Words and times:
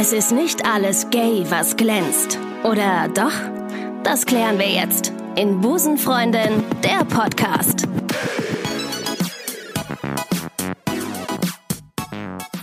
Es 0.00 0.12
ist 0.12 0.30
nicht 0.30 0.64
alles 0.64 1.10
gay, 1.10 1.44
was 1.48 1.76
glänzt. 1.76 2.38
Oder 2.62 3.08
doch? 3.08 3.32
Das 4.04 4.24
klären 4.24 4.56
wir 4.56 4.68
jetzt 4.68 5.12
in 5.34 5.60
Busenfreundin, 5.60 6.62
der 6.84 7.04
Podcast. 7.04 7.82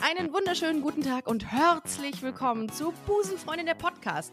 Einen 0.02 0.32
wunderschönen 0.32 0.82
guten 0.82 1.04
Tag 1.04 1.28
und 1.28 1.52
herzlich 1.52 2.22
willkommen 2.22 2.72
zu 2.72 2.94
Busenfreundin, 3.06 3.66
der 3.66 3.76
Podcast. 3.76 4.32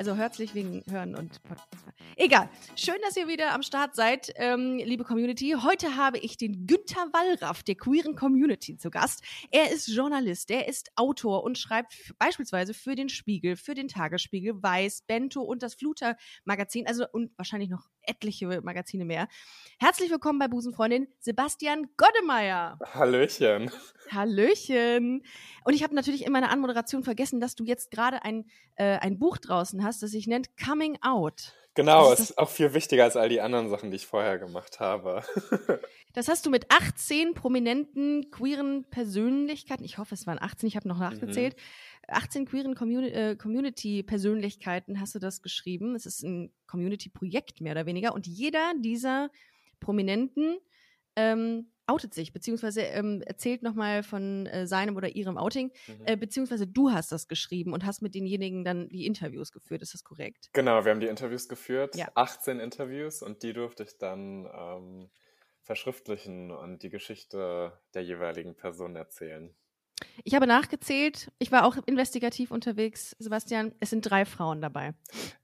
Also 0.00 0.16
herzlich 0.16 0.54
wegen 0.54 0.82
Hören 0.88 1.14
und 1.14 1.42
Podcast. 1.42 1.84
Egal. 2.16 2.48
Schön, 2.74 2.94
dass 3.02 3.18
ihr 3.18 3.28
wieder 3.28 3.52
am 3.52 3.62
Start 3.62 3.94
seid, 3.94 4.32
ähm, 4.36 4.78
liebe 4.78 5.04
Community. 5.04 5.56
Heute 5.62 5.94
habe 5.94 6.16
ich 6.16 6.38
den 6.38 6.66
Günther 6.66 7.06
Wallraff 7.12 7.62
der 7.62 7.74
queeren 7.74 8.16
Community 8.16 8.78
zu 8.78 8.90
Gast. 8.90 9.22
Er 9.50 9.70
ist 9.70 9.88
Journalist, 9.88 10.50
er 10.50 10.66
ist 10.68 10.90
Autor 10.96 11.44
und 11.44 11.58
schreibt 11.58 12.14
beispielsweise 12.18 12.72
für 12.72 12.94
den 12.94 13.10
Spiegel, 13.10 13.56
für 13.56 13.74
den 13.74 13.88
Tagesspiegel, 13.88 14.62
Weiß, 14.62 15.02
Bento 15.02 15.42
und 15.42 15.62
das 15.62 15.74
Fluter 15.74 16.16
Magazin, 16.46 16.86
also 16.86 17.04
und 17.12 17.36
wahrscheinlich 17.36 17.68
noch 17.68 17.90
etliche 18.02 18.60
Magazine 18.62 19.04
mehr. 19.04 19.28
Herzlich 19.78 20.10
willkommen 20.10 20.38
bei 20.38 20.48
Busenfreundin 20.48 21.08
Sebastian 21.18 21.88
Goddemeyer. 21.96 22.78
Hallöchen. 22.94 23.70
Hallöchen. 24.10 25.22
Und 25.64 25.74
ich 25.74 25.82
habe 25.82 25.94
natürlich 25.94 26.26
in 26.26 26.32
meiner 26.32 26.50
Anmoderation 26.50 27.04
vergessen, 27.04 27.40
dass 27.40 27.54
du 27.54 27.64
jetzt 27.64 27.90
gerade 27.90 28.24
ein, 28.24 28.50
äh, 28.76 28.98
ein 28.98 29.18
Buch 29.18 29.38
draußen 29.38 29.84
hast, 29.84 30.02
das 30.02 30.10
sich 30.10 30.26
nennt 30.26 30.56
Coming 30.56 30.98
Out. 31.02 31.54
Genau, 31.74 32.12
ist, 32.12 32.20
ist 32.20 32.38
auch 32.38 32.50
viel 32.50 32.74
wichtiger 32.74 33.04
als 33.04 33.16
all 33.16 33.28
die 33.28 33.40
anderen 33.40 33.68
Sachen, 33.68 33.90
die 33.90 33.96
ich 33.96 34.06
vorher 34.06 34.38
gemacht 34.38 34.80
habe. 34.80 35.22
das 36.14 36.28
hast 36.28 36.44
du 36.44 36.50
mit 36.50 36.66
18 36.70 37.34
prominenten 37.34 38.30
queeren 38.30 38.84
Persönlichkeiten, 38.90 39.84
ich 39.84 39.98
hoffe, 39.98 40.14
es 40.14 40.26
waren 40.26 40.38
18, 40.40 40.66
ich 40.66 40.76
habe 40.76 40.88
noch 40.88 40.98
nachgezählt, 40.98 41.54
mhm. 41.54 41.60
18 42.08 42.46
queeren 42.46 42.74
Communi 42.74 43.08
äh, 43.08 43.36
Community-Persönlichkeiten 43.36 45.00
hast 45.00 45.14
du 45.14 45.18
das 45.18 45.42
geschrieben. 45.42 45.94
Es 45.94 46.06
ist 46.06 46.22
ein 46.22 46.52
Community-Projekt 46.66 47.60
mehr 47.60 47.72
oder 47.72 47.86
weniger. 47.86 48.14
Und 48.14 48.26
jeder 48.26 48.72
dieser 48.78 49.30
Prominenten 49.80 50.58
ähm, 51.16 51.70
outet 51.90 52.14
sich, 52.14 52.32
beziehungsweise 52.32 52.82
ähm, 52.82 53.22
erzählt 53.22 53.62
nochmal 53.62 54.02
von 54.02 54.46
äh, 54.46 54.66
seinem 54.66 54.96
oder 54.96 55.08
ihrem 55.08 55.36
Outing, 55.36 55.72
mhm. 55.86 56.06
äh, 56.06 56.16
beziehungsweise 56.16 56.66
du 56.66 56.92
hast 56.92 57.10
das 57.10 57.26
geschrieben 57.26 57.72
und 57.72 57.84
hast 57.84 58.00
mit 58.00 58.14
denjenigen 58.14 58.64
dann 58.64 58.88
die 58.88 59.06
Interviews 59.06 59.50
geführt, 59.50 59.82
ist 59.82 59.94
das 59.94 60.04
korrekt? 60.04 60.50
Genau, 60.52 60.84
wir 60.84 60.92
haben 60.92 61.00
die 61.00 61.08
Interviews 61.08 61.48
geführt, 61.48 61.96
ja. 61.96 62.08
18 62.14 62.60
Interviews 62.60 63.22
und 63.22 63.42
die 63.42 63.52
durfte 63.52 63.82
ich 63.82 63.98
dann 63.98 64.46
ähm, 64.54 65.10
verschriftlichen 65.62 66.52
und 66.52 66.82
die 66.82 66.90
Geschichte 66.90 67.72
der 67.94 68.02
jeweiligen 68.02 68.54
Person 68.54 68.94
erzählen. 68.94 69.52
Ich 70.24 70.34
habe 70.34 70.46
nachgezählt, 70.46 71.30
ich 71.38 71.52
war 71.52 71.64
auch 71.64 71.76
investigativ 71.86 72.50
unterwegs, 72.50 73.16
Sebastian, 73.18 73.72
es 73.80 73.90
sind 73.90 74.02
drei 74.02 74.24
Frauen 74.24 74.60
dabei. 74.60 74.94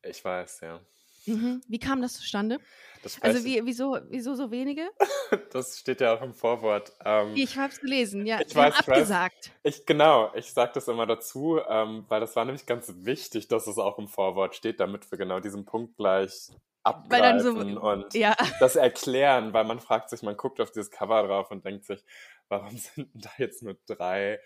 Ich 0.03 0.25
weiß, 0.25 0.61
ja. 0.61 0.81
Mhm. 1.27 1.61
Wie 1.67 1.79
kam 1.79 2.01
das 2.01 2.15
zustande? 2.15 2.59
Das 3.03 3.21
also 3.21 3.45
wie, 3.45 3.61
wieso, 3.65 3.99
wieso 4.09 4.35
so 4.35 4.51
wenige? 4.51 4.89
das 5.53 5.79
steht 5.79 6.01
ja 6.01 6.15
auch 6.15 6.23
im 6.23 6.35
Vorwort. 6.35 6.93
Ähm, 7.05 7.33
ich 7.35 7.57
habe 7.57 7.73
es 7.73 7.81
gelesen, 7.81 8.27
ja. 8.27 8.41
Ich 8.41 8.55
weiß, 8.55 8.75
abgesagt. 8.75 9.53
Ich, 9.63 9.79
ich 9.79 9.87
genau, 9.87 10.33
ich 10.35 10.53
sage 10.53 10.73
das 10.75 10.89
immer 10.89 11.07
dazu, 11.07 11.61
ähm, 11.69 12.05
weil 12.09 12.21
das 12.21 12.37
war 12.37 12.45
nämlich 12.45 12.67
ganz 12.67 12.93
wichtig, 12.99 13.49
dass 13.49 13.67
es 13.67 13.79
auch 13.79 13.99
im 13.99 14.09
Vorwort 14.09 14.55
steht, 14.55 14.81
damit 14.81 15.11
wir 15.11 15.19
genau 15.19 15.41
diesen 15.41 15.65
Punkt 15.65 15.97
gleich 15.97 16.51
abgreifen 16.87 17.75
so, 17.75 17.81
und 17.81 18.15
ja. 18.15 18.37
das 18.61 18.77
erklären, 18.77 19.53
weil 19.53 19.65
man 19.65 19.81
fragt 19.81 20.11
sich, 20.11 20.23
man 20.23 20.37
guckt 20.37 20.61
auf 20.61 20.71
dieses 20.71 20.91
Cover 20.91 21.23
drauf 21.27 21.51
und 21.51 21.65
denkt 21.65 21.85
sich, 21.85 22.05
warum 22.49 22.77
sind 22.77 23.11
da 23.15 23.31
jetzt 23.39 23.63
nur 23.63 23.77
drei 23.87 24.41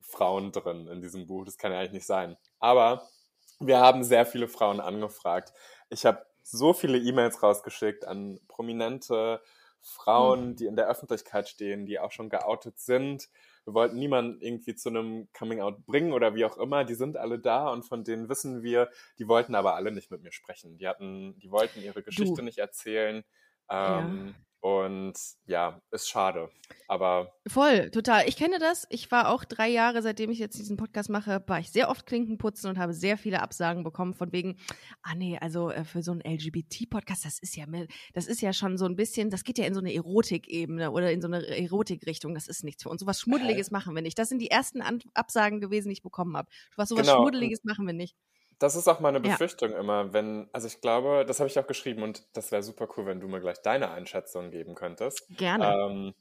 Frauen 0.00 0.52
drin 0.52 0.86
in 0.88 1.00
diesem 1.00 1.26
Buch? 1.26 1.44
Das 1.44 1.58
kann 1.58 1.72
ja 1.72 1.78
eigentlich 1.78 1.92
nicht 1.92 2.06
sein. 2.06 2.36
Aber 2.58 3.08
wir 3.58 3.80
haben 3.80 4.04
sehr 4.04 4.26
viele 4.26 4.48
Frauen 4.48 4.80
angefragt. 4.80 5.52
Ich 5.88 6.06
habe 6.06 6.24
so 6.42 6.72
viele 6.72 6.98
E-Mails 6.98 7.42
rausgeschickt 7.42 8.06
an 8.06 8.38
prominente 8.48 9.42
Frauen, 9.80 10.50
mhm. 10.50 10.56
die 10.56 10.66
in 10.66 10.76
der 10.76 10.88
Öffentlichkeit 10.88 11.48
stehen, 11.48 11.86
die 11.86 11.98
auch 11.98 12.12
schon 12.12 12.28
geoutet 12.28 12.78
sind. 12.78 13.28
Wir 13.68 13.74
wollten 13.74 13.98
niemanden 13.98 14.40
irgendwie 14.40 14.74
zu 14.74 14.88
einem 14.88 15.28
Coming-out 15.36 15.84
bringen 15.84 16.14
oder 16.14 16.34
wie 16.34 16.46
auch 16.46 16.56
immer. 16.56 16.84
Die 16.84 16.94
sind 16.94 17.18
alle 17.18 17.38
da 17.38 17.68
und 17.68 17.82
von 17.82 18.02
denen 18.02 18.30
wissen 18.30 18.62
wir, 18.62 18.88
die 19.18 19.28
wollten 19.28 19.54
aber 19.54 19.74
alle 19.74 19.92
nicht 19.92 20.10
mit 20.10 20.22
mir 20.22 20.32
sprechen. 20.32 20.78
Die 20.78 20.88
hatten, 20.88 21.38
die 21.38 21.50
wollten 21.50 21.82
ihre 21.82 22.02
Geschichte 22.02 22.36
du. 22.36 22.42
nicht 22.42 22.56
erzählen. 22.56 23.24
Ähm, 23.70 24.28
ja. 24.28 24.34
Und 24.60 25.14
ja, 25.46 25.80
ist 25.92 26.08
schade. 26.08 26.50
Aber. 26.88 27.32
Voll, 27.46 27.90
total. 27.90 28.28
Ich 28.28 28.36
kenne 28.36 28.58
das. 28.58 28.86
Ich 28.90 29.10
war 29.12 29.28
auch 29.28 29.44
drei 29.44 29.68
Jahre, 29.68 30.02
seitdem 30.02 30.30
ich 30.30 30.40
jetzt 30.40 30.58
diesen 30.58 30.76
Podcast 30.76 31.10
mache, 31.10 31.44
war 31.46 31.60
ich 31.60 31.70
sehr 31.70 31.88
oft 31.88 32.06
Klinken 32.06 32.38
putzen 32.38 32.68
und 32.68 32.78
habe 32.78 32.92
sehr 32.92 33.16
viele 33.16 33.40
Absagen 33.40 33.84
bekommen 33.84 34.14
von 34.14 34.32
wegen, 34.32 34.56
ah 35.02 35.14
nee, 35.14 35.38
also 35.38 35.70
äh, 35.70 35.84
für 35.84 36.02
so 36.02 36.10
einen 36.10 36.22
LGBT-Podcast, 36.22 37.24
das 37.24 37.38
ist 37.38 37.56
ja, 37.56 37.66
das 38.14 38.26
ist 38.26 38.40
ja 38.40 38.52
schon 38.52 38.78
so 38.78 38.86
ein 38.86 38.96
bisschen, 38.96 39.30
das 39.30 39.44
geht 39.44 39.58
ja 39.58 39.64
in 39.64 39.74
so 39.74 39.80
eine 39.80 39.94
Erotikebene 39.94 40.90
oder 40.90 41.12
in 41.12 41.20
so 41.20 41.28
eine 41.28 41.46
Erotikrichtung. 41.46 42.34
Das 42.34 42.48
ist 42.48 42.64
nichts 42.64 42.82
für 42.82 42.88
uns. 42.88 43.00
Sowas 43.00 43.20
Schmuddeliges 43.20 43.70
machen 43.70 43.94
wir 43.94 44.02
nicht. 44.02 44.18
Das 44.18 44.28
sind 44.28 44.40
die 44.40 44.50
ersten 44.50 44.82
Absagen 45.14 45.60
gewesen, 45.60 45.88
die 45.88 45.94
ich 45.94 46.02
bekommen 46.02 46.36
habe. 46.36 46.48
Was 46.74 46.88
sowas 46.88 47.06
genau. 47.06 47.18
Schmuddeliges 47.18 47.62
machen 47.62 47.86
wir 47.86 47.94
nicht. 47.94 48.16
Das 48.58 48.74
ist 48.74 48.88
auch 48.88 49.00
meine 49.00 49.20
Befürchtung 49.20 49.72
ja. 49.72 49.78
immer, 49.78 50.12
wenn, 50.12 50.48
also 50.52 50.66
ich 50.66 50.80
glaube, 50.80 51.24
das 51.26 51.38
habe 51.38 51.48
ich 51.48 51.58
auch 51.58 51.66
geschrieben 51.66 52.02
und 52.02 52.24
das 52.36 52.50
wäre 52.50 52.62
super 52.62 52.88
cool, 52.96 53.06
wenn 53.06 53.20
du 53.20 53.28
mir 53.28 53.40
gleich 53.40 53.62
deine 53.62 53.90
Einschätzung 53.90 54.50
geben 54.50 54.74
könntest. 54.74 55.28
Gerne. 55.36 55.74
Ähm, 55.74 56.14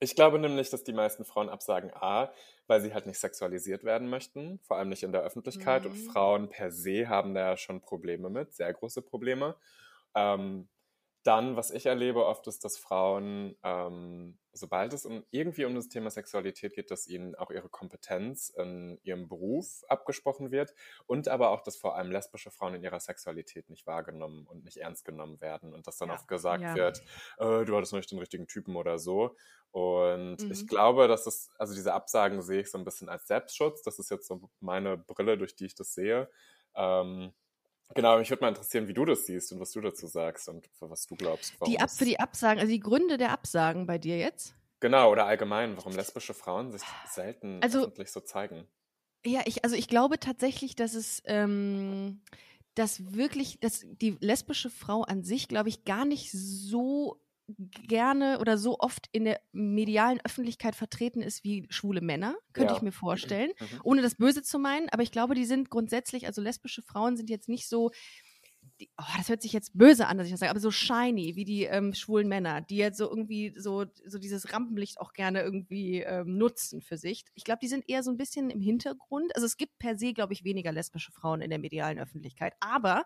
ich 0.00 0.14
glaube 0.14 0.38
nämlich, 0.38 0.68
dass 0.68 0.84
die 0.84 0.92
meisten 0.92 1.24
Frauen 1.24 1.48
absagen, 1.48 1.90
A, 1.94 2.30
weil 2.66 2.80
sie 2.82 2.92
halt 2.92 3.06
nicht 3.06 3.18
sexualisiert 3.18 3.84
werden 3.84 4.08
möchten, 4.08 4.58
vor 4.60 4.76
allem 4.76 4.90
nicht 4.90 5.02
in 5.02 5.12
der 5.12 5.22
Öffentlichkeit. 5.22 5.84
Mhm. 5.84 5.90
Und 5.90 5.96
Frauen 5.96 6.48
per 6.50 6.70
se 6.70 7.08
haben 7.08 7.34
da 7.34 7.50
ja 7.50 7.56
schon 7.56 7.80
Probleme 7.80 8.28
mit, 8.28 8.54
sehr 8.54 8.72
große 8.72 9.00
Probleme. 9.00 9.56
Ähm, 10.14 10.68
dann, 11.24 11.56
was 11.56 11.70
ich 11.70 11.86
erlebe 11.86 12.26
oft, 12.26 12.46
ist, 12.46 12.64
dass 12.64 12.76
Frauen, 12.76 13.56
ähm, 13.62 14.38
sobald 14.52 14.92
es 14.92 15.06
um, 15.06 15.24
irgendwie 15.30 15.64
um 15.64 15.74
das 15.74 15.88
Thema 15.88 16.10
Sexualität 16.10 16.74
geht, 16.74 16.90
dass 16.90 17.06
ihnen 17.06 17.34
auch 17.34 17.50
ihre 17.50 17.70
Kompetenz 17.70 18.50
in 18.50 18.98
ihrem 19.02 19.26
Beruf 19.26 19.84
abgesprochen 19.88 20.50
wird 20.50 20.74
und 21.06 21.28
aber 21.28 21.48
auch, 21.48 21.62
dass 21.62 21.76
vor 21.76 21.96
allem 21.96 22.12
lesbische 22.12 22.50
Frauen 22.50 22.74
in 22.74 22.82
ihrer 22.82 23.00
Sexualität 23.00 23.70
nicht 23.70 23.86
wahrgenommen 23.86 24.46
und 24.46 24.64
nicht 24.64 24.76
ernst 24.76 25.06
genommen 25.06 25.40
werden 25.40 25.72
und 25.72 25.86
dass 25.86 25.96
dann 25.96 26.10
ja. 26.10 26.14
oft 26.14 26.28
gesagt 26.28 26.62
ja. 26.62 26.74
wird, 26.74 27.02
äh, 27.38 27.64
du 27.64 27.74
hattest 27.74 27.94
nicht 27.94 28.10
den 28.10 28.18
richtigen 28.18 28.46
Typen 28.46 28.76
oder 28.76 28.98
so. 28.98 29.34
Und 29.70 30.36
mhm. 30.42 30.52
ich 30.52 30.68
glaube, 30.68 31.08
dass 31.08 31.24
das, 31.24 31.50
also 31.58 31.74
diese 31.74 31.94
Absagen 31.94 32.42
sehe 32.42 32.60
ich 32.60 32.70
so 32.70 32.78
ein 32.78 32.84
bisschen 32.84 33.08
als 33.08 33.26
Selbstschutz. 33.26 33.82
Das 33.82 33.98
ist 33.98 34.10
jetzt 34.10 34.28
so 34.28 34.50
meine 34.60 34.98
Brille, 34.98 35.38
durch 35.38 35.56
die 35.56 35.64
ich 35.64 35.74
das 35.74 35.94
sehe. 35.94 36.30
Ähm, 36.76 37.32
Genau, 37.94 38.18
mich 38.18 38.28
würde 38.30 38.42
mal 38.42 38.48
interessieren, 38.48 38.88
wie 38.88 38.94
du 38.94 39.04
das 39.04 39.26
siehst 39.26 39.52
und 39.52 39.60
was 39.60 39.70
du 39.72 39.80
dazu 39.80 40.06
sagst 40.06 40.48
und 40.48 40.66
für 40.78 40.90
was 40.90 41.06
du 41.06 41.16
glaubst. 41.16 41.54
Die 41.66 41.78
Ab 41.78 41.90
für 41.90 42.04
die 42.04 42.18
Absagen, 42.18 42.58
also 42.58 42.70
die 42.70 42.80
Gründe 42.80 43.18
der 43.18 43.30
Absagen 43.30 43.86
bei 43.86 43.98
dir 43.98 44.18
jetzt? 44.18 44.54
Genau, 44.80 45.10
oder 45.10 45.26
allgemein, 45.26 45.76
warum 45.76 45.94
lesbische 45.94 46.34
Frauen 46.34 46.72
sich 46.72 46.82
selten 47.08 47.62
also, 47.62 47.86
öffentlich 47.86 48.10
so 48.10 48.20
zeigen. 48.20 48.68
Ja, 49.24 49.40
ich, 49.46 49.64
also 49.64 49.76
ich 49.76 49.88
glaube 49.88 50.18
tatsächlich, 50.18 50.76
dass 50.76 50.94
es, 50.94 51.22
ähm, 51.24 52.20
dass 52.74 53.14
wirklich, 53.14 53.58
dass 53.60 53.86
die 53.86 54.16
lesbische 54.20 54.68
Frau 54.68 55.02
an 55.02 55.22
sich, 55.22 55.48
glaube 55.48 55.70
ich, 55.70 55.84
gar 55.84 56.04
nicht 56.04 56.30
so 56.32 57.23
gerne 57.46 58.38
oder 58.40 58.56
so 58.56 58.78
oft 58.78 59.08
in 59.12 59.24
der 59.24 59.40
medialen 59.52 60.20
Öffentlichkeit 60.24 60.74
vertreten 60.74 61.20
ist 61.20 61.44
wie 61.44 61.66
schwule 61.68 62.00
Männer, 62.00 62.36
könnte 62.52 62.72
ja. 62.72 62.76
ich 62.76 62.82
mir 62.82 62.92
vorstellen, 62.92 63.52
mhm. 63.60 63.80
ohne 63.82 64.02
das 64.02 64.14
Böse 64.14 64.42
zu 64.42 64.58
meinen. 64.58 64.88
Aber 64.88 65.02
ich 65.02 65.12
glaube, 65.12 65.34
die 65.34 65.44
sind 65.44 65.70
grundsätzlich, 65.70 66.26
also 66.26 66.40
lesbische 66.40 66.82
Frauen 66.82 67.16
sind 67.16 67.28
jetzt 67.28 67.48
nicht 67.48 67.68
so, 67.68 67.90
die, 68.80 68.90
oh, 68.98 69.04
das 69.16 69.28
hört 69.28 69.42
sich 69.42 69.52
jetzt 69.52 69.76
böse 69.76 70.06
an, 70.06 70.16
dass 70.16 70.26
ich 70.26 70.32
das 70.32 70.40
sage, 70.40 70.50
aber 70.50 70.60
so 70.60 70.70
shiny 70.70 71.36
wie 71.36 71.44
die 71.44 71.64
ähm, 71.64 71.92
schwulen 71.92 72.28
Männer, 72.28 72.62
die 72.62 72.76
jetzt 72.76 72.96
so 72.96 73.08
irgendwie 73.08 73.54
so, 73.56 73.84
so 74.06 74.18
dieses 74.18 74.52
Rampenlicht 74.52 75.00
auch 75.00 75.12
gerne 75.12 75.42
irgendwie 75.42 76.00
ähm, 76.00 76.38
nutzen 76.38 76.80
für 76.80 76.96
sich. 76.96 77.24
Ich 77.34 77.44
glaube, 77.44 77.60
die 77.62 77.68
sind 77.68 77.88
eher 77.88 78.02
so 78.02 78.10
ein 78.10 78.16
bisschen 78.16 78.50
im 78.50 78.60
Hintergrund. 78.60 79.34
Also 79.36 79.46
es 79.46 79.58
gibt 79.58 79.78
per 79.78 79.98
se, 79.98 80.14
glaube 80.14 80.32
ich, 80.32 80.44
weniger 80.44 80.72
lesbische 80.72 81.12
Frauen 81.12 81.42
in 81.42 81.50
der 81.50 81.58
medialen 81.58 81.98
Öffentlichkeit, 81.98 82.54
aber 82.60 83.04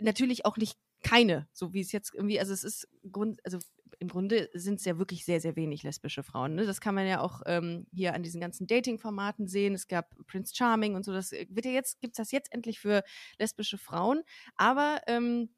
natürlich 0.00 0.44
auch 0.44 0.58
nicht 0.58 0.78
keine, 1.02 1.48
so 1.52 1.72
wie 1.72 1.80
es 1.80 1.92
jetzt 1.92 2.14
irgendwie, 2.14 2.40
also 2.40 2.52
es 2.52 2.64
ist 2.64 2.88
Grund, 3.10 3.40
also 3.44 3.58
im 4.00 4.08
Grunde 4.08 4.48
sind 4.52 4.78
es 4.78 4.84
ja 4.84 4.98
wirklich 4.98 5.24
sehr, 5.24 5.40
sehr 5.40 5.56
wenig 5.56 5.82
lesbische 5.82 6.22
Frauen. 6.22 6.54
Ne? 6.54 6.66
Das 6.66 6.80
kann 6.80 6.94
man 6.94 7.06
ja 7.06 7.20
auch 7.20 7.42
ähm, 7.46 7.86
hier 7.92 8.14
an 8.14 8.22
diesen 8.22 8.40
ganzen 8.40 8.66
Dating-Formaten 8.66 9.48
sehen. 9.48 9.74
Es 9.74 9.88
gab 9.88 10.14
Prince 10.26 10.54
Charming 10.54 10.94
und 10.94 11.04
so. 11.04 11.12
Das 11.12 11.32
wird 11.32 11.64
ja 11.64 11.72
jetzt, 11.72 12.00
gibt 12.00 12.12
es 12.12 12.18
das 12.18 12.30
jetzt 12.30 12.52
endlich 12.52 12.78
für 12.78 13.02
lesbische 13.38 13.78
Frauen. 13.78 14.22
Aber 14.56 15.00
ähm, 15.08 15.50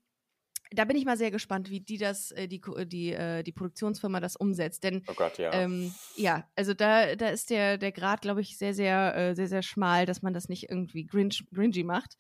da 0.73 0.85
bin 0.85 0.97
ich 0.97 1.05
mal 1.05 1.17
sehr 1.17 1.31
gespannt, 1.31 1.69
wie 1.71 1.81
die 1.81 1.99
das, 1.99 2.31
äh, 2.31 2.47
die, 2.47 2.61
die, 2.87 3.13
äh, 3.13 3.43
die 3.43 3.53
Produktionsfirma 3.53 4.21
das 4.21 4.37
umsetzt. 4.37 4.85
Denn 4.85 5.03
oh 5.09 5.15
Gott, 5.15 5.39
ja. 5.39 5.53
Ähm, 5.53 5.93
ja, 6.17 6.49
also 6.57 6.75
da, 6.75 7.17
da 7.17 7.29
ist 7.29 7.51
der, 7.51 7.77
der 7.77 7.93
Grad, 7.93 8.23
glaube 8.23 8.41
ich, 8.41 8.57
sehr, 8.57 8.73
sehr, 8.73 9.17
äh, 9.17 9.35
sehr, 9.35 9.49
sehr 9.49 9.63
schmal, 9.63 10.07
dass 10.07 10.23
man 10.23 10.33
das 10.33 10.49
nicht 10.49 10.71
irgendwie 10.71 11.05
grinch, 11.05 11.45
gringy 11.53 11.83
macht. 11.83 12.17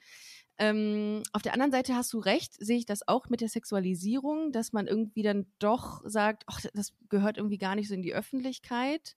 Ähm, 0.60 1.22
auf 1.32 1.40
der 1.40 1.54
anderen 1.54 1.72
Seite 1.72 1.96
hast 1.96 2.12
du 2.12 2.18
recht, 2.18 2.52
sehe 2.58 2.76
ich 2.76 2.84
das 2.84 3.08
auch 3.08 3.30
mit 3.30 3.40
der 3.40 3.48
Sexualisierung, 3.48 4.52
dass 4.52 4.74
man 4.74 4.86
irgendwie 4.86 5.22
dann 5.22 5.46
doch 5.58 6.02
sagt, 6.04 6.44
ach, 6.46 6.60
das 6.74 6.92
gehört 7.08 7.38
irgendwie 7.38 7.56
gar 7.56 7.74
nicht 7.74 7.88
so 7.88 7.94
in 7.94 8.02
die 8.02 8.12
Öffentlichkeit, 8.12 9.16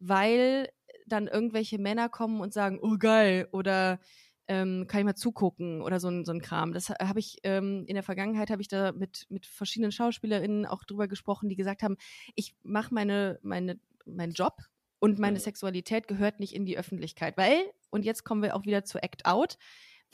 weil 0.00 0.68
dann 1.06 1.28
irgendwelche 1.28 1.78
Männer 1.78 2.08
kommen 2.08 2.40
und 2.40 2.52
sagen, 2.52 2.80
oh 2.82 2.96
geil, 2.98 3.46
oder 3.52 4.00
ähm, 4.48 4.86
kann 4.88 4.98
ich 4.98 5.04
mal 5.04 5.14
zugucken 5.14 5.80
oder 5.80 6.00
so 6.00 6.08
ein, 6.08 6.24
so 6.24 6.32
ein 6.32 6.42
Kram. 6.42 6.72
Das 6.72 6.90
habe 6.90 7.20
ich 7.20 7.38
ähm, 7.44 7.84
in 7.86 7.94
der 7.94 8.02
Vergangenheit 8.02 8.50
habe 8.50 8.60
ich 8.60 8.68
da 8.68 8.90
mit, 8.90 9.26
mit 9.28 9.46
verschiedenen 9.46 9.92
SchauspielerInnen 9.92 10.66
auch 10.66 10.82
drüber 10.82 11.06
gesprochen, 11.06 11.48
die 11.48 11.56
gesagt 11.56 11.84
haben, 11.84 11.96
ich 12.34 12.56
mache 12.64 12.92
meine, 12.92 13.38
meine, 13.42 13.78
meinen 14.06 14.32
Job 14.32 14.56
und 14.98 15.20
meine 15.20 15.38
mhm. 15.38 15.42
Sexualität 15.42 16.08
gehört 16.08 16.40
nicht 16.40 16.52
in 16.52 16.66
die 16.66 16.76
Öffentlichkeit. 16.76 17.36
Weil, 17.36 17.62
und 17.90 18.04
jetzt 18.04 18.24
kommen 18.24 18.42
wir 18.42 18.56
auch 18.56 18.64
wieder 18.64 18.84
zu 18.84 19.00
Act 19.00 19.24
Out, 19.24 19.56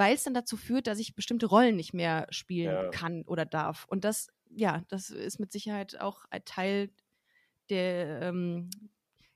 weil 0.00 0.14
es 0.14 0.24
dann 0.24 0.32
dazu 0.32 0.56
führt, 0.56 0.86
dass 0.86 0.98
ich 0.98 1.14
bestimmte 1.14 1.44
Rollen 1.44 1.76
nicht 1.76 1.92
mehr 1.92 2.26
spielen 2.30 2.72
ja. 2.72 2.88
kann 2.88 3.22
oder 3.26 3.44
darf. 3.44 3.84
Und 3.86 4.06
das, 4.06 4.28
ja, 4.48 4.82
das 4.88 5.10
ist 5.10 5.38
mit 5.38 5.52
Sicherheit 5.52 6.00
auch 6.00 6.24
ein 6.30 6.42
Teil 6.46 6.88
der, 7.68 8.22
ähm, 8.22 8.70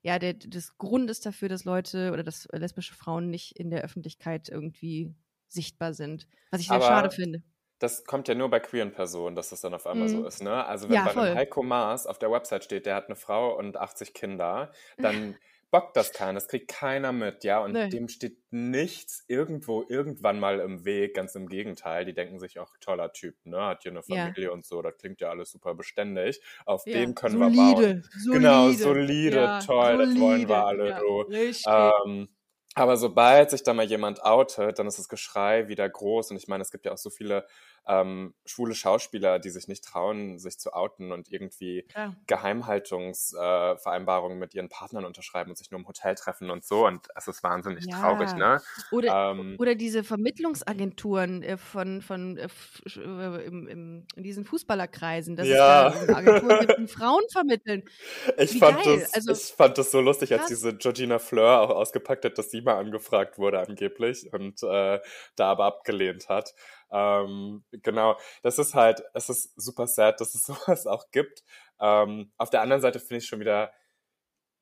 ja, 0.00 0.19
der, 0.19 0.32
des 0.32 0.78
Grundes 0.78 1.20
dafür, 1.20 1.50
dass 1.50 1.66
Leute 1.66 2.12
oder 2.12 2.22
dass 2.22 2.49
lesbische 2.50 2.94
Frauen 2.94 3.28
nicht 3.28 3.58
in 3.58 3.69
der 3.69 3.82
Öffentlichkeit 3.82 4.49
irgendwie 4.49 5.14
sichtbar 5.49 5.93
sind. 5.93 6.28
Was 6.50 6.62
ich 6.62 6.69
sehr 6.69 6.76
Aber 6.76 6.87
schade 6.87 7.11
finde. 7.11 7.43
Das 7.78 8.06
kommt 8.06 8.26
ja 8.28 8.34
nur 8.34 8.49
bei 8.49 8.61
queeren 8.61 8.93
Personen, 8.93 9.37
dass 9.37 9.50
das 9.50 9.61
dann 9.61 9.75
auf 9.75 9.87
einmal 9.87 10.08
mm. 10.08 10.12
so 10.12 10.16
mhm. 10.20 10.26
ist, 10.26 10.43
ne? 10.43 10.64
Also 10.64 10.88
wenn 10.88 10.94
ja, 10.94 11.12
bei 11.12 11.34
Heiko 11.34 11.62
Maas 11.62 12.06
auf 12.06 12.19
der 12.19 12.31
Website 12.31 12.64
steht, 12.64 12.87
der 12.87 12.94
hat 12.94 13.06
eine 13.06 13.16
Frau 13.16 13.58
und 13.58 13.76
80 13.76 14.14
Kinder, 14.14 14.72
dann 14.96 15.37
bockt 15.75 15.97
das 15.97 16.12
keiner, 16.12 16.35
das 16.35 16.47
kriegt 16.47 16.69
keiner 16.69 17.11
mit, 17.11 17.43
ja, 17.43 17.59
und 17.59 17.73
nee. 17.73 17.88
dem 17.88 18.06
steht 18.06 18.38
nichts 18.53 19.25
irgendwo 19.26 19.85
irgendwann 19.88 20.38
mal 20.38 20.61
im 20.61 20.85
Weg, 20.85 21.15
ganz 21.15 21.35
im 21.35 21.49
Gegenteil, 21.49 22.05
die 22.05 22.15
denken 22.15 22.38
sich 22.38 22.61
auch, 22.61 22.76
toller 22.81 23.12
Typ, 23.12 23.35
ne, 23.44 23.61
hat 23.61 23.82
hier 23.82 23.91
eine 23.91 24.05
Familie 24.05 24.44
ja. 24.44 24.50
und 24.53 24.65
so, 24.65 24.82
das 24.82 24.97
klingt 24.99 25.21
ja 25.21 25.31
alles 25.31 25.50
super 25.50 25.75
beständig, 25.75 26.41
auf 26.65 26.87
ja. 26.87 26.93
dem 26.93 27.17
können 27.17 27.38
solide, 27.38 27.59
wir 27.59 27.65
bauen. 27.65 28.09
Solide. 28.23 28.38
Genau, 28.38 28.71
solide, 28.71 29.37
ja, 29.37 29.59
toll, 29.59 29.97
solide. 29.97 30.12
das 30.12 30.21
wollen 30.21 30.49
wir 30.49 30.65
alle, 30.65 31.00
so. 31.00 31.21
Richtig. 31.23 31.65
Ähm, 31.67 32.29
aber 32.75 32.97
sobald 32.97 33.50
sich 33.50 33.62
da 33.62 33.73
mal 33.73 33.85
jemand 33.85 34.25
outet, 34.25 34.79
dann 34.79 34.87
ist 34.87 34.99
das 34.99 35.09
Geschrei 35.09 35.69
wieder 35.69 35.88
groß. 35.88 36.32
Und 36.32 36.37
ich 36.37 36.49
meine, 36.49 36.62
es 36.62 36.73
gibt 36.73 36.87
ja 36.87 36.93
auch 36.93 36.99
so 36.99 37.11
viele 37.11 37.47
ähm, 37.87 38.32
schwule 38.47 38.75
Schauspieler, 38.75 39.38
die 39.38 39.50
sich 39.50 39.69
nicht 39.69 39.85
trauen, 39.85 40.38
sich 40.38 40.59
zu 40.59 40.73
outen 40.73 41.12
und 41.12 41.31
irgendwie 41.31 41.87
ja. 41.94 42.17
Geheimhaltungsvereinbarungen 42.26 44.38
äh, 44.38 44.41
mit 44.41 44.55
ihren 44.55 44.71
Partnern 44.71 45.05
unterschreiben 45.05 45.50
und 45.50 45.59
sich 45.59 45.71
nur 45.71 45.81
im 45.81 45.87
Hotel 45.87 46.15
treffen 46.15 46.49
und 46.50 46.65
so. 46.65 46.87
Und 46.87 47.09
es 47.15 47.29
ist 47.29 47.43
wahnsinnig 47.43 47.85
ja. 47.87 48.00
traurig, 48.00 48.32
ne? 48.35 48.62
Oder, 48.91 49.32
ähm, 49.32 49.56
oder 49.59 49.75
diese 49.75 50.03
Vermittlungsagenturen 50.03 51.43
äh, 51.43 51.59
von, 51.59 52.00
von 52.00 52.38
äh, 52.38 52.49
äh, 52.97 53.44
im, 53.44 53.69
im, 53.69 54.06
in 54.17 54.23
diesen 54.23 54.47
Fußballerkreisen, 54.47 55.37
dass 55.37 55.47
ja. 55.47 55.88
es 55.88 56.06
da 56.06 56.17
Agenturen 56.17 56.67
gibt, 56.67 56.79
die 56.79 56.88
Frauen 56.88 57.25
vermitteln. 57.31 57.82
Ich 58.37 58.59
fand, 58.59 58.85
das, 58.85 59.15
also, 59.15 59.32
ich 59.32 59.55
fand 59.55 59.79
das 59.79 59.91
so 59.91 60.00
lustig, 60.00 60.32
als 60.32 60.47
diese 60.47 60.75
Georgina 60.75 61.19
Fleur 61.19 61.61
auch 61.61 61.71
ausgepackt 61.71 62.25
hat, 62.25 62.38
dass 62.38 62.50
sie 62.50 62.63
mal 62.64 62.78
angefragt 62.78 63.38
wurde 63.38 63.61
angeblich 63.61 64.32
und 64.32 64.62
äh, 64.62 65.00
da 65.37 65.50
aber 65.50 65.66
abgelehnt 65.66 66.28
hat. 66.28 66.55
Ähm, 66.90 67.64
genau, 67.70 68.16
das 68.43 68.58
ist 68.58 68.75
halt, 68.75 69.02
es 69.14 69.28
ist 69.28 69.52
super 69.56 69.87
sad, 69.87 70.20
dass 70.20 70.34
es 70.34 70.43
sowas 70.44 70.87
auch 70.87 71.11
gibt. 71.11 71.44
Ähm, 71.81 72.32
auf 72.37 72.50
der 72.50 72.62
anderen 72.62 72.82
Seite 72.82 73.00
finde 73.00 73.19
ich 73.19 73.26
schon 73.26 73.40
wieder 73.40 73.72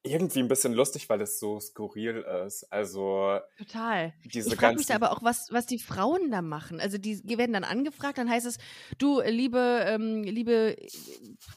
irgendwie 0.05 0.41
ein 0.41 0.49
bisschen 0.49 0.73
lustig, 0.73 1.09
weil 1.09 1.21
es 1.21 1.39
so 1.39 1.61
skurril 1.61 2.25
ist. 2.45 2.65
Also 2.73 3.39
total. 3.57 4.13
Diese 4.25 4.49
ich 4.49 4.57
frage 4.57 4.77
mich 4.77 4.87
da 4.87 4.97
aber 4.97 5.13
auch, 5.13 5.23
was, 5.23 5.49
was 5.53 5.67
die 5.67 5.79
Frauen 5.79 6.31
da 6.31 6.43
machen. 6.43 6.81
Also 6.81 6.99
die, 6.99 7.23
die 7.23 7.39
werden 7.39 7.53
dann 7.53 7.65
angefragt, 7.65 8.19
dann 8.19 8.29
heißt 8.29 8.47
es, 8.47 8.59
du, 8.99 9.21
liebe, 9.21 9.85
ähm, 9.87 10.25
liebe, 10.25 10.77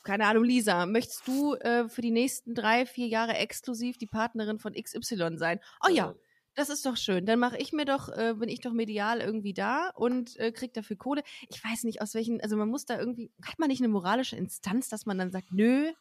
keine 0.03 0.27
Ahnung, 0.27 0.43
Lisa, 0.43 0.85
möchtest 0.85 1.27
du 1.27 1.55
äh, 1.55 1.89
für 1.89 2.01
die 2.01 2.11
nächsten 2.11 2.53
drei, 2.53 2.85
vier 2.85 3.07
Jahre 3.07 3.33
exklusiv 3.33 3.97
die 3.97 4.07
Partnerin 4.07 4.59
von 4.59 4.73
XY 4.73 5.37
sein? 5.37 5.59
Oh 5.83 5.89
ja, 5.91 6.13
das 6.55 6.69
ist 6.69 6.85
doch 6.85 6.97
schön. 6.97 7.25
Dann 7.25 7.39
mache 7.39 7.57
ich 7.57 7.73
mir 7.73 7.85
doch, 7.85 8.09
äh, 8.09 8.33
bin 8.37 8.49
ich 8.49 8.61
doch 8.61 8.71
medial 8.71 9.19
irgendwie 9.21 9.53
da 9.53 9.91
und 9.95 10.37
äh, 10.37 10.51
krieg 10.51 10.73
dafür 10.73 10.95
Kohle. 10.95 11.23
Ich 11.49 11.63
weiß 11.63 11.83
nicht, 11.83 12.01
aus 12.01 12.13
welchen, 12.15 12.41
also 12.41 12.55
man 12.55 12.69
muss 12.69 12.85
da 12.85 12.97
irgendwie, 12.97 13.31
hat 13.45 13.59
man 13.59 13.69
nicht 13.69 13.81
eine 13.81 13.89
moralische 13.89 14.35
Instanz, 14.35 14.89
dass 14.89 15.05
man 15.05 15.17
dann 15.17 15.31
sagt, 15.31 15.51
nö, 15.51 15.91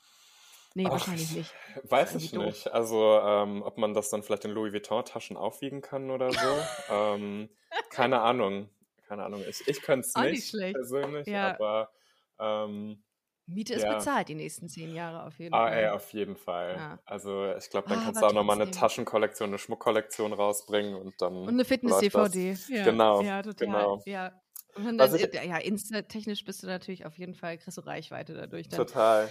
Nee, 0.76 0.86
Ach, 0.88 0.92
wahrscheinlich 0.92 1.30
nicht. 1.30 1.54
Weiß 1.84 2.16
ich 2.16 2.32
doof. 2.32 2.46
nicht. 2.46 2.72
Also, 2.72 3.20
ähm, 3.20 3.62
ob 3.62 3.78
man 3.78 3.94
das 3.94 4.10
dann 4.10 4.24
vielleicht 4.24 4.44
in 4.44 4.50
Louis 4.50 4.72
Vuitton-Taschen 4.72 5.36
aufwiegen 5.36 5.82
kann 5.82 6.10
oder 6.10 6.32
so. 6.32 6.38
ähm, 6.90 7.48
keine 7.90 8.22
Ahnung. 8.22 8.68
Keine 9.06 9.22
Ahnung. 9.22 9.44
Ich, 9.48 9.68
ich 9.68 9.82
könnte 9.82 10.08
es 10.08 10.16
nicht, 10.16 10.52
nicht 10.52 10.74
persönlich, 10.74 11.28
ja. 11.28 11.54
aber 11.54 11.92
ähm, 12.40 13.04
Miete 13.46 13.74
ist 13.74 13.82
ja. 13.82 13.94
bezahlt 13.94 14.28
die 14.28 14.34
nächsten 14.34 14.68
zehn 14.68 14.94
Jahre 14.94 15.24
auf 15.24 15.38
jeden 15.38 15.54
ah, 15.54 15.66
Fall. 15.66 15.78
Ey, 15.78 15.88
auf 15.88 16.12
jeden 16.12 16.36
Fall. 16.36 16.76
Ja. 16.76 16.98
Also 17.04 17.52
ich 17.56 17.68
glaube, 17.68 17.88
dann 17.88 17.98
ah, 17.98 18.02
kannst 18.06 18.22
du 18.22 18.26
auch 18.26 18.32
nochmal 18.32 18.60
eine 18.60 18.70
Taschenkollektion, 18.70 19.50
eine 19.50 19.58
Schmuckkollektion 19.58 20.32
rausbringen 20.32 20.94
und 20.94 21.14
dann. 21.20 21.36
Und 21.36 21.48
eine 21.48 21.64
Fitness-DVD. 21.64 22.56
Ja. 22.68 22.84
Genau. 22.84 23.20
Ja, 23.20 23.42
total. 23.42 23.66
Genau. 23.66 24.02
Ja. 24.06 24.32
Und 24.76 24.98
dann, 24.98 25.14
ich, 25.14 25.32
ja, 25.32 25.58
Insta-technisch 25.58 26.44
bist 26.44 26.62
du 26.62 26.66
natürlich 26.66 27.06
auf 27.06 27.16
jeden 27.18 27.34
Fall, 27.34 27.58
kriegst 27.58 27.78
du 27.78 27.82
Reichweite 27.82 28.34
dadurch. 28.34 28.68
Dann. 28.68 28.78
Total. 28.78 29.28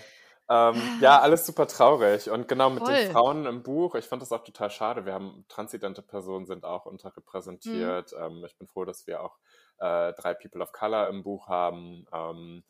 Ähm, 0.49 0.75
ja, 1.01 1.19
alles 1.19 1.45
super 1.45 1.67
traurig. 1.67 2.29
Und 2.29 2.47
genau 2.47 2.69
mit 2.69 2.83
Voll. 2.83 2.93
den 2.93 3.11
Frauen 3.11 3.45
im 3.45 3.63
Buch, 3.63 3.95
ich 3.95 4.05
fand 4.05 4.21
das 4.21 4.31
auch 4.31 4.43
total 4.43 4.69
schade. 4.69 5.05
Wir 5.05 5.13
haben 5.13 5.45
transidente 5.47 6.01
Personen 6.01 6.45
sind 6.45 6.65
auch 6.65 6.85
unterrepräsentiert. 6.85 8.11
Mhm. 8.11 8.23
Ähm, 8.23 8.45
ich 8.45 8.57
bin 8.57 8.67
froh, 8.67 8.85
dass 8.85 9.07
wir 9.07 9.21
auch 9.21 9.37
äh, 9.79 10.13
drei 10.13 10.33
People 10.33 10.61
of 10.61 10.71
Color 10.71 11.07
im 11.09 11.23
Buch 11.23 11.47
haben. 11.47 12.05
Ähm, 12.13 12.63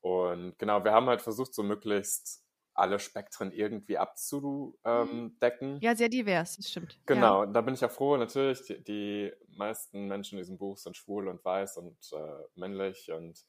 und 0.00 0.58
genau, 0.58 0.84
wir 0.84 0.92
haben 0.92 1.06
halt 1.06 1.22
versucht, 1.22 1.54
so 1.54 1.62
möglichst 1.62 2.46
alle 2.76 2.98
Spektren 2.98 3.52
irgendwie 3.52 3.98
abzudecken. 3.98 5.74
Mhm. 5.74 5.78
Ja, 5.80 5.96
sehr 5.96 6.08
divers, 6.08 6.56
das 6.56 6.70
stimmt. 6.70 6.98
Genau, 7.06 7.44
ja. 7.44 7.50
da 7.50 7.60
bin 7.62 7.74
ich 7.74 7.84
auch 7.84 7.90
froh. 7.90 8.16
Natürlich, 8.16 8.62
die, 8.62 8.84
die, 8.84 9.32
meisten 9.56 10.06
Menschen 10.06 10.36
in 10.36 10.42
diesem 10.42 10.58
Buch 10.58 10.76
sind 10.76 10.96
schwul 10.96 11.28
und 11.28 11.42
weiß 11.42 11.78
und 11.78 11.96
äh, 12.12 12.44
männlich 12.54 13.10
und 13.10 13.42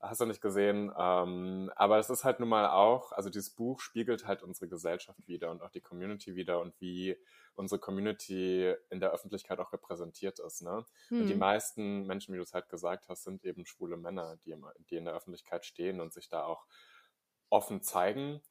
hast 0.00 0.20
du 0.20 0.26
nicht 0.26 0.40
gesehen. 0.40 0.92
Ähm, 0.96 1.70
aber 1.76 1.98
es 1.98 2.10
ist 2.10 2.24
halt 2.24 2.40
nun 2.40 2.48
mal 2.48 2.68
auch, 2.70 3.12
also 3.12 3.30
dieses 3.30 3.50
Buch 3.50 3.80
spiegelt 3.80 4.26
halt 4.26 4.42
unsere 4.42 4.68
Gesellschaft 4.68 5.26
wieder 5.26 5.50
und 5.50 5.62
auch 5.62 5.70
die 5.70 5.80
Community 5.80 6.34
wieder 6.34 6.60
und 6.60 6.78
wie 6.80 7.16
unsere 7.54 7.80
Community 7.80 8.74
in 8.90 9.00
der 9.00 9.12
Öffentlichkeit 9.12 9.58
auch 9.58 9.72
repräsentiert 9.72 10.38
ist. 10.38 10.62
Ne? 10.62 10.84
Hm. 11.08 11.20
Und 11.20 11.26
die 11.26 11.32
hm. 11.32 11.38
meisten 11.38 12.06
Menschen, 12.06 12.34
wie 12.34 12.38
du 12.38 12.42
es 12.42 12.54
halt 12.54 12.68
gesagt 12.68 13.08
hast, 13.08 13.24
sind 13.24 13.44
eben 13.44 13.66
schwule 13.66 13.96
Männer, 13.96 14.36
die, 14.44 14.54
die 14.90 14.96
in 14.96 15.04
der 15.04 15.14
Öffentlichkeit 15.14 15.64
stehen 15.64 16.00
und 16.00 16.12
sich 16.12 16.28
da 16.28 16.44
auch 16.44 16.66
offen 17.48 17.82
zeigen. 17.82 18.42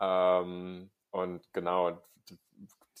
Ähm, 0.00 0.90
und 1.10 1.52
genau, 1.52 2.02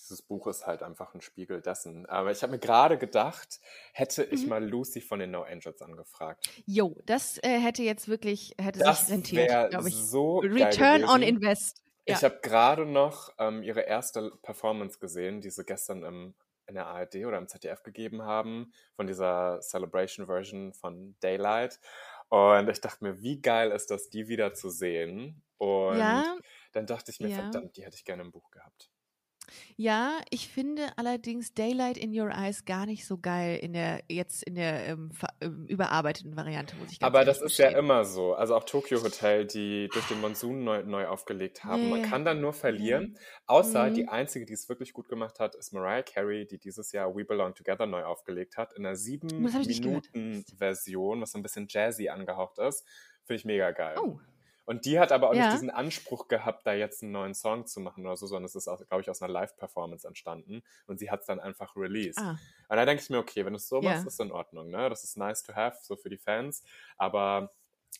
dieses 0.00 0.22
Buch 0.22 0.46
ist 0.46 0.66
halt 0.66 0.82
einfach 0.82 1.14
ein 1.14 1.20
Spiegel 1.20 1.60
dessen. 1.60 2.06
Aber 2.06 2.30
ich 2.30 2.42
habe 2.42 2.52
mir 2.52 2.58
gerade 2.58 2.98
gedacht, 2.98 3.60
hätte 3.92 4.24
ich 4.24 4.42
mhm. 4.42 4.48
mal 4.48 4.64
Lucy 4.64 5.00
von 5.00 5.20
den 5.20 5.30
No 5.30 5.42
Angels 5.42 5.82
angefragt. 5.82 6.48
Jo, 6.66 6.96
das 7.06 7.38
äh, 7.42 7.58
hätte 7.58 7.82
jetzt 7.82 8.08
wirklich, 8.08 8.54
hätte 8.58 8.80
das 8.80 9.06
sich 9.06 9.14
rentiert, 9.14 9.70
glaube 9.70 9.88
ich. 9.88 9.96
So 9.96 10.38
Return 10.38 11.04
on 11.04 11.22
Invest. 11.22 11.82
Ja. 12.06 12.16
Ich 12.16 12.24
habe 12.24 12.38
gerade 12.42 12.86
noch 12.86 13.32
ähm, 13.38 13.62
ihre 13.62 13.82
erste 13.82 14.32
Performance 14.42 14.98
gesehen, 14.98 15.40
die 15.40 15.50
sie 15.50 15.64
gestern 15.64 16.02
im, 16.02 16.34
in 16.66 16.74
der 16.74 16.86
ARD 16.86 17.16
oder 17.26 17.38
im 17.38 17.46
ZDF 17.46 17.82
gegeben 17.82 18.22
haben, 18.22 18.72
von 18.96 19.06
dieser 19.06 19.60
Celebration-Version 19.60 20.72
von 20.72 21.16
Daylight. 21.20 21.78
Und 22.28 22.68
ich 22.68 22.80
dachte 22.80 23.04
mir, 23.04 23.20
wie 23.20 23.40
geil 23.40 23.70
ist 23.72 23.90
das, 23.90 24.08
die 24.08 24.28
wieder 24.28 24.54
zu 24.54 24.70
sehen. 24.70 25.42
Und 25.58 25.98
ja. 25.98 26.36
dann 26.72 26.86
dachte 26.86 27.10
ich 27.10 27.20
mir, 27.20 27.28
ja. 27.28 27.36
verdammt, 27.36 27.76
die 27.76 27.84
hätte 27.84 27.96
ich 27.96 28.04
gerne 28.04 28.22
im 28.22 28.30
Buch 28.30 28.50
gehabt. 28.50 28.90
Ja, 29.76 30.18
ich 30.30 30.48
finde 30.48 30.92
allerdings 30.96 31.54
Daylight 31.54 31.96
in 31.96 32.18
Your 32.18 32.30
Eyes 32.30 32.64
gar 32.64 32.86
nicht 32.86 33.06
so 33.06 33.18
geil 33.18 33.58
in 33.62 33.72
der 33.72 34.02
jetzt 34.08 34.42
in 34.42 34.54
der 34.54 34.86
ähm, 34.86 35.10
ähm, 35.40 35.66
überarbeiteten 35.66 36.36
Variante, 36.36 36.76
muss 36.76 36.92
ich 36.92 37.00
ganz 37.00 37.06
Aber 37.06 37.24
das 37.24 37.38
ist 37.38 37.56
verstehen. 37.56 37.72
ja 37.72 37.78
immer 37.78 38.04
so. 38.04 38.34
Also 38.34 38.54
auch 38.54 38.64
Tokyo 38.64 39.02
Hotel, 39.02 39.46
die 39.46 39.88
durch 39.92 40.06
den 40.08 40.20
Monsun 40.20 40.64
neu, 40.64 40.82
neu 40.82 41.06
aufgelegt 41.06 41.64
haben. 41.64 41.84
Nee. 41.84 41.90
Man 41.90 42.02
kann 42.02 42.24
dann 42.24 42.40
nur 42.40 42.52
verlieren. 42.52 43.18
Außer 43.46 43.86
mhm. 43.86 43.94
die 43.94 44.08
einzige, 44.08 44.46
die 44.46 44.52
es 44.52 44.68
wirklich 44.68 44.92
gut 44.92 45.08
gemacht 45.08 45.40
hat, 45.40 45.54
ist 45.54 45.72
Mariah 45.72 46.02
Carey, 46.02 46.46
die 46.46 46.58
dieses 46.58 46.92
Jahr 46.92 47.14
We 47.14 47.24
Belong 47.24 47.54
Together 47.54 47.86
neu 47.86 48.04
aufgelegt 48.04 48.56
hat. 48.56 48.72
In 48.74 48.86
einer 48.86 48.96
sieben 48.96 49.28
Minuten 49.42 50.44
Version, 50.56 51.20
was 51.20 51.32
so 51.32 51.38
ein 51.38 51.42
bisschen 51.42 51.66
jazzy 51.68 52.08
angehaucht 52.08 52.58
ist. 52.58 52.86
Finde 53.24 53.38
ich 53.38 53.44
mega 53.44 53.70
geil. 53.70 53.96
Oh. 54.00 54.18
Und 54.70 54.84
die 54.84 55.00
hat 55.00 55.10
aber 55.10 55.30
auch 55.30 55.34
ja. 55.34 55.46
nicht 55.46 55.54
diesen 55.54 55.70
Anspruch 55.70 56.28
gehabt, 56.28 56.64
da 56.64 56.72
jetzt 56.72 57.02
einen 57.02 57.10
neuen 57.10 57.34
Song 57.34 57.66
zu 57.66 57.80
machen 57.80 58.06
oder 58.06 58.16
so, 58.16 58.28
sondern 58.28 58.44
es 58.44 58.54
ist, 58.54 58.66
glaube 58.66 59.00
ich, 59.00 59.10
aus 59.10 59.20
einer 59.20 59.32
Live-Performance 59.32 60.06
entstanden. 60.06 60.62
Und 60.86 61.00
sie 61.00 61.10
hat 61.10 61.22
es 61.22 61.26
dann 61.26 61.40
einfach 61.40 61.74
released. 61.74 62.20
Ah. 62.20 62.38
Und 62.68 62.76
da 62.76 62.86
denke 62.86 63.02
ich 63.02 63.10
mir, 63.10 63.18
okay, 63.18 63.44
wenn 63.44 63.52
du 63.52 63.56
es 63.56 63.66
so 63.66 63.80
machst, 63.80 64.02
ja. 64.02 64.06
ist 64.06 64.20
in 64.20 64.30
Ordnung. 64.30 64.70
Ne? 64.70 64.88
Das 64.88 65.02
ist 65.02 65.16
nice 65.16 65.42
to 65.42 65.56
have, 65.56 65.76
so 65.82 65.96
für 65.96 66.08
die 66.08 66.18
Fans. 66.18 66.62
Aber 66.98 67.50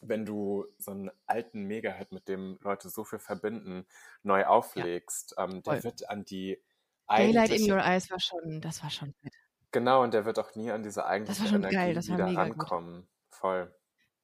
wenn 0.00 0.24
du 0.24 0.64
so 0.78 0.92
einen 0.92 1.10
alten 1.26 1.64
Mega-Hit, 1.64 2.12
mit 2.12 2.28
dem 2.28 2.56
Leute 2.62 2.88
so 2.88 3.02
viel 3.02 3.18
verbinden, 3.18 3.84
neu 4.22 4.46
auflegst, 4.46 5.34
ja. 5.36 5.46
ähm, 5.46 5.64
der 5.64 5.72
Voll. 5.72 5.82
wird 5.82 6.08
an 6.08 6.24
die 6.24 6.62
Daylight 7.08 7.50
in 7.50 7.68
Your 7.68 7.80
Eyes 7.80 8.08
war 8.12 8.20
schon, 8.20 8.60
das 8.60 8.80
war 8.84 8.90
schon 8.90 9.12
fett. 9.14 9.34
Genau, 9.72 10.04
und 10.04 10.14
der 10.14 10.24
wird 10.24 10.38
auch 10.38 10.54
nie 10.54 10.70
an 10.70 10.84
diese 10.84 11.04
eigentliche 11.04 11.52
Energie 11.52 11.74
geil, 11.74 11.96
wieder 11.96 12.26
rankommen. 12.26 13.00
Gut. 13.00 13.08
Voll. 13.30 13.74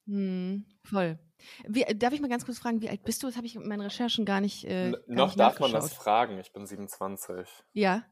Hm, 0.07 0.65
voll. 0.85 1.19
Wie, 1.66 1.85
darf 1.97 2.12
ich 2.12 2.21
mal 2.21 2.28
ganz 2.28 2.45
kurz 2.45 2.59
fragen, 2.59 2.81
wie 2.81 2.88
alt 2.88 3.05
bist 3.05 3.23
du? 3.23 3.26
Das 3.26 3.37
habe 3.37 3.47
ich 3.47 3.55
mit 3.55 3.66
meinen 3.66 3.83
Recherchen 3.83 4.25
gar 4.25 4.40
nicht. 4.40 4.64
Äh, 4.64 4.93
gar 4.93 5.00
noch 5.09 5.26
nicht 5.26 5.40
darf 5.40 5.61
man 5.61 5.73
das 5.73 5.93
fragen. 5.93 6.38
Ich 6.38 6.52
bin 6.52 6.66
27. 6.66 7.49
Ja. 7.73 8.05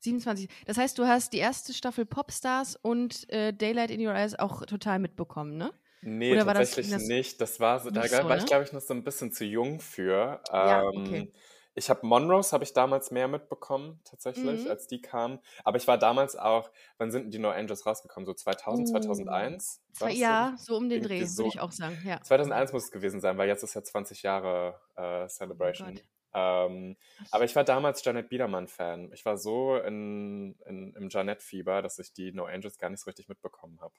27. 0.00 0.48
Das 0.66 0.76
heißt, 0.76 0.98
du 0.98 1.06
hast 1.06 1.32
die 1.32 1.38
erste 1.38 1.72
Staffel 1.74 2.06
Popstars 2.06 2.76
und 2.76 3.28
äh, 3.30 3.52
Daylight 3.52 3.90
in 3.90 4.06
Your 4.06 4.14
Eyes 4.14 4.38
auch 4.38 4.64
total 4.66 4.98
mitbekommen, 5.00 5.56
ne? 5.56 5.72
Nee, 6.02 6.32
Oder 6.32 6.44
tatsächlich 6.44 6.90
das, 6.90 7.00
das 7.00 7.08
nicht. 7.08 7.40
Das 7.40 7.58
war 7.58 7.80
so, 7.80 7.90
da 7.90 8.06
so, 8.06 8.16
war 8.18 8.36
ne? 8.36 8.36
ich, 8.36 8.46
glaube 8.46 8.64
ich, 8.64 8.72
noch 8.72 8.80
so 8.80 8.94
ein 8.94 9.02
bisschen 9.02 9.32
zu 9.32 9.44
jung 9.44 9.80
für. 9.80 10.40
Ja, 10.52 10.82
ähm, 10.82 10.88
okay. 10.94 11.32
Ich 11.78 11.88
habe 11.88 12.06
Monrose 12.06 12.52
habe 12.52 12.64
ich 12.64 12.72
damals 12.72 13.10
mehr 13.10 13.28
mitbekommen, 13.28 14.00
tatsächlich, 14.04 14.64
mhm. 14.64 14.70
als 14.70 14.88
die 14.88 15.00
kamen. 15.00 15.38
Aber 15.64 15.76
ich 15.76 15.86
war 15.86 15.96
damals 15.96 16.34
auch, 16.34 16.70
wann 16.98 17.12
sind 17.12 17.32
die 17.32 17.38
No 17.38 17.50
Angels 17.50 17.86
rausgekommen? 17.86 18.26
So 18.26 18.34
2000, 18.34 18.88
uh, 18.88 18.90
2001? 18.90 19.80
Ja, 20.10 20.54
so 20.58 20.76
um 20.76 20.88
den 20.88 21.02
Dreh, 21.02 21.24
so, 21.24 21.44
würde 21.44 21.48
ich 21.54 21.60
auch 21.60 21.72
sagen. 21.72 21.96
Ja. 22.04 22.20
2001 22.20 22.72
muss 22.72 22.84
es 22.84 22.90
gewesen 22.90 23.20
sein, 23.20 23.38
weil 23.38 23.48
jetzt 23.48 23.62
ist 23.62 23.74
ja 23.74 23.82
20 23.82 24.22
Jahre 24.22 24.80
äh, 24.96 25.28
Celebration. 25.28 25.94
Oh 25.96 26.38
ähm, 26.38 26.96
aber 27.30 27.44
ich 27.44 27.54
war 27.56 27.64
damals 27.64 28.04
Janet 28.04 28.28
Biedermann-Fan. 28.28 29.12
Ich 29.12 29.24
war 29.24 29.38
so 29.38 29.76
in, 29.76 30.56
in, 30.66 30.94
im 30.94 31.08
Janet-Fieber, 31.08 31.80
dass 31.80 31.98
ich 31.98 32.12
die 32.12 32.32
No 32.32 32.44
Angels 32.44 32.78
gar 32.78 32.90
nicht 32.90 33.00
so 33.00 33.06
richtig 33.06 33.28
mitbekommen 33.28 33.80
habe. 33.80 33.94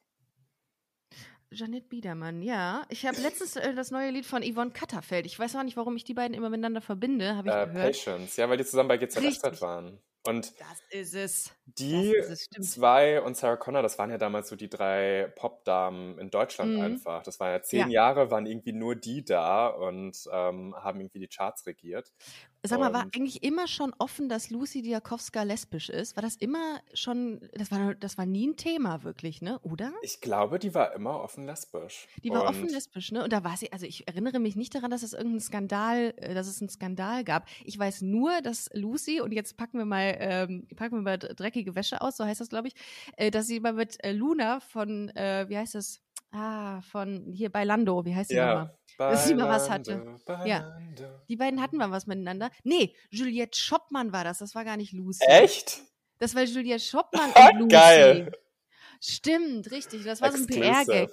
Janet 1.51 1.89
Biedermann, 1.89 2.41
ja. 2.41 2.85
Ich 2.89 3.05
habe 3.05 3.19
letztens 3.21 3.55
äh, 3.55 3.73
das 3.73 3.89
neue 3.91 4.11
Lied 4.11 4.25
von 4.25 4.43
Yvonne 4.43 4.71
Katterfeld. 4.71 5.25
Ich 5.25 5.37
weiß 5.37 5.55
auch 5.55 5.63
nicht, 5.63 5.77
warum 5.77 5.95
ich 5.95 6.03
die 6.03 6.13
beiden 6.13 6.35
immer 6.35 6.49
miteinander 6.49 6.81
verbinde, 6.81 7.35
habe 7.35 7.49
ich 7.49 7.55
äh, 7.55 7.65
gehört. 7.65 7.93
Patience, 7.93 8.37
ja, 8.37 8.47
weil 8.49 8.57
die 8.57 8.65
zusammen 8.65 8.89
bei 8.89 8.97
GZSZ 8.97 9.61
waren. 9.61 9.99
Und 10.27 10.53
das 10.59 10.83
ist 10.91 11.15
es. 11.15 11.51
Die 11.77 12.13
zwei 12.61 13.21
und 13.21 13.37
Sarah 13.37 13.57
Connor, 13.57 13.81
das 13.81 13.97
waren 13.99 14.09
ja 14.09 14.17
damals 14.17 14.49
so 14.49 14.55
die 14.55 14.69
drei 14.69 15.31
Popdamen 15.35 16.17
in 16.17 16.29
Deutschland 16.29 16.75
mhm. 16.75 16.81
einfach. 16.81 17.23
Das 17.23 17.39
waren 17.39 17.51
ja 17.51 17.61
zehn 17.61 17.79
ja. 17.81 17.87
Jahre, 17.87 18.31
waren 18.31 18.45
irgendwie 18.45 18.73
nur 18.73 18.95
die 18.95 19.23
da 19.23 19.67
und 19.67 20.17
ähm, 20.31 20.75
haben 20.75 20.99
irgendwie 20.99 21.19
die 21.19 21.27
Charts 21.27 21.65
regiert. 21.65 22.11
Sag 22.61 22.79
mal, 22.79 22.91
war 22.91 23.03
eigentlich 23.15 23.41
immer 23.43 23.67
schon 23.67 23.93
offen, 23.99 24.27
dass 24.27 24.49
Lucy 24.49 24.81
Diakowska 24.81 25.43
lesbisch 25.43 25.89
ist? 25.89 26.17
War 26.17 26.21
das 26.21 26.35
immer 26.35 26.81
schon, 26.93 27.49
das 27.53 27.71
war, 27.71 27.95
das 27.95 28.17
war 28.17 28.25
nie 28.25 28.47
ein 28.47 28.57
Thema 28.57 29.03
wirklich, 29.03 29.41
ne? 29.41 29.59
Oder? 29.59 29.93
Ich 30.01 30.19
glaube, 30.19 30.59
die 30.59 30.75
war 30.75 30.93
immer 30.93 31.21
offen 31.21 31.45
lesbisch. 31.45 32.07
Die 32.21 32.31
war 32.31 32.41
und 32.41 32.47
offen 32.49 32.67
lesbisch, 32.67 33.13
ne? 33.13 33.23
Und 33.23 33.31
da 33.31 33.45
war 33.45 33.55
sie, 33.55 33.71
also 33.71 33.85
ich 33.85 34.09
erinnere 34.09 34.39
mich 34.39 34.57
nicht 34.57 34.75
daran, 34.75 34.91
dass 34.91 35.03
es 35.03 35.13
irgendeinen 35.13 35.39
Skandal, 35.39 36.13
äh, 36.17 36.33
dass 36.33 36.47
es 36.47 36.59
einen 36.59 36.67
Skandal 36.67 37.23
gab. 37.23 37.47
Ich 37.63 37.79
weiß 37.79 38.01
nur, 38.01 38.41
dass 38.41 38.69
Lucy, 38.73 39.21
und 39.21 39.31
jetzt 39.31 39.55
packen 39.55 39.77
wir 39.77 39.85
mal, 39.85 40.17
ähm, 40.19 40.67
packen 40.75 40.97
wir 40.97 41.01
mal 41.01 41.17
dreckige 41.59 41.75
Wäsche 41.75 42.01
aus, 42.01 42.17
so 42.17 42.25
heißt 42.25 42.41
das, 42.41 42.49
glaube 42.49 42.69
ich, 42.69 42.73
äh, 43.17 43.31
dass 43.31 43.47
sie 43.47 43.59
mal 43.59 43.73
mit 43.73 44.03
äh, 44.03 44.11
Luna 44.11 44.59
von, 44.59 45.09
äh, 45.09 45.45
wie 45.47 45.57
heißt 45.57 45.75
das? 45.75 46.01
Ah, 46.31 46.81
von 46.81 47.31
hier 47.33 47.51
bei 47.51 47.63
Lando, 47.63 48.05
wie 48.05 48.13
heißt 48.13 48.29
die 48.29 48.35
ja. 48.35 48.47
nochmal? 48.47 48.75
dass 48.99 49.27
sie 49.27 49.33
mal 49.33 49.47
was 49.47 49.69
hatte. 49.69 50.05
Ja. 50.45 50.77
Die 51.27 51.37
beiden 51.37 51.61
hatten 51.61 51.77
mal 51.77 51.89
was 51.89 52.05
miteinander. 52.05 52.51
Nee, 52.63 52.93
Juliette 53.09 53.57
Schoppmann 53.57 54.11
war 54.11 54.25
das. 54.25 54.39
Das 54.39 54.53
war 54.53 54.65
gar 54.65 54.77
nicht 54.77 54.91
Lucy. 54.91 55.23
Echt? 55.25 55.81
Das 56.19 56.35
war 56.35 56.43
Juliette 56.43 56.83
Schoppmann 56.83 57.31
und 57.31 57.59
Lucy. 57.59 57.67
Geil. 57.69 58.31
Stimmt, 59.01 59.71
richtig. 59.71 60.03
Das 60.03 60.21
war 60.21 60.31
so 60.31 60.37
ein 60.37 60.47
PR-Gag. 60.47 61.09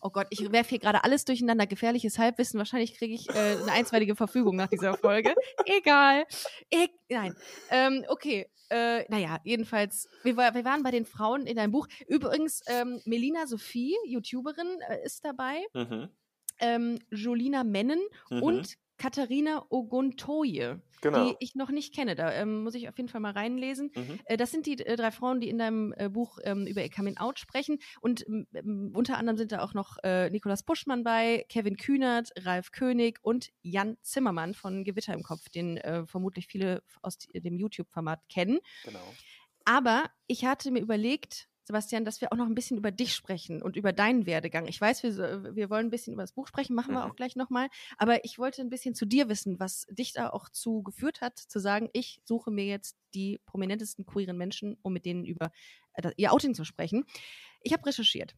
Oh 0.00 0.10
Gott, 0.10 0.26
ich 0.30 0.50
werfe 0.52 0.70
hier 0.70 0.78
gerade 0.78 1.04
alles 1.04 1.24
durcheinander. 1.24 1.66
Gefährliches 1.66 2.18
Halbwissen. 2.18 2.58
Wahrscheinlich 2.58 2.94
kriege 2.94 3.14
ich 3.14 3.28
äh, 3.30 3.56
eine 3.62 3.72
einstweilige 3.72 4.16
Verfügung 4.16 4.56
nach 4.56 4.68
dieser 4.68 4.94
Folge. 4.96 5.34
Egal. 5.66 6.24
E 6.70 6.86
Nein. 7.08 7.34
Ähm, 7.70 8.04
okay. 8.08 8.46
Äh, 8.70 9.04
naja, 9.08 9.40
jedenfalls, 9.42 10.08
wir, 10.22 10.36
wir, 10.36 10.64
waren 10.64 10.84
bei 10.84 10.92
den 10.92 11.04
Frauen 11.04 11.46
in 11.46 11.56
deinem 11.56 11.72
Buch. 11.72 11.88
Übrigens, 12.06 12.62
ähm, 12.68 13.00
Melina 13.04 13.46
Sophie, 13.46 13.96
YouTuberin, 14.06 14.78
äh, 14.88 15.04
ist 15.04 15.24
dabei. 15.24 15.64
Mhm 15.74 16.08
ähm, 16.60 16.98
Jolina 17.10 17.64
Mennen 17.64 18.00
mhm. 18.30 18.42
und 18.42 18.74
Katharina 19.00 19.64
Oguntoye, 19.70 20.78
genau. 21.00 21.24
die 21.24 21.36
ich 21.40 21.54
noch 21.54 21.70
nicht 21.70 21.94
kenne. 21.94 22.14
Da 22.14 22.32
ähm, 22.32 22.62
muss 22.62 22.74
ich 22.74 22.86
auf 22.86 22.98
jeden 22.98 23.08
Fall 23.08 23.22
mal 23.22 23.32
reinlesen. 23.32 23.90
Mhm. 23.94 24.20
Äh, 24.26 24.36
das 24.36 24.50
sind 24.50 24.66
die 24.66 24.78
äh, 24.78 24.94
drei 24.94 25.10
Frauen, 25.10 25.40
die 25.40 25.48
in 25.48 25.56
deinem 25.56 25.94
äh, 25.96 26.10
Buch 26.10 26.38
ähm, 26.44 26.66
über 26.66 26.82
ihr 26.82 26.90
Coming 26.90 27.16
Out 27.16 27.38
sprechen. 27.38 27.78
Und 28.02 28.26
ähm, 28.28 28.92
unter 28.94 29.16
anderem 29.16 29.38
sind 29.38 29.52
da 29.52 29.62
auch 29.62 29.72
noch 29.72 29.96
äh, 30.04 30.28
Nikolas 30.28 30.64
Buschmann 30.64 31.02
bei, 31.02 31.46
Kevin 31.48 31.78
Kühnert, 31.78 32.30
Ralf 32.40 32.72
König 32.72 33.18
und 33.22 33.48
Jan 33.62 33.96
Zimmermann 34.02 34.52
von 34.52 34.84
Gewitter 34.84 35.14
im 35.14 35.22
Kopf, 35.22 35.48
den 35.48 35.78
äh, 35.78 36.04
vermutlich 36.04 36.46
viele 36.46 36.82
aus 37.00 37.16
dem 37.16 37.56
YouTube-Format 37.56 38.20
kennen. 38.28 38.58
Genau. 38.84 39.14
Aber 39.64 40.10
ich 40.26 40.44
hatte 40.44 40.70
mir 40.70 40.80
überlegt, 40.80 41.48
Sebastian, 41.70 42.04
dass 42.04 42.20
wir 42.20 42.32
auch 42.32 42.36
noch 42.36 42.46
ein 42.46 42.54
bisschen 42.56 42.76
über 42.76 42.90
dich 42.90 43.14
sprechen 43.14 43.62
und 43.62 43.76
über 43.76 43.92
deinen 43.92 44.26
Werdegang. 44.26 44.66
Ich 44.66 44.80
weiß, 44.80 45.04
wir, 45.04 45.54
wir 45.54 45.70
wollen 45.70 45.86
ein 45.86 45.90
bisschen 45.90 46.12
über 46.12 46.24
das 46.24 46.32
Buch 46.32 46.48
sprechen, 46.48 46.74
machen 46.74 46.90
mhm. 46.90 46.98
wir 46.98 47.06
auch 47.06 47.14
gleich 47.14 47.36
nochmal. 47.36 47.68
Aber 47.96 48.24
ich 48.24 48.40
wollte 48.40 48.60
ein 48.60 48.70
bisschen 48.70 48.96
zu 48.96 49.06
dir 49.06 49.28
wissen, 49.28 49.60
was 49.60 49.86
dich 49.88 50.12
da 50.12 50.30
auch 50.30 50.48
zu 50.48 50.82
geführt 50.82 51.20
hat, 51.20 51.38
zu 51.38 51.60
sagen, 51.60 51.88
ich 51.92 52.20
suche 52.24 52.50
mir 52.50 52.64
jetzt 52.64 52.96
die 53.14 53.38
prominentesten 53.46 54.04
queeren 54.04 54.36
Menschen, 54.36 54.78
um 54.82 54.92
mit 54.92 55.04
denen 55.04 55.24
über 55.24 55.52
äh, 55.94 56.10
ihr 56.16 56.32
Outing 56.32 56.54
zu 56.54 56.64
sprechen. 56.64 57.04
Ich 57.62 57.72
habe 57.72 57.86
recherchiert. 57.86 58.34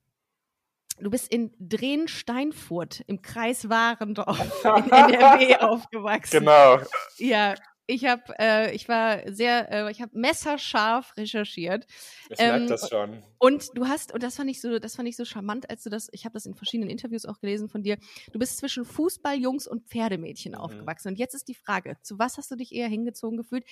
Du 1.00 1.08
bist 1.08 1.32
in 1.32 1.54
Drehen-Steinfurt 1.58 3.02
im 3.06 3.22
Kreis 3.22 3.70
Warendorf 3.70 4.62
in 4.64 4.92
NRW 4.92 5.56
aufgewachsen. 5.56 6.40
Genau. 6.40 6.80
Ja, 7.16 7.54
ich 7.86 8.04
habe, 8.04 8.22
äh, 8.38 8.74
ich 8.74 8.88
war 8.88 9.20
sehr, 9.32 9.70
äh, 9.70 9.90
ich 9.90 10.00
habe 10.00 10.16
messerscharf 10.18 11.16
recherchiert. 11.16 11.86
Ich 12.30 12.38
ähm, 12.38 12.48
merke 12.48 12.66
das 12.66 12.88
schon. 12.88 13.22
Und 13.38 13.70
du 13.74 13.86
hast, 13.88 14.12
und 14.12 14.22
das 14.22 14.36
fand 14.36 14.50
ich 14.50 14.60
so, 14.60 14.78
das 14.78 14.96
fand 14.96 15.08
ich 15.08 15.16
so 15.16 15.24
charmant, 15.24 15.68
als 15.68 15.82
du 15.82 15.90
das, 15.90 16.08
ich 16.12 16.24
habe 16.24 16.34
das 16.34 16.46
in 16.46 16.54
verschiedenen 16.54 16.90
Interviews 16.90 17.26
auch 17.26 17.40
gelesen 17.40 17.68
von 17.68 17.82
dir. 17.82 17.98
Du 18.32 18.38
bist 18.38 18.58
zwischen 18.58 18.84
Fußballjungs 18.84 19.66
und 19.66 19.88
Pferdemädchen 19.88 20.52
mhm. 20.52 20.58
aufgewachsen. 20.58 21.08
Und 21.08 21.18
jetzt 21.18 21.34
ist 21.34 21.48
die 21.48 21.54
Frage: 21.54 21.96
Zu 22.02 22.18
was 22.18 22.38
hast 22.38 22.50
du 22.50 22.56
dich 22.56 22.72
eher 22.72 22.88
hingezogen 22.88 23.36
gefühlt? 23.36 23.64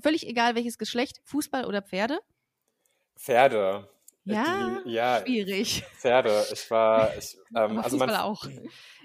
Völlig 0.00 0.26
egal 0.26 0.54
welches 0.54 0.78
Geschlecht, 0.78 1.20
Fußball 1.24 1.64
oder 1.64 1.82
Pferde? 1.82 2.20
Pferde. 3.16 3.88
Ja, 4.28 4.80
die, 4.84 4.90
ja, 4.90 5.20
schwierig. 5.22 5.84
Pferde. 5.98 6.44
Ich 6.52 6.70
war, 6.70 7.16
ich, 7.16 7.36
ähm, 7.56 7.78
also 7.78 7.90
Fußball 7.90 8.06
man, 8.06 8.16
auch. 8.16 8.44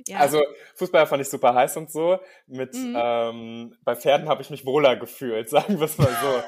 Ja. 0.08 0.18
Also 0.20 0.42
Fußball 0.76 1.08
fand 1.08 1.22
ich 1.22 1.30
super 1.30 1.54
heiß 1.54 1.78
und 1.78 1.92
so. 1.92 2.20
Mit 2.48 2.74
mhm. 2.74 2.96
ähm, 2.98 3.78
bei 3.84 3.96
Pferden 3.96 4.28
habe 4.28 4.42
ich 4.42 4.50
mich 4.50 4.66
wohler 4.66 4.96
gefühlt, 4.96 5.50
sagen 5.50 5.80
wir 5.80 5.86
es 5.86 5.98
mal 5.98 6.16
so. 6.22 6.44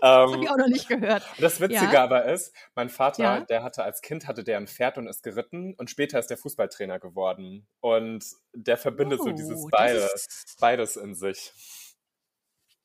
das 0.00 0.32
habe 0.32 0.44
ich 0.44 0.50
auch 0.50 0.56
noch 0.56 0.68
nicht 0.68 0.88
gehört. 0.88 1.24
Das 1.38 1.60
Witzige 1.60 1.94
ja. 1.94 2.04
aber 2.04 2.26
ist, 2.26 2.54
mein 2.74 2.88
Vater, 2.88 3.22
ja. 3.22 3.40
der 3.40 3.62
hatte 3.62 3.82
als 3.82 4.02
Kind 4.02 4.26
hatte 4.26 4.44
der 4.44 4.58
ein 4.58 4.66
Pferd 4.66 4.98
und 4.98 5.06
ist 5.06 5.22
geritten 5.22 5.74
und 5.74 5.90
später 5.90 6.18
ist 6.18 6.28
der 6.28 6.36
Fußballtrainer 6.36 6.98
geworden 6.98 7.66
und 7.80 8.24
der 8.54 8.76
verbindet 8.76 9.20
oh, 9.20 9.24
so 9.24 9.32
dieses 9.32 9.66
beides, 9.70 10.56
beides 10.60 10.96
in 10.96 11.14
sich. 11.14 11.52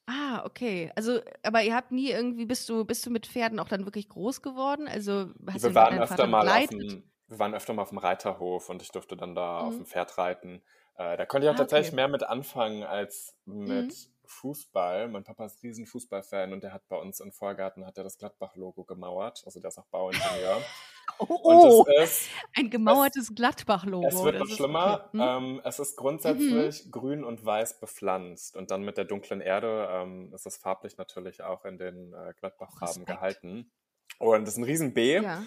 Ah, 0.05 0.43
okay. 0.45 0.91
Also, 0.95 1.19
aber 1.43 1.63
ihr 1.63 1.75
habt 1.75 1.91
nie 1.91 2.09
irgendwie, 2.09 2.45
bist 2.45 2.67
du, 2.67 2.83
bist 2.83 3.05
du 3.05 3.09
mit 3.09 3.25
Pferden 3.25 3.59
auch 3.59 3.69
dann 3.69 3.85
wirklich 3.85 4.09
groß 4.09 4.41
geworden? 4.41 4.87
Also 4.87 5.29
hast 5.47 5.63
wir 5.63 5.69
du 5.69 5.75
waren 5.75 5.99
öfter 5.99 6.27
mal 6.27 6.47
auf 6.47 6.67
dem, 6.67 7.03
wir 7.27 7.39
waren 7.39 7.53
öfter 7.53 7.73
mal 7.73 7.83
auf 7.83 7.89
dem 7.89 7.99
Reiterhof 7.99 8.69
und 8.69 8.81
ich 8.81 8.91
durfte 8.91 9.15
dann 9.15 9.33
da 9.33 9.61
mhm. 9.61 9.67
auf 9.67 9.75
dem 9.75 9.85
Pferd 9.85 10.17
reiten. 10.17 10.61
Äh, 10.97 11.17
da 11.17 11.25
konnte 11.25 11.47
ich 11.47 11.49
auch 11.49 11.55
ah, 11.55 11.57
tatsächlich 11.57 11.89
okay. 11.89 11.95
mehr 11.95 12.07
mit 12.09 12.23
anfangen 12.23 12.83
als 12.83 13.37
mit 13.45 13.87
mhm. 13.87 13.93
Fußball. 14.25 15.07
Mein 15.07 15.23
Papa 15.23 15.45
ist 15.45 15.63
riesen 15.63 15.85
Fußballfan 15.85 16.53
und 16.53 16.63
der 16.63 16.73
hat 16.73 16.87
bei 16.89 16.97
uns 16.97 17.19
im 17.19 17.31
Vorgarten 17.31 17.85
hat 17.85 17.97
er 17.97 18.03
das 18.03 18.17
Gladbach-Logo 18.17 18.83
gemauert. 18.83 19.43
Also 19.45 19.59
der 19.59 19.69
ist 19.69 19.77
auch 19.77 19.87
Bauingenieur. 19.87 20.61
oh, 21.19 21.39
oh 21.43 21.85
ist, 22.01 22.29
ein 22.55 22.69
gemauertes 22.69 23.33
Gladbach-Logo. 23.33 24.07
Es 24.07 24.23
wird 24.23 24.39
noch 24.39 24.47
schlimmer. 24.47 25.05
Okay. 25.09 25.17
Hm? 25.17 25.21
Ähm, 25.21 25.61
es 25.63 25.79
ist 25.79 25.95
grundsätzlich 25.95 26.85
mhm. 26.85 26.91
grün 26.91 27.23
und 27.23 27.45
weiß 27.45 27.79
bepflanzt 27.79 28.55
und 28.55 28.71
dann 28.71 28.83
mit 28.83 28.97
der 28.97 29.05
dunklen 29.05 29.41
Erde 29.41 29.87
ähm, 29.91 30.31
ist 30.33 30.45
es 30.45 30.57
farblich 30.57 30.97
natürlich 30.97 31.43
auch 31.43 31.65
in 31.65 31.77
den 31.77 32.13
äh, 32.13 32.33
Gladbach-Farben 32.39 33.05
gehalten. 33.05 33.71
Und 34.19 34.41
das 34.43 34.53
ist 34.53 34.57
ein 34.57 34.63
riesen 34.63 34.93
B. 34.93 35.19
Ja. 35.19 35.43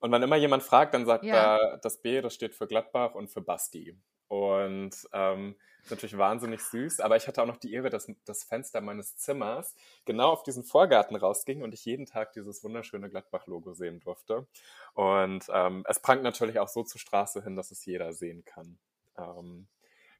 Und 0.00 0.12
wenn 0.12 0.22
immer 0.22 0.36
jemand 0.36 0.62
fragt, 0.62 0.94
dann 0.94 1.06
sagt 1.06 1.24
ja. 1.24 1.56
er, 1.56 1.78
das 1.78 2.00
B, 2.00 2.20
das 2.20 2.34
steht 2.34 2.54
für 2.54 2.66
Gladbach 2.66 3.14
und 3.14 3.28
für 3.28 3.42
Basti. 3.42 3.98
Und 4.28 4.94
ähm, 5.12 5.56
ist 5.82 5.90
natürlich 5.90 6.18
wahnsinnig 6.18 6.62
süß, 6.62 7.00
aber 7.00 7.16
ich 7.16 7.26
hatte 7.26 7.42
auch 7.42 7.46
noch 7.46 7.56
die 7.56 7.72
Ehre, 7.72 7.90
dass 7.90 8.10
das 8.24 8.44
Fenster 8.44 8.80
meines 8.80 9.16
Zimmers 9.16 9.74
genau 10.04 10.30
auf 10.30 10.42
diesen 10.42 10.64
Vorgarten 10.64 11.16
rausging 11.16 11.62
und 11.62 11.74
ich 11.74 11.84
jeden 11.84 12.06
Tag 12.06 12.32
dieses 12.32 12.62
wunderschöne 12.62 13.10
Gladbach-Logo 13.10 13.74
sehen 13.74 14.00
durfte. 14.00 14.46
Und 14.94 15.46
ähm, 15.52 15.84
es 15.88 16.00
prangt 16.00 16.22
natürlich 16.22 16.58
auch 16.58 16.68
so 16.68 16.82
zur 16.82 17.00
Straße 17.00 17.42
hin, 17.42 17.56
dass 17.56 17.70
es 17.70 17.84
jeder 17.84 18.12
sehen 18.12 18.44
kann. 18.44 18.78
Ähm, 19.16 19.68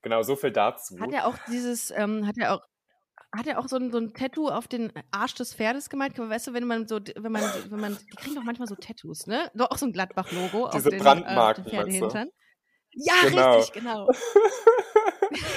genau, 0.02 0.22
so 0.22 0.36
viel 0.36 0.52
dazu. 0.52 0.98
Hat 1.00 1.12
er 1.12 1.26
auch 1.26 1.36
dieses, 1.48 1.90
ähm, 1.90 2.26
hat 2.26 2.36
er 2.38 2.54
auch 2.54 2.62
hat 3.32 3.46
er 3.46 3.60
auch 3.60 3.68
so 3.68 3.76
ein, 3.76 3.92
so 3.92 3.98
ein 3.98 4.12
Tattoo 4.12 4.48
auf 4.48 4.66
den 4.66 4.92
Arsch 5.12 5.34
des 5.34 5.54
Pferdes 5.54 5.88
gemalt? 5.88 6.18
Weißt 6.18 6.48
du, 6.48 6.52
wenn 6.52 6.66
man 6.66 6.88
so, 6.88 6.98
wenn 7.16 7.30
man, 7.30 7.42
wenn 7.68 7.80
man, 7.80 7.96
die 7.96 8.16
kriegen 8.16 8.34
doch 8.34 8.42
manchmal 8.42 8.66
so 8.66 8.74
Tattoos, 8.74 9.26
ne? 9.28 9.50
Doch 9.54 9.70
auch 9.70 9.78
so 9.78 9.86
ein 9.86 9.92
Gladbach-Logo 9.92 10.66
auf 10.66 10.82
den, 10.82 10.98
Brandmarken, 10.98 11.64
äh, 11.66 11.70
Pferdehintern. 11.70 12.30
Ja, 12.92 13.14
genau. 13.22 13.56
richtig, 13.56 13.72
genau. 13.72 14.08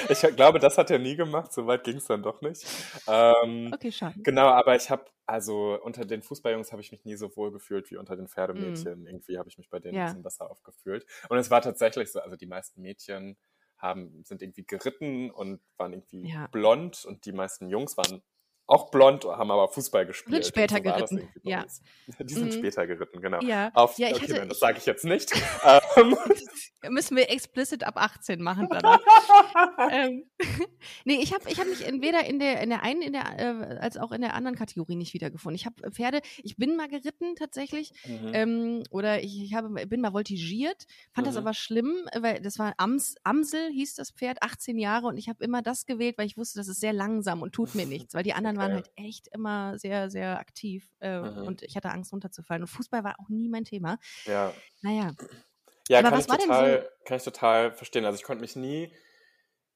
ich 0.09 0.21
glaube, 0.35 0.59
das 0.59 0.77
hat 0.77 0.91
er 0.91 0.99
nie 0.99 1.15
gemacht, 1.15 1.53
so 1.53 1.67
weit 1.67 1.83
ging 1.83 1.97
es 1.97 2.05
dann 2.05 2.23
doch 2.23 2.41
nicht. 2.41 2.65
Ähm, 3.07 3.71
okay, 3.73 3.91
schade. 3.91 4.15
Genau, 4.21 4.47
aber 4.47 4.75
ich 4.75 4.89
habe, 4.89 5.05
also 5.25 5.79
unter 5.81 6.05
den 6.05 6.21
Fußballjungs 6.21 6.71
habe 6.71 6.81
ich 6.81 6.91
mich 6.91 7.05
nie 7.05 7.15
so 7.15 7.35
wohl 7.35 7.51
gefühlt 7.51 7.89
wie 7.91 7.97
unter 7.97 8.15
den 8.15 8.27
Pferdemädchen. 8.27 9.03
Mm. 9.03 9.07
Irgendwie 9.07 9.37
habe 9.37 9.49
ich 9.49 9.57
mich 9.57 9.69
bei 9.69 9.79
denen 9.79 9.95
ja. 9.95 10.01
ein 10.01 10.07
bisschen 10.07 10.23
besser 10.23 10.49
aufgefühlt. 10.49 11.05
Und 11.29 11.37
es 11.37 11.49
war 11.49 11.61
tatsächlich 11.61 12.11
so, 12.11 12.19
also 12.19 12.35
die 12.35 12.45
meisten 12.45 12.81
Mädchen 12.81 13.37
haben, 13.77 14.23
sind 14.23 14.41
irgendwie 14.41 14.65
geritten 14.65 15.29
und 15.31 15.61
waren 15.77 15.93
irgendwie 15.93 16.29
ja. 16.29 16.47
blond 16.47 17.05
und 17.05 17.25
die 17.25 17.33
meisten 17.33 17.69
Jungs 17.69 17.97
waren 17.97 18.23
auch 18.65 18.91
blond, 18.91 19.25
haben 19.25 19.51
aber 19.51 19.67
Fußball 19.67 20.05
gespielt. 20.05 20.43
Sind 20.43 20.55
später 20.55 20.77
so 20.77 20.83
geritten, 20.83 21.29
ja. 21.43 21.65
Die 22.19 22.33
sind 22.33 22.45
mhm. 22.45 22.51
später 22.59 22.87
geritten, 22.87 23.21
genau. 23.21 23.41
Ja, 23.41 23.71
Auf, 23.73 23.97
ja 23.97 24.07
ich 24.07 24.15
okay, 24.15 24.23
hatte, 24.23 24.33
nein, 24.39 24.49
das 24.49 24.59
sage 24.59 24.77
ich 24.77 24.85
jetzt 24.85 25.05
nicht. 25.05 25.31
Ähm. 25.95 26.17
Müssen 26.89 27.15
wir 27.15 27.29
explicit 27.29 27.83
ab 27.83 27.97
18 27.97 28.41
machen 28.41 28.67
danach. 28.69 28.99
ähm, 29.93 30.25
nee, 31.05 31.19
ich 31.21 31.33
habe 31.33 31.47
ich 31.47 31.59
hab 31.59 31.67
mich 31.67 31.85
entweder 31.85 32.25
in 32.25 32.39
der, 32.39 32.61
in 32.61 32.71
der 32.71 32.81
einen 32.81 33.03
in 33.03 33.13
der, 33.13 33.39
äh, 33.39 33.77
als 33.77 33.97
auch 33.97 34.11
in 34.11 34.21
der 34.21 34.33
anderen 34.33 34.57
Kategorie 34.57 34.95
nicht 34.95 35.13
wiedergefunden. 35.13 35.55
Ich 35.55 35.67
habe 35.67 35.91
Pferde, 35.91 36.21
ich 36.41 36.57
bin 36.57 36.75
mal 36.75 36.87
geritten 36.87 37.35
tatsächlich 37.35 37.93
mhm. 38.05 38.31
ähm, 38.33 38.83
oder 38.89 39.23
ich, 39.23 39.43
ich 39.43 39.53
habe, 39.53 39.85
bin 39.85 40.01
mal 40.01 40.13
voltigiert, 40.13 40.85
fand 41.13 41.27
mhm. 41.27 41.29
das 41.29 41.37
aber 41.37 41.53
schlimm, 41.53 42.07
weil 42.19 42.41
das 42.41 42.57
war 42.57 42.73
Ams, 42.77 43.15
Amsel 43.23 43.69
hieß 43.69 43.93
das 43.93 44.09
Pferd, 44.09 44.41
18 44.41 44.79
Jahre 44.79 45.05
und 45.05 45.17
ich 45.17 45.29
habe 45.29 45.43
immer 45.43 45.61
das 45.61 45.85
gewählt, 45.85 46.17
weil 46.17 46.25
ich 46.25 46.37
wusste, 46.37 46.57
das 46.57 46.67
ist 46.67 46.79
sehr 46.79 46.93
langsam 46.93 47.43
und 47.43 47.53
tut 47.53 47.75
mir 47.75 47.85
nichts, 47.85 48.15
weil 48.15 48.23
die 48.23 48.33
anderen 48.33 48.57
waren 48.57 48.73
halt 48.73 48.89
echt 48.95 49.27
immer 49.27 49.77
sehr, 49.77 50.09
sehr 50.09 50.39
aktiv 50.39 50.89
äh, 51.01 51.19
mhm. 51.19 51.43
und 51.45 51.61
ich 51.61 51.75
hatte 51.75 51.91
Angst 51.91 52.11
runterzufallen. 52.11 52.63
Und 52.63 52.67
Fußball 52.67 53.03
war 53.03 53.19
auch 53.19 53.29
nie 53.29 53.47
mein 53.47 53.63
Thema. 53.63 53.99
Ja. 54.25 54.51
Naja. 54.81 55.11
Ja, 55.89 55.99
Aber 55.99 56.11
kann, 56.11 56.19
ich 56.19 56.25
total, 56.25 56.81
so? 56.81 57.05
kann 57.05 57.17
ich 57.17 57.23
total 57.23 57.71
verstehen. 57.73 58.05
Also 58.05 58.17
ich 58.17 58.23
konnte 58.23 58.41
mich 58.41 58.55
nie 58.55 58.91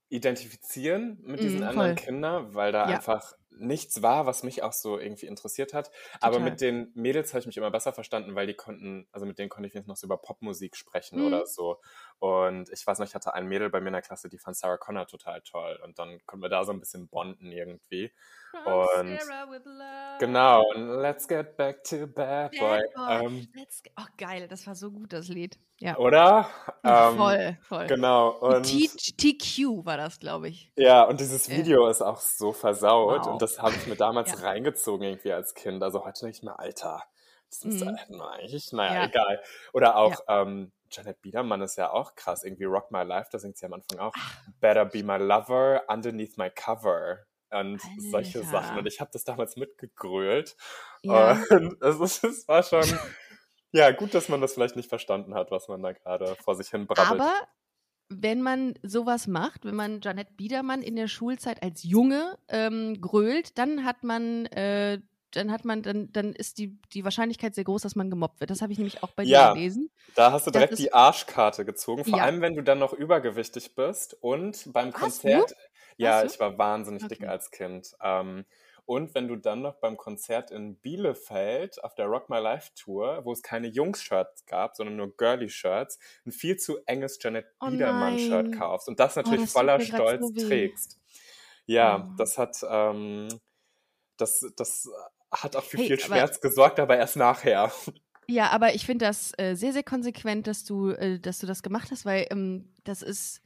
identifizieren 0.10 1.20
mit 1.24 1.42
diesen 1.42 1.60
mm, 1.62 1.64
anderen 1.64 1.96
Kindern, 1.96 2.54
weil 2.54 2.72
da 2.72 2.90
ja. 2.90 2.96
einfach 2.96 3.34
nichts 3.60 4.02
war, 4.02 4.26
was 4.26 4.44
mich 4.44 4.64
auch 4.64 4.74
so 4.74 5.00
irgendwie 5.00 5.26
interessiert 5.26 5.74
hat. 5.74 5.88
Total. 5.88 6.18
Aber 6.22 6.40
mit 6.40 6.62
den 6.62 6.92
Mädels 6.94 7.34
habe 7.34 7.40
ich 7.40 7.48
mich 7.48 7.58
immer 7.58 7.72
besser 7.72 7.94
verstanden, 7.94 8.36
weil 8.36 8.48
die 8.48 8.54
konnten, 8.54 9.08
also 9.12 9.26
mit 9.26 9.40
denen 9.40 9.50
konnte 9.50 9.68
ich 9.68 9.74
jetzt 9.74 9.88
noch 9.88 9.98
so 9.98 10.06
über 10.06 10.18
Popmusik 10.18 10.76
sprechen 10.76 11.20
mhm. 11.20 11.28
oder 11.28 11.46
so. 11.46 11.80
Und 12.20 12.70
ich 12.72 12.86
weiß 12.86 13.00
noch, 13.00 13.08
ich 13.08 13.16
hatte 13.16 13.34
ein 13.34 13.48
Mädel 13.48 13.70
bei 13.70 13.82
mir 13.82 13.88
in 13.88 13.94
der 13.94 14.02
Klasse, 14.02 14.30
die 14.30 14.38
fand 14.38 14.58
Sarah 14.58 14.78
Connor 14.78 15.08
total 15.08 15.42
toll. 15.42 15.80
Und 15.84 16.00
dann 16.00 16.20
konnten 16.26 16.44
wir 16.44 16.50
da 16.50 16.64
so 16.66 16.72
ein 16.72 16.80
bisschen 16.80 17.08
bonden 17.08 17.52
irgendwie. 17.52 18.12
Und 18.66 19.20
genau, 20.20 20.64
und 20.74 21.02
let's 21.02 21.28
get 21.28 21.56
back 21.58 21.84
to 21.84 22.08
Bad 22.08 22.52
Boy. 22.52 22.82
Bad 22.94 22.94
Boy. 22.96 23.26
Ähm, 23.26 23.48
oh, 23.98 24.06
geil, 24.18 24.48
das 24.48 24.66
war 24.68 24.76
so 24.76 24.92
gut, 24.92 25.14
das 25.14 25.28
Lied. 25.28 25.58
Ja. 25.80 25.98
Oder? 25.98 26.50
Ähm, 26.84 27.18
voll, 27.18 27.58
voll. 27.62 27.88
Genau. 27.88 28.30
Und 28.30 28.64
TQ 28.66 29.86
war 29.86 29.98
das, 29.98 30.20
glaube 30.20 30.50
ich. 30.50 30.72
Ja, 30.76 31.04
und 31.04 31.20
dieses 31.20 31.50
Video 31.50 31.88
äh. 31.88 31.92
ist 31.92 32.02
auch 32.02 32.20
so 32.20 32.52
versaut. 32.52 33.26
Wow. 33.26 33.34
Und 33.34 33.42
das 33.42 33.62
habe 33.62 33.76
ich 33.76 33.86
mir 33.86 33.96
damals 33.96 34.32
ja. 34.32 34.48
reingezogen, 34.48 35.06
irgendwie 35.06 35.34
als 35.34 35.54
Kind. 35.54 35.84
Also 35.84 36.04
heute 36.04 36.22
denke 36.22 36.38
ich 36.38 36.44
mir, 36.44 36.58
Alter, 36.58 37.04
das 37.50 37.64
ist 37.64 37.86
mhm. 37.86 38.22
eigentlich, 38.22 38.72
naja, 38.74 38.94
ja. 38.94 39.06
egal. 39.06 39.42
Oder 39.74 39.98
auch, 39.98 40.16
ähm, 40.28 40.72
Janet 40.90 41.22
Biedermann 41.22 41.62
ist 41.62 41.76
ja 41.76 41.92
auch 41.92 42.16
krass. 42.16 42.44
Irgendwie 42.44 42.64
Rock 42.64 42.92
My 42.92 43.04
Life, 43.04 43.30
da 43.32 43.40
singt 43.40 43.58
sie 43.58 43.66
am 43.66 43.74
Anfang 43.74 44.00
auch. 44.00 44.14
Ach. 44.18 44.42
Better 44.60 44.86
be 44.86 45.04
my 45.04 45.18
lover 45.18 45.84
underneath 45.88 46.38
my 46.38 46.50
cover 46.50 47.27
und 47.52 47.82
Alter. 47.82 48.10
solche 48.12 48.44
Sachen. 48.44 48.78
Und 48.78 48.86
ich 48.88 49.00
habe 49.00 49.10
das 49.14 49.24
damals 49.24 49.56
mitgegrölt. 49.56 50.56
Ja. 51.04 51.42
Und 51.50 51.78
es, 51.82 52.00
ist, 52.00 52.24
es 52.24 52.48
war 52.48 52.64
schon, 52.64 52.86
ja, 53.72 53.92
gut, 53.92 54.14
dass 54.14 54.30
man 54.30 54.42
das 54.42 54.54
vielleicht 54.54 54.76
nicht 54.76 54.90
verstanden 54.90 55.34
hat, 55.36 55.52
was 55.52 55.68
man 55.68 55.82
da 55.82 55.94
gerade 55.94 56.36
vor 56.44 56.56
sich 56.56 56.70
hin 56.70 56.88
brabbelt. 56.88 57.22
Aber 57.22 57.34
wenn 58.10 58.42
man 58.42 58.76
sowas 58.84 59.28
macht, 59.28 59.66
wenn 59.66 59.76
man 59.76 60.00
Janette 60.02 60.34
Biedermann 60.34 60.82
in 60.82 60.96
der 60.96 61.08
Schulzeit 61.08 61.62
als 61.62 61.84
Junge 61.84 62.38
ähm, 62.48 63.02
grölt, 63.02 63.58
dann 63.58 63.84
hat 63.84 64.04
man 64.04 64.46
äh, 64.48 65.00
dann 65.32 65.52
hat 65.52 65.66
man, 65.66 65.82
dann, 65.82 66.12
dann 66.12 66.34
ist 66.34 66.58
die, 66.58 66.80
die 66.94 67.04
Wahrscheinlichkeit 67.04 67.54
sehr 67.54 67.64
groß, 67.64 67.82
dass 67.82 67.96
man 67.96 68.10
gemobbt 68.10 68.40
wird. 68.40 68.50
Das 68.50 68.62
habe 68.62 68.72
ich 68.72 68.80
nämlich 68.80 69.04
auch 69.04 69.12
bei 69.12 69.24
ja, 69.24 69.50
dir 69.50 69.56
gelesen. 69.56 69.90
Da 70.16 70.32
hast 70.32 70.48
du 70.48 70.52
direkt 70.52 70.74
ist, 70.74 70.80
die 70.80 70.94
Arschkarte 70.94 71.66
gezogen, 71.66 72.06
vor 72.06 72.18
ja. 72.18 72.24
allem 72.24 72.42
wenn 72.42 72.56
du 72.56 72.64
dann 72.64 72.80
noch 72.80 72.94
übergewichtig 72.94 73.76
bist 73.76 74.16
und 74.22 74.72
beim 74.74 74.92
Konzert. 74.92 75.54
Ja, 75.98 76.24
ich 76.24 76.40
war 76.40 76.58
wahnsinnig 76.58 77.04
okay. 77.04 77.16
dick 77.16 77.28
als 77.28 77.52
Kind. 77.52 77.96
Ähm, 78.02 78.46
und 78.88 79.14
wenn 79.16 79.28
du 79.28 79.36
dann 79.36 79.62
noch 79.62 79.76
beim 79.76 79.98
Konzert 79.98 80.50
in 80.50 80.78
Bielefeld 80.78 81.84
auf 81.84 81.94
der 81.96 82.06
Rock 82.06 82.30
My 82.30 82.40
Life 82.40 82.70
Tour, 82.74 83.26
wo 83.26 83.34
es 83.34 83.44
keine 83.44 83.68
Jungs-Shirts 83.68 84.46
gab, 84.46 84.78
sondern 84.78 84.96
nur 84.96 85.16
Girly-Shirts, 85.18 86.00
ein 86.26 86.32
viel 86.32 86.56
zu 86.56 86.78
enges 86.86 87.20
Janet 87.22 87.48
oh 87.60 87.70
Biedermann-Shirt 87.70 88.58
kaufst 88.58 88.88
und 88.88 88.98
das 89.02 89.18
oh, 89.18 89.20
natürlich 89.20 89.42
oh, 89.42 89.44
das 89.44 89.52
voller 89.52 89.80
Stolz 89.82 90.22
so 90.22 90.48
trägst. 90.48 91.00
Ja, 91.66 92.08
oh. 92.08 92.16
das 92.18 92.38
hat, 92.38 92.66
ähm, 92.70 93.28
das, 94.16 94.46
das 94.56 94.90
hat 95.34 95.58
auch 95.58 95.66
für 95.66 95.80
hey, 95.80 95.88
viel 95.88 96.00
Schmerz 96.00 96.40
gesorgt, 96.40 96.80
aber 96.80 96.98
erst 96.98 97.18
nachher. 97.18 97.72
Ja, 98.30 98.50
aber 98.50 98.76
ich 98.76 98.86
finde 98.86 99.06
das 99.06 99.32
äh, 99.38 99.56
sehr, 99.56 99.72
sehr 99.72 99.84
konsequent, 99.84 100.48
dass 100.48 100.66
du, 100.66 100.90
äh, 100.90 101.18
dass 101.18 101.40
du 101.40 101.48
das 101.48 101.64
gemacht 101.64 101.92
hast, 101.92 102.06
weil 102.06 102.28
ähm, 102.30 102.74
das 102.84 103.02
ist 103.02 103.42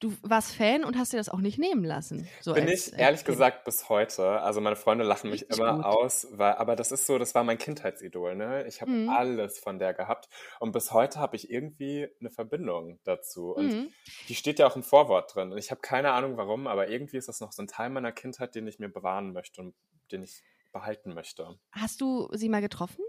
du 0.00 0.16
warst 0.22 0.54
Fan 0.54 0.84
und 0.84 0.96
hast 0.96 1.12
dir 1.12 1.16
das 1.16 1.28
auch 1.28 1.40
nicht 1.40 1.58
nehmen 1.58 1.84
lassen. 1.84 2.28
So 2.40 2.54
Bin 2.54 2.68
als, 2.68 2.88
ich 2.88 2.92
ehrlich 2.92 3.20
als 3.20 3.24
gesagt 3.24 3.64
bis 3.64 3.88
heute. 3.88 4.40
Also 4.40 4.60
meine 4.60 4.76
Freunde 4.76 5.04
lachen 5.04 5.30
mich 5.30 5.50
immer 5.50 5.76
gut. 5.76 5.84
aus, 5.84 6.26
weil, 6.32 6.54
aber 6.54 6.76
das 6.76 6.92
ist 6.92 7.06
so, 7.06 7.18
das 7.18 7.34
war 7.34 7.44
mein 7.44 7.58
Kindheitsidol. 7.58 8.36
Ne? 8.36 8.66
Ich 8.66 8.80
habe 8.80 8.90
mhm. 8.90 9.08
alles 9.08 9.58
von 9.58 9.78
der 9.78 9.94
gehabt 9.94 10.28
und 10.60 10.72
bis 10.72 10.92
heute 10.92 11.18
habe 11.18 11.36
ich 11.36 11.50
irgendwie 11.50 12.08
eine 12.20 12.30
Verbindung 12.30 13.00
dazu. 13.04 13.52
Und 13.52 13.68
mhm. 13.68 13.92
die 14.28 14.34
steht 14.34 14.58
ja 14.58 14.66
auch 14.66 14.76
im 14.76 14.82
Vorwort 14.82 15.34
drin. 15.34 15.52
Und 15.52 15.58
ich 15.58 15.70
habe 15.70 15.80
keine 15.80 16.12
Ahnung 16.12 16.36
warum, 16.36 16.66
aber 16.66 16.88
irgendwie 16.88 17.16
ist 17.16 17.28
das 17.28 17.40
noch 17.40 17.52
so 17.52 17.62
ein 17.62 17.68
Teil 17.68 17.90
meiner 17.90 18.12
Kindheit, 18.12 18.54
den 18.54 18.66
ich 18.66 18.78
mir 18.78 18.88
bewahren 18.88 19.32
möchte 19.32 19.60
und 19.60 19.74
den 20.12 20.22
ich 20.22 20.42
behalten 20.72 21.14
möchte. 21.14 21.58
Hast 21.72 22.00
du 22.00 22.28
sie 22.32 22.48
mal 22.48 22.60
getroffen? 22.60 23.04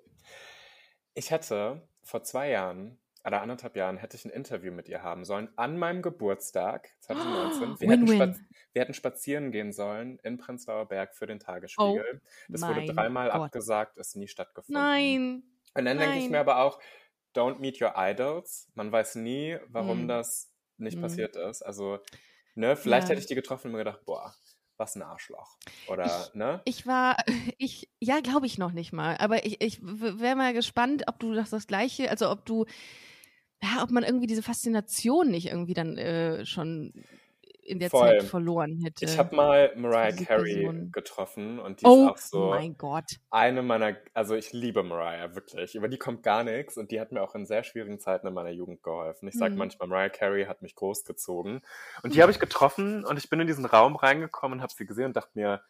Ich 1.14 1.32
hätte 1.32 1.88
vor 2.04 2.24
zwei 2.24 2.50
Jahren 2.50 3.00
oder 3.28 3.42
anderthalb 3.42 3.76
Jahren 3.76 3.98
hätte 3.98 4.16
ich 4.16 4.24
ein 4.24 4.30
Interview 4.30 4.72
mit 4.72 4.88
ihr 4.88 5.04
haben 5.04 5.26
sollen 5.26 5.50
an 5.58 5.78
meinem 5.78 6.02
Geburtstag 6.02 6.90
2019. 7.02 7.62
Oh, 7.62 7.80
wir, 7.80 7.80
win, 7.82 7.90
hätten 7.90 8.08
win. 8.08 8.48
wir, 8.72 8.82
hätten 8.82 8.94
spazieren 8.94 9.52
gehen 9.52 9.74
sollen 9.74 10.18
in 10.24 10.38
Prenzlauer 10.38 10.88
Berg 10.88 11.14
für 11.14 11.28
den 11.28 11.40
Tagesspiegel. 11.40 12.22
Oh, 12.24 12.46
das 12.48 12.62
wurde 12.62 12.86
dreimal 12.86 13.30
Gott. 13.30 13.42
abgesagt, 13.42 13.98
ist 13.98 14.16
nie 14.16 14.30
stattgefunden. 14.30 14.82
Nein. 14.82 15.44
Und 15.74 15.86
dann 15.86 15.98
denke 15.98 16.20
ich 16.20 16.30
mir 16.30 16.40
aber 16.40 16.60
auch, 16.60 16.80
don't 17.36 17.60
meet 17.60 17.82
your 17.82 17.94
idols. 17.98 18.72
Man 18.76 18.92
weiß 18.92 19.16
nie, 19.16 19.58
warum 19.68 20.02
hm. 20.02 20.08
das 20.08 20.50
nicht 20.78 20.96
hm. 20.96 21.02
passiert 21.02 21.36
ist. 21.36 21.62
Also, 21.62 22.00
ne, 22.56 22.78
vielleicht 22.78 23.08
ja. 23.08 23.12
hätte 23.12 23.22
ich 23.22 23.28
die 23.28 23.36
getroffen 23.36 23.68
und 23.68 23.72
mir 23.74 23.80
gedacht, 23.80 24.06
boah, 24.06 24.34
was 24.78 24.96
ein 24.96 25.02
Arschloch. 25.02 25.58
Oder, 25.88 26.06
ich, 26.06 26.34
ne? 26.34 26.62
Ich 26.64 26.88
war, 26.88 27.18
ich, 27.58 27.90
ja, 28.00 28.22
glaube 28.22 28.46
ich 28.46 28.58
noch 28.58 28.72
nicht 28.72 28.94
mal. 28.94 29.18
Aber 29.18 29.46
ich, 29.46 29.62
ich 29.62 29.80
wäre 29.82 30.38
mal 30.38 30.54
gespannt, 30.54 31.04
ob 31.08 31.20
du 31.20 31.34
das, 31.34 31.50
das 31.50 31.68
Gleiche, 31.68 32.10
also 32.10 32.30
ob 32.32 32.46
du 32.46 32.66
ja, 33.62 33.84
ob 33.84 33.92
man 33.92 34.04
irgendwie 34.04 34.28
diese 34.28 34.44
Faszination 34.44 35.30
nicht 35.30 35.48
irgendwie 35.48 35.74
dann 35.74 35.98
äh, 35.98 36.46
schon 36.46 36.94
in 37.68 37.80
der 37.80 37.90
Voll. 37.90 38.08
Zeit 38.08 38.24
verloren 38.24 38.80
hätte. 38.82 39.04
Ich 39.04 39.18
habe 39.18 39.36
mal 39.36 39.74
Mariah 39.76 40.16
Carey 40.16 40.64
Person. 40.64 40.92
getroffen 40.94 41.60
und 41.60 41.82
die 41.82 41.86
oh, 41.86 42.06
ist 42.06 42.10
auch 42.10 42.18
so 42.18 42.50
mein 42.50 42.78
Gott. 42.78 43.18
eine 43.30 43.62
meiner, 43.62 43.98
also 44.14 44.36
ich 44.36 44.54
liebe 44.54 44.84
Mariah 44.84 45.36
wirklich, 45.36 45.76
über 45.76 45.90
die 45.90 45.98
kommt 45.98 46.24
gar 46.24 46.46
nichts 46.46 46.78
und 46.78 46.92
die 46.92 47.00
hat 47.02 47.12
mir 47.12 47.22
auch 47.22 47.36
in 47.36 47.46
sehr 47.46 47.64
schwierigen 47.64 48.00
Zeiten 48.00 48.26
in 48.26 48.34
meiner 48.34 48.52
Jugend 48.52 48.84
geholfen. 48.84 49.28
Ich 49.28 49.36
sage 49.36 49.52
hm. 49.52 49.58
manchmal, 49.58 49.90
Mariah 49.90 50.10
Carey 50.10 50.46
hat 50.46 50.62
mich 50.62 50.76
großgezogen 50.76 51.62
und 52.04 52.16
die 52.16 52.22
habe 52.22 52.32
ich 52.32 52.40
getroffen 52.40 53.04
und 53.04 53.18
ich 53.18 53.30
bin 53.30 53.42
in 53.42 53.48
diesen 53.48 53.66
Raum 53.66 53.98
reingekommen 53.98 54.60
und 54.60 54.64
habe 54.64 54.72
sie 54.74 54.86
gesehen 54.86 55.08
und 55.08 55.18
dachte 55.18 55.32
mir, 55.34 55.62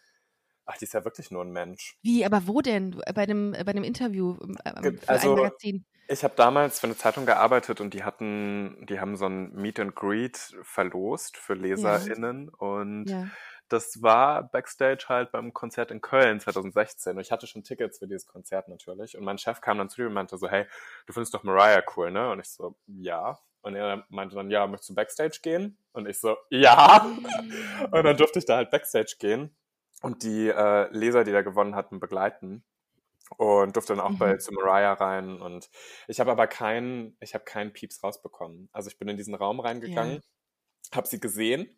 Ach, 0.70 0.78
die 0.78 0.84
ist 0.84 0.94
ja 0.94 1.06
wirklich 1.06 1.32
nur 1.32 1.44
ein 1.44 1.52
Mensch. 1.52 1.98
Wie, 2.02 2.26
aber 2.26 2.46
wo 2.46 2.62
denn? 2.62 3.02
Bei 3.16 3.26
dem, 3.26 3.54
bei 3.54 3.72
dem 3.72 3.86
Interview 3.86 4.38
ähm, 4.42 5.00
für 5.00 5.10
also, 5.10 5.34
ein 5.34 5.42
Magazin? 5.42 5.86
Ich 6.10 6.24
habe 6.26 6.34
damals 6.36 6.80
für 6.80 6.88
eine 6.88 6.98
Zeitung 6.98 7.26
gearbeitet 7.26 7.80
und 7.80 7.94
die 7.94 8.04
hatten, 8.04 8.86
die 8.86 9.00
haben 9.00 9.16
so 9.16 9.26
ein 9.26 9.54
Meet 9.54 9.80
and 9.80 9.96
Greet 9.96 10.58
verlost 10.64 11.38
für 11.38 11.54
LeserInnen 11.54 12.52
ja. 12.52 12.68
und 12.68 13.10
ja. 13.10 13.28
das 13.70 14.02
war 14.02 14.44
Backstage 14.44 15.06
halt 15.08 15.32
beim 15.32 15.54
Konzert 15.54 15.92
in 15.92 16.02
Köln 16.02 16.40
2016 16.40 17.14
und 17.14 17.22
ich 17.22 17.32
hatte 17.32 17.48
schon 17.48 17.64
Tickets 17.64 18.00
für 18.00 18.08
dieses 18.08 18.26
Konzert 18.26 18.68
natürlich 18.68 19.18
und 19.18 19.24
mein 19.24 19.38
Chef 19.38 19.60
kam 19.62 19.78
dann 19.78 19.90
zu 19.90 20.02
mir 20.02 20.08
und 20.08 20.14
meinte 20.14 20.38
so, 20.38 20.50
hey, 20.50 20.66
du 21.08 21.14
findest 21.14 21.34
doch 21.34 21.44
Mariah 21.44 21.84
cool, 21.96 22.12
ne? 22.12 22.30
Und 22.32 22.40
ich 22.40 22.50
so, 22.50 22.78
ja. 22.88 23.40
Und 23.62 23.76
er 23.76 24.06
meinte 24.10 24.36
dann, 24.36 24.50
ja, 24.50 24.66
möchtest 24.66 24.92
du 24.92 24.96
Backstage 24.96 25.40
gehen? 25.42 25.78
Und 25.92 26.08
ich 26.08 26.20
so, 26.20 26.38
ja. 26.50 27.06
und 27.92 28.04
dann 28.04 28.16
durfte 28.16 28.40
ich 28.40 28.46
da 28.46 28.58
halt 28.58 28.72
Backstage 28.72 29.16
gehen 29.20 29.56
und 30.02 30.24
die 30.24 30.48
äh, 30.48 30.88
Leser, 30.92 31.24
die 31.24 31.32
da 31.32 31.42
gewonnen 31.42 31.76
hatten, 31.76 32.00
begleiten 32.00 32.64
und 33.38 33.76
durfte 33.76 33.96
dann 33.96 34.06
auch 34.06 34.12
mhm. 34.12 34.18
bei 34.20 34.38
zu 34.38 34.54
Mariah 34.54 34.94
rein 34.94 35.42
und 35.42 35.70
ich 36.08 36.20
habe 36.20 36.32
aber 36.32 36.48
keinen 36.48 37.18
ich 37.20 37.34
habe 37.34 37.44
keinen 37.44 37.74
Pieps 37.74 38.04
rausbekommen. 38.04 38.70
Also 38.72 38.90
ich 38.90 38.98
bin 38.98 39.08
in 39.08 39.18
diesen 39.18 39.36
Raum 39.36 39.60
reingegangen, 39.60 40.16
ja. 40.16 40.96
habe 40.96 41.08
sie 41.08 41.20
gesehen, 41.20 41.70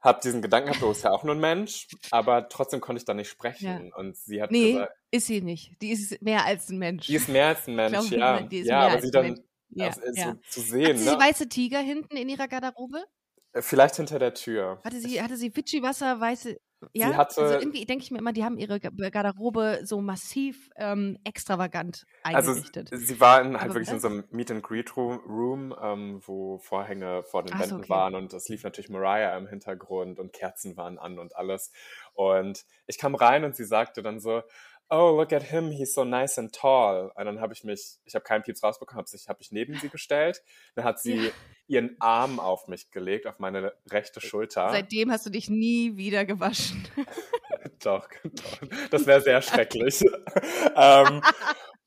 habe 0.00 0.20
diesen 0.22 0.42
Gedanken 0.42 0.68
gehabt, 0.68 0.82
du 0.82 0.88
bist 0.88 1.04
ja 1.04 1.10
auch 1.10 1.24
nur 1.24 1.34
ein 1.34 1.40
Mensch, 1.40 1.88
aber 2.10 2.48
trotzdem 2.48 2.80
konnte 2.80 2.98
ich 2.98 3.04
da 3.04 3.14
nicht 3.14 3.28
sprechen 3.28 3.88
ja. 3.88 3.96
und 3.96 4.16
sie 4.16 4.40
hat 4.40 4.50
nee, 4.50 4.72
gesagt, 4.72 4.92
ist 5.10 5.26
sie 5.26 5.40
nicht. 5.42 5.80
Die 5.82 5.90
ist 5.90 6.22
mehr 6.22 6.44
als 6.44 6.70
ein 6.70 6.78
Mensch. 6.78 7.06
Die 7.06 7.16
ist 7.16 7.28
mehr 7.28 7.48
als 7.48 7.66
ein 7.66 7.74
Mensch, 7.76 8.10
glaub, 8.10 8.12
ja. 8.12 8.48
ja, 8.50 8.80
aber 8.80 9.00
sie 9.00 9.10
dann 9.10 9.44
ja, 9.70 9.86
also, 9.86 10.00
ja. 10.14 10.36
So, 10.48 10.60
zu 10.60 10.70
sehen. 10.70 10.88
Hat 10.88 10.98
sie 10.98 11.10
ne? 11.10 11.18
weiße 11.18 11.48
Tiger 11.48 11.80
hinten 11.80 12.16
in 12.16 12.28
ihrer 12.28 12.48
Garderobe? 12.48 13.04
Äh, 13.52 13.62
vielleicht 13.62 13.96
hinter 13.96 14.18
der 14.18 14.34
Tür. 14.34 14.80
Hatte 14.84 15.00
sie, 15.00 15.20
hatte 15.20 15.36
sie 15.36 15.50
Fidschi-Wasser, 15.50 16.20
weiße, 16.20 16.56
Ja, 16.92 17.08
sie 17.08 17.16
hatte, 17.16 17.42
also 17.42 17.58
irgendwie 17.58 17.84
denke 17.84 18.04
ich 18.04 18.10
mir 18.10 18.18
immer, 18.18 18.32
die 18.32 18.44
haben 18.44 18.58
ihre 18.58 18.80
Garderobe 18.80 19.80
so 19.84 20.00
massiv 20.00 20.70
ähm, 20.76 21.18
extravagant 21.24 22.06
also 22.22 22.52
eingerichtet. 22.52 22.92
Also 22.92 23.04
sie 23.04 23.20
war 23.20 23.40
in, 23.40 23.54
halt 23.54 23.62
Aber 23.70 23.74
wirklich 23.74 23.90
in 23.90 24.00
so 24.00 24.08
einem 24.08 24.24
Meet 24.30 24.50
and 24.50 24.62
Greet 24.62 24.96
Room, 24.96 25.74
ähm, 25.80 26.20
wo 26.24 26.58
Vorhänge 26.58 27.22
vor 27.24 27.42
den 27.42 27.58
Wänden 27.58 27.80
okay. 27.80 27.88
waren 27.88 28.14
und 28.14 28.32
es 28.32 28.48
lief 28.48 28.64
natürlich 28.64 28.90
Mariah 28.90 29.36
im 29.36 29.46
Hintergrund 29.46 30.18
und 30.18 30.32
Kerzen 30.32 30.76
waren 30.76 30.98
an 30.98 31.18
und 31.18 31.36
alles. 31.36 31.72
Und 32.14 32.64
ich 32.86 32.98
kam 32.98 33.14
rein 33.14 33.44
und 33.44 33.56
sie 33.56 33.64
sagte 33.64 34.02
dann 34.02 34.20
so, 34.20 34.42
oh, 34.90 35.16
look 35.16 35.32
at 35.32 35.42
him, 35.42 35.70
he's 35.70 35.94
so 35.94 36.04
nice 36.04 36.38
and 36.38 36.52
tall. 36.52 37.10
Und 37.14 37.24
dann 37.24 37.40
habe 37.40 37.52
ich 37.52 37.64
mich, 37.64 37.98
ich 38.04 38.14
habe 38.14 38.24
keinen 38.24 38.42
Pieps 38.42 38.62
rausbekommen, 38.62 39.04
habe 39.04 39.18
hab 39.28 39.38
mich 39.38 39.52
neben 39.52 39.78
sie 39.78 39.88
gestellt. 39.88 40.42
Dann 40.74 40.84
hat 40.84 41.00
sie 41.00 41.26
ja. 41.26 41.30
ihren 41.66 41.96
Arm 42.00 42.38
auf 42.40 42.68
mich 42.68 42.90
gelegt, 42.90 43.26
auf 43.26 43.38
meine 43.38 43.72
rechte 43.90 44.20
Schulter. 44.20 44.70
Seitdem 44.70 45.10
hast 45.10 45.26
du 45.26 45.30
dich 45.30 45.48
nie 45.48 45.96
wieder 45.96 46.24
gewaschen. 46.24 46.86
doch, 47.82 48.08
doch, 48.22 48.68
das 48.90 49.06
wäre 49.06 49.20
sehr 49.20 49.42
schrecklich. 49.42 50.02
ähm, 50.76 51.22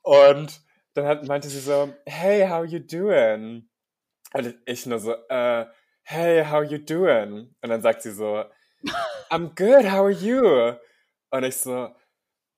und 0.01 0.61
dann 0.93 1.05
hat, 1.05 1.27
meinte 1.27 1.47
sie 1.47 1.59
so, 1.59 1.93
hey, 2.05 2.47
how 2.47 2.65
you 2.65 2.79
doing? 2.79 3.69
Und 4.33 4.57
ich 4.65 4.85
nur 4.85 4.99
so, 4.99 5.13
uh, 5.13 5.65
hey, 6.03 6.43
how 6.43 6.63
you 6.63 6.77
doing? 6.77 7.55
Und 7.61 7.69
dann 7.69 7.81
sagt 7.81 8.01
sie 8.01 8.11
so, 8.11 8.43
I'm 9.29 9.49
good, 9.55 9.91
how 9.91 10.05
are 10.05 10.11
you? 10.11 10.73
Und 11.29 11.43
ich 11.43 11.57
so, 11.57 11.89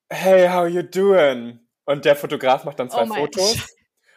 hey, 0.10 0.48
how 0.50 0.68
you 0.68 0.82
doing? 0.82 1.60
Und 1.86 2.06
der 2.06 2.16
Fotograf 2.16 2.66
macht 2.66 2.80
dann 2.80 2.90
zwei 2.90 3.04
oh 3.04 3.14
Fotos 3.14 3.68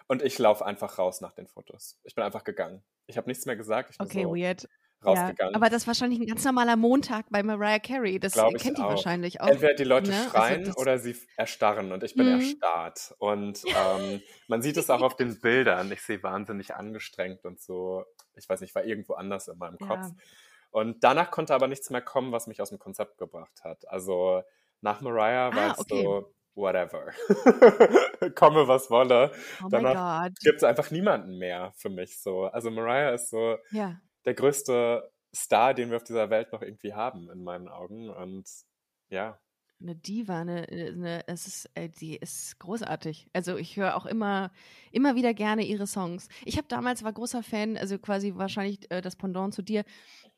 und 0.06 0.22
ich 0.22 0.38
laufe 0.38 0.64
einfach 0.64 0.98
raus 0.98 1.20
nach 1.20 1.32
den 1.32 1.46
Fotos. 1.46 1.98
Ich 2.04 2.14
bin 2.14 2.24
einfach 2.24 2.44
gegangen. 2.44 2.82
Ich 3.06 3.16
habe 3.16 3.28
nichts 3.28 3.46
mehr 3.46 3.56
gesagt. 3.56 3.90
Ich 3.92 3.98
bin 3.98 4.06
okay, 4.06 4.22
so 4.24 4.34
weird. 4.34 4.68
Rausgegangen. 5.04 5.52
Ja, 5.52 5.56
aber 5.56 5.68
das 5.68 5.82
ist 5.82 5.86
wahrscheinlich 5.88 6.20
ein 6.20 6.26
ganz 6.26 6.44
normaler 6.44 6.76
Montag 6.76 7.26
bei 7.30 7.42
Mariah 7.42 7.80
Carey. 7.80 8.20
Das 8.20 8.34
Glaub 8.34 8.54
kennt 8.56 8.78
die 8.78 8.82
wahrscheinlich 8.82 9.40
auch. 9.40 9.48
Entweder 9.48 9.74
die 9.74 9.84
Leute 9.84 10.10
ne? 10.10 10.16
Also 10.16 10.30
schreien 10.30 10.66
also 10.66 10.80
oder 10.80 10.98
sie 10.98 11.16
erstarren 11.36 11.90
und 11.92 12.04
ich 12.04 12.14
bin 12.14 12.26
mhm. 12.26 12.40
erstarrt. 12.40 13.14
Und 13.18 13.62
ähm, 13.66 14.22
man 14.46 14.62
sieht 14.62 14.76
es 14.76 14.90
auch 14.90 15.02
auf 15.02 15.16
den 15.16 15.40
Bildern. 15.40 15.90
Ich 15.90 16.02
sehe 16.02 16.22
wahnsinnig 16.22 16.74
angestrengt 16.74 17.44
und 17.44 17.60
so. 17.60 18.04
Ich 18.34 18.48
weiß 18.48 18.60
nicht, 18.60 18.74
war 18.74 18.84
irgendwo 18.84 19.14
anders 19.14 19.48
in 19.48 19.58
meinem 19.58 19.78
Kopf. 19.78 20.02
Ja. 20.02 20.14
Und 20.70 21.02
danach 21.04 21.30
konnte 21.30 21.54
aber 21.54 21.68
nichts 21.68 21.90
mehr 21.90 22.00
kommen, 22.00 22.32
was 22.32 22.46
mich 22.46 22.62
aus 22.62 22.68
dem 22.68 22.78
Konzept 22.78 23.18
gebracht 23.18 23.64
hat. 23.64 23.88
Also 23.88 24.42
nach 24.82 25.00
Mariah 25.00 25.54
war 25.54 25.70
ah, 25.70 25.72
es 25.72 25.78
okay. 25.78 26.02
so, 26.02 26.34
whatever. 26.54 27.12
Komme, 28.34 28.68
was 28.68 28.90
wolle. 28.90 29.32
Oh 29.64 29.68
Danach 29.70 30.28
gibt 30.42 30.58
es 30.58 30.64
einfach 30.64 30.90
niemanden 30.90 31.38
mehr 31.38 31.72
für 31.76 31.88
mich 31.88 32.20
so. 32.20 32.44
Also 32.44 32.70
Mariah 32.70 33.14
ist 33.14 33.30
so 33.30 33.56
ja. 33.70 34.00
der 34.24 34.34
größte 34.34 35.10
Star, 35.34 35.72
den 35.72 35.90
wir 35.90 35.96
auf 35.96 36.04
dieser 36.04 36.30
Welt 36.30 36.52
noch 36.52 36.62
irgendwie 36.62 36.92
haben, 36.92 37.30
in 37.30 37.42
meinen 37.42 37.68
Augen. 37.68 38.10
Und 38.10 38.48
ja. 39.08 39.38
Eine 39.82 39.96
Diva, 39.96 40.40
eine, 40.40 40.66
eine 40.68 41.26
es 41.26 41.46
ist, 41.46 41.70
äh, 41.74 41.88
die 41.88 42.16
ist 42.16 42.58
großartig. 42.60 43.28
Also 43.32 43.56
ich 43.56 43.76
höre 43.76 43.96
auch 43.96 44.06
immer, 44.06 44.52
immer 44.92 45.14
wieder 45.16 45.34
gerne 45.34 45.64
ihre 45.64 45.86
Songs. 45.86 46.28
Ich 46.44 46.56
habe 46.56 46.68
damals 46.68 47.02
war 47.02 47.12
großer 47.12 47.42
Fan, 47.42 47.76
also 47.76 47.98
quasi 47.98 48.34
wahrscheinlich 48.36 48.90
äh, 48.90 49.00
das 49.00 49.16
Pendant 49.16 49.54
zu 49.54 49.62
dir, 49.62 49.84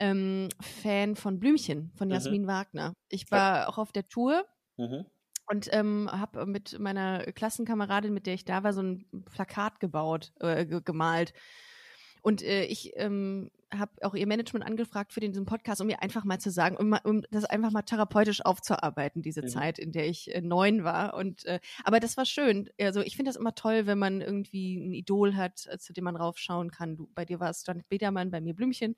ähm, 0.00 0.48
Fan 0.60 1.16
von 1.16 1.38
Blümchen, 1.38 1.92
von 1.94 2.08
mhm. 2.08 2.14
Jasmin. 2.14 2.46
Wagner. 2.46 2.94
Ich 3.08 3.30
war 3.30 3.68
auch 3.68 3.78
auf 3.78 3.92
der 3.92 4.08
Tour 4.08 4.44
mhm. 4.76 5.04
und 5.46 5.68
ähm, 5.72 6.08
habe 6.10 6.46
mit 6.46 6.78
meiner 6.78 7.24
Klassenkameradin, 7.32 8.14
mit 8.14 8.26
der 8.26 8.34
ich 8.34 8.44
da 8.44 8.62
war, 8.62 8.72
so 8.72 8.82
ein 8.82 9.06
Plakat 9.32 9.80
gebaut, 9.80 10.32
äh, 10.40 10.64
gemalt. 10.64 11.32
Und 12.22 12.42
äh, 12.42 12.64
ich 12.64 12.92
ähm, 12.96 13.50
habe 13.78 13.92
auch 14.02 14.14
ihr 14.14 14.26
Management 14.26 14.64
angefragt 14.64 15.12
für 15.12 15.20
diesen 15.20 15.44
Podcast, 15.44 15.80
um 15.80 15.86
mir 15.86 16.02
einfach 16.02 16.24
mal 16.24 16.38
zu 16.38 16.50
sagen, 16.50 16.76
um, 16.76 16.96
um 17.04 17.22
das 17.30 17.44
einfach 17.44 17.70
mal 17.70 17.82
therapeutisch 17.82 18.44
aufzuarbeiten, 18.44 19.22
diese 19.22 19.42
mhm. 19.42 19.48
Zeit, 19.48 19.78
in 19.78 19.92
der 19.92 20.06
ich 20.06 20.34
äh, 20.34 20.40
neun 20.40 20.84
war. 20.84 21.14
Und 21.14 21.44
äh, 21.46 21.60
aber 21.84 22.00
das 22.00 22.16
war 22.16 22.24
schön. 22.24 22.70
Also 22.80 23.00
ich 23.00 23.16
finde 23.16 23.30
das 23.30 23.36
immer 23.36 23.54
toll, 23.54 23.86
wenn 23.86 23.98
man 23.98 24.20
irgendwie 24.20 24.76
ein 24.76 24.92
Idol 24.92 25.34
hat, 25.34 25.66
äh, 25.66 25.78
zu 25.78 25.92
dem 25.92 26.04
man 26.04 26.16
raufschauen 26.16 26.70
kann. 26.70 26.96
Du, 26.96 27.08
bei 27.14 27.24
dir 27.24 27.40
war 27.40 27.50
es 27.50 27.64
Janet 27.66 27.88
Bedermann, 27.88 28.30
bei 28.30 28.40
mir 28.40 28.54
Blümchen. 28.54 28.96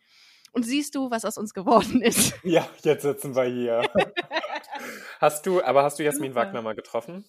Und 0.52 0.64
siehst 0.64 0.94
du, 0.94 1.10
was 1.10 1.24
aus 1.24 1.36
uns 1.36 1.52
geworden 1.52 2.00
ist? 2.00 2.34
Ja, 2.42 2.68
jetzt 2.82 3.02
sitzen 3.02 3.34
wir 3.34 3.44
hier. 3.44 3.82
hast 5.20 5.44
du, 5.44 5.62
aber 5.62 5.82
hast 5.82 5.98
du 5.98 6.04
Jasmin. 6.04 6.34
Wagner 6.34 6.62
mal 6.62 6.74
getroffen? 6.74 7.24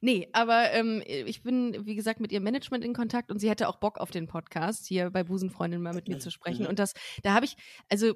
Nee, 0.00 0.28
aber 0.32 0.72
ähm, 0.72 1.02
ich 1.06 1.42
bin, 1.42 1.86
wie 1.86 1.94
gesagt, 1.94 2.20
mit 2.20 2.32
ihrem 2.32 2.44
Management 2.44 2.84
in 2.84 2.94
Kontakt 2.94 3.30
und 3.30 3.38
sie 3.38 3.50
hätte 3.50 3.68
auch 3.68 3.76
Bock 3.76 3.98
auf 3.98 4.10
den 4.10 4.26
Podcast, 4.26 4.86
hier 4.86 5.10
bei 5.10 5.24
Busenfreundin 5.24 5.82
mal 5.82 5.94
mit 5.94 6.08
mir 6.08 6.18
zu 6.18 6.30
sprechen. 6.30 6.66
Und 6.66 6.78
das, 6.78 6.94
da 7.22 7.34
habe 7.34 7.44
ich, 7.44 7.56
also 7.88 8.14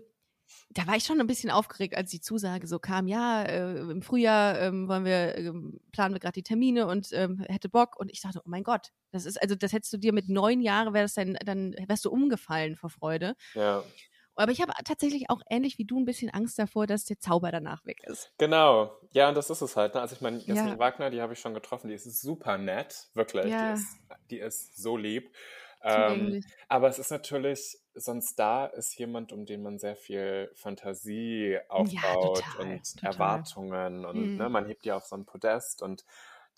da 0.71 0.87
war 0.87 0.97
ich 0.97 1.05
schon 1.05 1.21
ein 1.21 1.27
bisschen 1.27 1.51
aufgeregt, 1.51 1.97
als 1.97 2.11
die 2.11 2.21
Zusage 2.21 2.66
so 2.66 2.79
kam, 2.79 3.07
ja, 3.07 3.42
äh, 3.42 3.81
im 3.81 4.03
Frühjahr 4.03 4.59
ähm, 4.61 4.88
wollen 4.88 5.05
wir, 5.05 5.37
äh, 5.37 5.53
planen 5.92 6.14
wir 6.14 6.21
gerade 6.21 6.35
die 6.35 6.42
Termine 6.42 6.87
und 6.87 7.09
ähm, 7.12 7.44
hätte 7.49 7.68
Bock. 7.68 7.99
Und 7.99 8.11
ich 8.11 8.21
dachte, 8.21 8.40
oh 8.40 8.49
mein 8.49 8.62
Gott, 8.62 8.88
das 9.11 9.27
ist, 9.27 9.40
also 9.40 9.55
das 9.55 9.73
hättest 9.73 9.92
du 9.92 9.99
dir 9.99 10.12
mit 10.12 10.29
neun 10.29 10.61
Jahren, 10.61 10.92
das 10.92 11.14
dann, 11.14 11.37
dann 11.44 11.75
wärst 11.87 12.05
du 12.05 12.11
umgefallen 12.11 12.77
vor 12.77 12.90
Freude. 12.90 13.35
Ja. 13.55 13.83
Aber 14.38 14.53
ich 14.53 14.61
habe 14.61 14.72
tatsächlich 14.85 15.31
auch 15.31 15.42
ähnlich 15.51 15.79
wie 15.79 15.85
du 15.85 15.98
ein 15.98 16.05
bisschen 16.05 16.31
Angst 16.31 16.59
davor, 16.59 16.87
dass 16.87 17.05
der 17.05 17.18
Zauber 17.18 17.51
danach 17.51 17.85
weg 17.87 18.03
ist. 18.05 18.33
Genau. 18.38 18.96
Ja, 19.12 19.29
und 19.29 19.37
das 19.37 19.51
ist 19.51 19.61
es 19.61 19.77
halt. 19.77 19.94
Ne? 19.94 20.01
Also 20.01 20.14
ich 20.14 20.20
meine, 20.20 20.38
Jasmin 20.38 20.74
ja. 20.74 20.79
Wagner, 20.79 21.11
die 21.11 21.20
habe 21.20 21.33
ich 21.33 21.40
schon 21.40 21.55
getroffen, 21.55 21.88
die 21.88 21.94
ist 21.94 22.20
super 22.20 22.57
nett, 22.59 23.09
wirklich. 23.14 23.46
Ja. 23.46 23.74
Die, 23.74 23.81
ist, 23.81 23.98
die 24.31 24.38
ist 24.38 24.77
so 24.77 24.96
lieb. 24.96 25.35
Ähm, 25.83 26.44
aber 26.68 26.88
es 26.88 26.98
ist 26.98 27.11
natürlich, 27.11 27.79
so 27.94 28.12
ein 28.12 28.22
Star 28.22 28.72
ist 28.74 28.96
jemand, 28.98 29.33
um 29.33 29.44
den 29.44 29.62
man 29.62 29.79
sehr 29.79 29.96
viel 29.96 30.51
Fantasie 30.55 31.59
aufbaut 31.68 31.92
ja, 31.92 32.12
total, 32.14 32.66
und 32.66 32.94
total. 32.94 33.12
Erwartungen 33.12 34.05
und 34.05 34.33
mhm. 34.33 34.37
ne, 34.37 34.48
man 34.48 34.66
hebt 34.66 34.85
die 34.85 34.92
auf 34.92 35.07
so 35.07 35.16
ein 35.16 35.24
Podest 35.24 35.83
und 35.83 36.05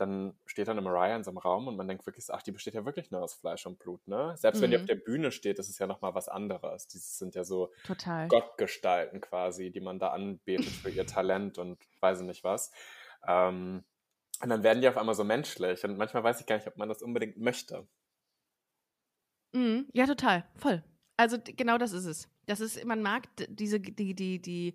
dann 0.00 0.34
steht 0.46 0.68
dann 0.68 0.78
eine 0.78 0.88
Mariah 0.88 1.16
in 1.16 1.24
so 1.24 1.30
einem 1.30 1.38
Raum 1.38 1.68
und 1.68 1.76
man 1.76 1.86
denkt 1.86 2.06
wirklich, 2.06 2.26
ach, 2.30 2.42
die 2.42 2.52
besteht 2.52 2.74
ja 2.74 2.84
wirklich 2.86 3.10
nur 3.10 3.22
aus 3.22 3.34
Fleisch 3.34 3.66
und 3.66 3.78
Blut, 3.78 4.06
ne? 4.08 4.34
Selbst 4.36 4.58
mhm. 4.58 4.62
wenn 4.62 4.70
die 4.70 4.76
auf 4.76 4.82
mhm. 4.82 4.86
der 4.86 4.94
Bühne 4.96 5.30
steht, 5.30 5.58
das 5.58 5.68
ist 5.68 5.78
ja 5.78 5.86
nochmal 5.86 6.14
was 6.14 6.28
anderes. 6.28 6.86
Die 6.88 6.98
sind 6.98 7.34
ja 7.34 7.44
so 7.44 7.72
Total. 7.84 8.28
Gottgestalten 8.28 9.20
quasi, 9.20 9.70
die 9.70 9.80
man 9.80 9.98
da 9.98 10.08
anbetet 10.08 10.66
für 10.66 10.90
ihr 10.90 11.06
Talent 11.06 11.58
und 11.58 11.78
weiß 12.00 12.22
nicht 12.22 12.44
was. 12.44 12.72
Ähm, 13.26 13.84
und 14.42 14.48
dann 14.48 14.62
werden 14.62 14.80
die 14.80 14.88
auf 14.88 14.96
einmal 14.96 15.14
so 15.14 15.24
menschlich 15.24 15.84
und 15.84 15.98
manchmal 15.98 16.24
weiß 16.24 16.40
ich 16.40 16.46
gar 16.46 16.56
nicht, 16.56 16.66
ob 16.66 16.78
man 16.78 16.88
das 16.88 17.02
unbedingt 17.02 17.36
möchte. 17.36 17.86
Mhm. 19.52 19.86
Ja, 19.92 20.06
total. 20.06 20.44
Voll. 20.56 20.82
Also 21.16 21.36
genau 21.44 21.76
das 21.76 21.92
ist 21.92 22.06
es. 22.06 22.28
Das 22.46 22.60
ist, 22.60 22.82
man 22.84 23.02
mag 23.02 23.28
diese, 23.48 23.78
die, 23.80 24.14
die, 24.14 24.40
die, 24.40 24.74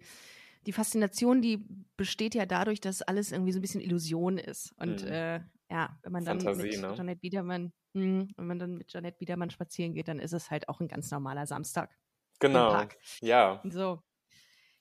die 0.66 0.74
Faszination, 0.74 1.42
die 1.42 1.66
besteht 1.98 2.36
ja 2.36 2.46
dadurch, 2.46 2.82
dass 2.82 3.02
alles 3.02 3.32
irgendwie 3.32 3.52
so 3.52 3.60
ein 3.60 3.62
bisschen 3.62 3.82
Illusion 3.82 4.38
ist. 4.38 4.74
Und 4.78 5.04
mhm. 5.04 5.12
äh, 5.12 5.40
ja, 5.70 5.98
wenn 6.04 6.12
man 6.12 6.26
dann 6.26 6.42
Fantasie, 6.42 6.70
mit 6.70 6.82
ne? 6.82 6.94
Janet 6.96 7.22
Biedermann, 7.22 7.74
mh, 7.94 8.04
hm, 8.04 8.34
wenn 8.36 8.48
man 8.48 8.60
dann 8.60 8.78
mit 8.78 8.92
Janet 8.92 9.18
Biedermann 9.18 9.50
spazieren 9.50 9.94
geht, 9.94 10.08
dann 10.08 10.20
ist 10.20 10.34
es 10.34 10.52
halt 10.52 10.70
auch 10.70 10.80
ein 10.80 10.88
ganz 10.88 11.10
normaler 11.12 11.48
Samstag. 11.48 11.96
Genau. 12.40 12.84
Ja. 13.22 13.62
So. 13.64 14.02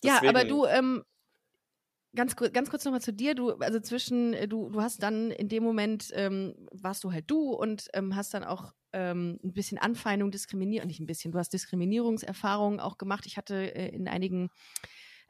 Deswegen. 0.02 0.24
Ja, 0.24 0.30
aber 0.30 0.44
du, 0.44 0.66
ähm, 0.66 1.04
ganz, 2.14 2.36
ganz 2.36 2.70
kurz 2.70 2.84
nochmal 2.84 3.00
zu 3.00 3.12
dir. 3.12 3.34
Du, 3.34 3.52
also 3.52 3.80
zwischen, 3.80 4.34
äh, 4.34 4.48
du, 4.48 4.70
du 4.70 4.80
hast 4.80 5.02
dann 5.02 5.30
in 5.30 5.48
dem 5.48 5.62
Moment, 5.62 6.10
ähm, 6.14 6.54
warst 6.72 7.04
du 7.04 7.12
halt 7.12 7.30
du 7.30 7.52
und 7.52 7.88
ähm, 7.94 8.14
hast 8.16 8.34
dann 8.34 8.44
auch 8.44 8.74
ähm, 8.92 9.38
ein 9.42 9.52
bisschen 9.52 9.78
Anfeindung, 9.78 10.30
Diskriminierung, 10.30 10.86
nicht 10.86 11.00
ein 11.00 11.06
bisschen, 11.06 11.32
du 11.32 11.38
hast 11.38 11.52
Diskriminierungserfahrungen 11.52 12.80
auch 12.80 12.98
gemacht. 12.98 13.26
Ich 13.26 13.36
hatte 13.36 13.74
äh, 13.74 13.88
in 13.88 14.08
einigen 14.08 14.50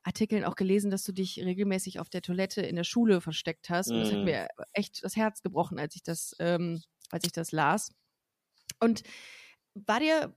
Artikeln 0.04 0.44
auch 0.44 0.54
gelesen, 0.54 0.90
dass 0.90 1.02
du 1.02 1.12
dich 1.12 1.38
regelmäßig 1.38 1.98
auf 1.98 2.10
der 2.10 2.22
Toilette 2.22 2.60
in 2.60 2.76
der 2.76 2.84
Schule 2.84 3.20
versteckt 3.20 3.70
hast. 3.70 3.90
Und 3.90 4.00
das 4.00 4.10
hat 4.10 4.18
mhm. 4.18 4.24
mir 4.24 4.48
echt 4.72 5.02
das 5.02 5.16
Herz 5.16 5.42
gebrochen, 5.42 5.78
als 5.78 5.96
ich 5.96 6.02
das, 6.02 6.36
ähm, 6.38 6.82
als 7.10 7.24
ich 7.24 7.32
das 7.32 7.52
las. 7.52 7.90
Und 8.80 9.02
war 9.74 10.00
dir 10.00 10.34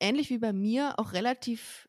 ähnlich 0.00 0.30
wie 0.30 0.38
bei 0.38 0.52
mir 0.52 0.98
auch 0.98 1.12
relativ 1.12 1.88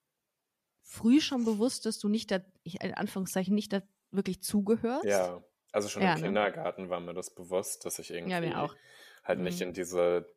früh 0.81 1.21
schon 1.21 1.45
bewusst, 1.45 1.85
dass 1.85 1.99
du 1.99 2.09
nicht 2.09 2.31
da, 2.31 2.39
in 2.63 2.93
Anführungszeichen, 2.93 3.55
nicht 3.55 3.73
da 3.73 3.81
wirklich 4.11 4.41
zugehörst? 4.41 5.05
Ja, 5.05 5.41
also 5.71 5.89
schon 5.89 6.03
ja, 6.03 6.13
im 6.13 6.21
ne? 6.21 6.27
Kindergarten 6.27 6.89
war 6.89 6.99
mir 6.99 7.13
das 7.13 7.33
bewusst, 7.33 7.85
dass 7.85 7.97
ich 7.99 8.11
irgendwie 8.11 8.49
ja, 8.49 8.69
halt 9.23 9.39
mhm. 9.39 9.45
nicht 9.45 9.61
in 9.61 9.73
diese 9.73 10.27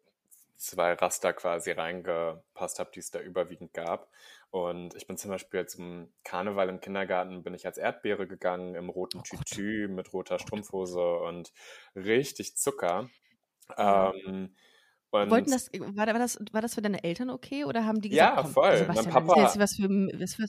zwei 0.57 0.93
Raster 0.93 1.33
quasi 1.33 1.71
reingepasst 1.71 2.79
habe, 2.79 2.91
die 2.93 3.01
es 3.01 3.11
da 3.11 3.21
überwiegend 3.21 3.73
gab. 3.73 4.11
Und 4.51 4.95
ich 4.95 5.07
bin 5.07 5.19
zum 5.19 5.31
Beispiel 5.31 5.67
zum 5.67 6.11
Karneval 6.25 6.71
im 6.71 6.81
Kindergarten 6.81 7.43
bin 7.43 7.53
ich 7.53 7.67
als 7.67 7.77
Erdbeere 7.77 8.27
gegangen 8.27 8.75
im 8.75 8.89
roten 8.89 9.19
oh 9.19 9.23
Tütü 9.23 9.89
mit 9.89 10.13
roter 10.15 10.39
Strumpfhose 10.39 11.19
und 11.19 11.53
richtig 11.95 12.57
Zucker. 12.57 13.11
Ähm, 13.77 14.55
und 15.11 15.31
Wollten 15.31 15.51
das, 15.51 15.71
war, 15.73 16.07
das, 16.07 16.39
war 16.53 16.61
das 16.61 16.75
für 16.75 16.83
deine 16.83 17.03
Eltern 17.03 17.31
okay 17.31 17.65
oder 17.65 17.85
haben 17.85 18.01
die 18.01 18.11
gesagt, 18.11 18.37
ja, 18.37 18.43
komm, 18.43 18.53
voll. 18.53 18.77
Sebastian, 18.77 19.13
mein 19.13 19.27
Papa, 19.27 19.43
was 19.59 19.77
für, 19.77 19.89
was 19.89 20.35
für, 20.35 20.47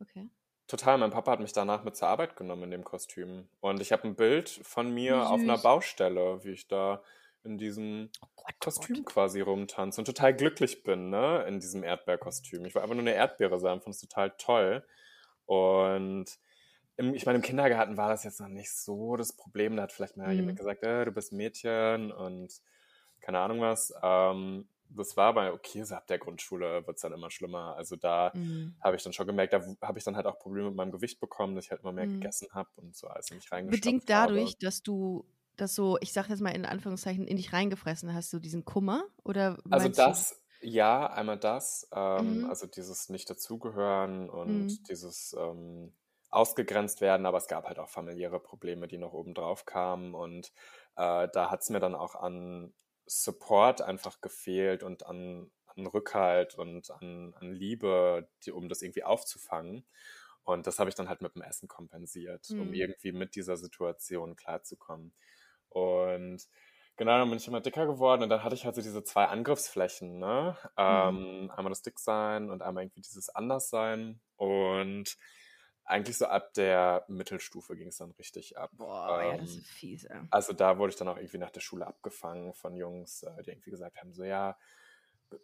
okay. 0.00 0.30
Total, 0.66 0.98
mein 0.98 1.10
Papa 1.10 1.32
hat 1.32 1.40
mich 1.40 1.52
danach 1.52 1.84
mit 1.84 1.96
zur 1.96 2.08
Arbeit 2.08 2.36
genommen 2.36 2.64
in 2.64 2.70
dem 2.72 2.84
Kostüm. 2.84 3.48
Und 3.60 3.80
ich 3.80 3.92
habe 3.92 4.04
ein 4.04 4.16
Bild 4.16 4.48
von 4.48 4.92
mir 4.92 5.20
Süß. 5.20 5.26
auf 5.26 5.40
einer 5.40 5.58
Baustelle, 5.58 6.44
wie 6.44 6.50
ich 6.50 6.68
da 6.68 7.02
in 7.44 7.56
diesem 7.56 8.10
oh 8.20 8.26
oh 8.26 8.35
Kostüm 8.60 8.96
Gott. 8.96 9.06
quasi 9.06 9.40
rumtanze 9.40 10.00
und 10.00 10.04
total 10.04 10.34
glücklich 10.34 10.82
bin, 10.82 11.10
ne, 11.10 11.44
in 11.48 11.60
diesem 11.60 11.82
Erdbeerkostüm. 11.82 12.64
Ich 12.64 12.74
war 12.74 12.82
einfach 12.82 12.94
nur 12.94 13.02
eine 13.02 13.14
Erdbeere 13.14 13.58
sein, 13.58 13.80
fand 13.80 13.94
es 13.94 14.00
total 14.00 14.34
toll. 14.38 14.84
Und 15.46 16.26
im, 16.96 17.14
ich 17.14 17.26
meine, 17.26 17.36
im 17.36 17.42
Kindergarten 17.42 17.96
war 17.96 18.08
das 18.08 18.24
jetzt 18.24 18.40
noch 18.40 18.48
nicht 18.48 18.72
so 18.72 19.16
das 19.16 19.32
Problem. 19.32 19.76
Da 19.76 19.84
hat 19.84 19.92
vielleicht 19.92 20.16
mal 20.16 20.28
mhm. 20.28 20.36
jemand 20.40 20.58
gesagt, 20.58 20.82
äh, 20.82 21.04
du 21.04 21.12
bist 21.12 21.32
Mädchen 21.32 22.10
und 22.12 22.60
keine 23.20 23.38
Ahnung 23.38 23.60
was. 23.60 23.92
Ähm, 24.02 24.68
das 24.88 25.16
war 25.16 25.26
aber 25.26 25.52
okay, 25.52 25.82
so 25.82 25.94
ab 25.94 26.06
der 26.06 26.18
Grundschule 26.18 26.86
wird 26.86 26.96
es 26.96 27.02
dann 27.02 27.12
immer 27.12 27.30
schlimmer. 27.30 27.74
Also 27.76 27.96
da 27.96 28.30
mhm. 28.34 28.76
habe 28.80 28.96
ich 28.96 29.02
dann 29.02 29.12
schon 29.12 29.26
gemerkt, 29.26 29.52
da 29.52 29.62
habe 29.82 29.98
ich 29.98 30.04
dann 30.04 30.16
halt 30.16 30.26
auch 30.26 30.38
Probleme 30.38 30.68
mit 30.68 30.76
meinem 30.76 30.92
Gewicht 30.92 31.20
bekommen, 31.20 31.54
dass 31.54 31.64
ich 31.64 31.70
halt 31.70 31.82
immer 31.82 31.92
mehr 31.92 32.06
mhm. 32.06 32.20
gegessen 32.20 32.48
habe 32.52 32.68
und 32.76 32.96
so 32.96 33.08
alles 33.08 33.30
in 33.30 33.36
mich 33.36 33.50
reingestopft 33.50 33.82
Bedingt 33.84 34.08
dadurch, 34.08 34.50
habe. 34.50 34.58
dass 34.60 34.82
du 34.82 35.26
das 35.56 35.74
so, 35.74 35.98
ich 36.00 36.12
sage 36.12 36.28
jetzt 36.28 36.40
mal 36.40 36.50
in 36.50 36.66
Anführungszeichen, 36.66 37.26
in 37.26 37.36
dich 37.36 37.52
reingefressen 37.52 38.12
hast, 38.14 38.32
du 38.32 38.38
diesen 38.38 38.64
Kummer? 38.64 39.04
Oder 39.24 39.58
also 39.70 39.88
das, 39.88 40.40
du? 40.60 40.68
ja, 40.68 41.06
einmal 41.06 41.38
das, 41.38 41.88
ähm, 41.92 42.40
mhm. 42.40 42.50
also 42.50 42.66
dieses 42.66 43.08
Nicht-Dazugehören 43.08 44.28
und 44.30 44.66
mhm. 44.66 44.84
dieses 44.88 45.34
ähm, 45.38 45.92
ausgegrenzt 46.30 47.00
werden, 47.00 47.26
aber 47.26 47.38
es 47.38 47.48
gab 47.48 47.66
halt 47.66 47.78
auch 47.78 47.88
familiäre 47.88 48.40
Probleme, 48.40 48.88
die 48.88 48.98
noch 48.98 49.12
oben 49.12 49.34
drauf 49.34 49.64
kamen 49.64 50.14
und 50.14 50.52
äh, 50.96 51.28
da 51.32 51.50
hat 51.50 51.62
es 51.62 51.70
mir 51.70 51.80
dann 51.80 51.94
auch 51.94 52.14
an 52.14 52.74
Support 53.06 53.82
einfach 53.82 54.20
gefehlt 54.20 54.82
und 54.82 55.06
an, 55.06 55.50
an 55.66 55.86
Rückhalt 55.86 56.56
und 56.56 56.90
an, 56.90 57.34
an 57.40 57.52
Liebe, 57.52 58.28
die, 58.44 58.50
um 58.50 58.68
das 58.68 58.82
irgendwie 58.82 59.04
aufzufangen. 59.04 59.86
Und 60.42 60.66
das 60.66 60.78
habe 60.78 60.88
ich 60.88 60.94
dann 60.94 61.08
halt 61.08 61.22
mit 61.22 61.34
dem 61.34 61.42
Essen 61.42 61.68
kompensiert, 61.68 62.50
mhm. 62.50 62.60
um 62.62 62.72
irgendwie 62.72 63.12
mit 63.12 63.34
dieser 63.34 63.56
Situation 63.56 64.36
klarzukommen. 64.36 65.12
Und 65.76 66.48
genau, 66.96 67.18
dann 67.18 67.28
bin 67.28 67.36
ich 67.36 67.46
immer 67.46 67.60
dicker 67.60 67.86
geworden 67.86 68.22
und 68.22 68.30
dann 68.30 68.42
hatte 68.42 68.54
ich 68.54 68.64
halt 68.64 68.74
so 68.74 68.80
diese 68.80 69.04
zwei 69.04 69.26
Angriffsflächen, 69.26 70.18
ne? 70.18 70.56
Mhm. 70.62 70.70
Ähm, 70.78 71.50
einmal 71.54 71.70
das 71.70 71.82
Dicksein 71.82 72.48
und 72.48 72.62
einmal 72.62 72.84
irgendwie 72.84 73.02
dieses 73.02 73.28
Anderssein. 73.28 74.18
Und 74.36 75.18
eigentlich 75.84 76.16
so 76.16 76.26
ab 76.26 76.54
der 76.54 77.04
Mittelstufe 77.08 77.76
ging 77.76 77.88
es 77.88 77.98
dann 77.98 78.12
richtig 78.12 78.56
ab. 78.56 78.70
Boah, 78.72 79.20
ähm, 79.20 79.30
ja, 79.30 79.36
das 79.36 79.52
ähm, 79.52 79.58
ist 79.58 79.68
fies, 79.68 80.04
ey. 80.04 80.20
Also 80.30 80.54
da 80.54 80.78
wurde 80.78 80.90
ich 80.90 80.96
dann 80.96 81.08
auch 81.08 81.18
irgendwie 81.18 81.38
nach 81.38 81.50
der 81.50 81.60
Schule 81.60 81.86
abgefangen 81.86 82.54
von 82.54 82.74
Jungs, 82.74 83.22
äh, 83.22 83.42
die 83.42 83.50
irgendwie 83.50 83.70
gesagt 83.70 83.98
haben, 83.98 84.14
so 84.14 84.24
ja, 84.24 84.56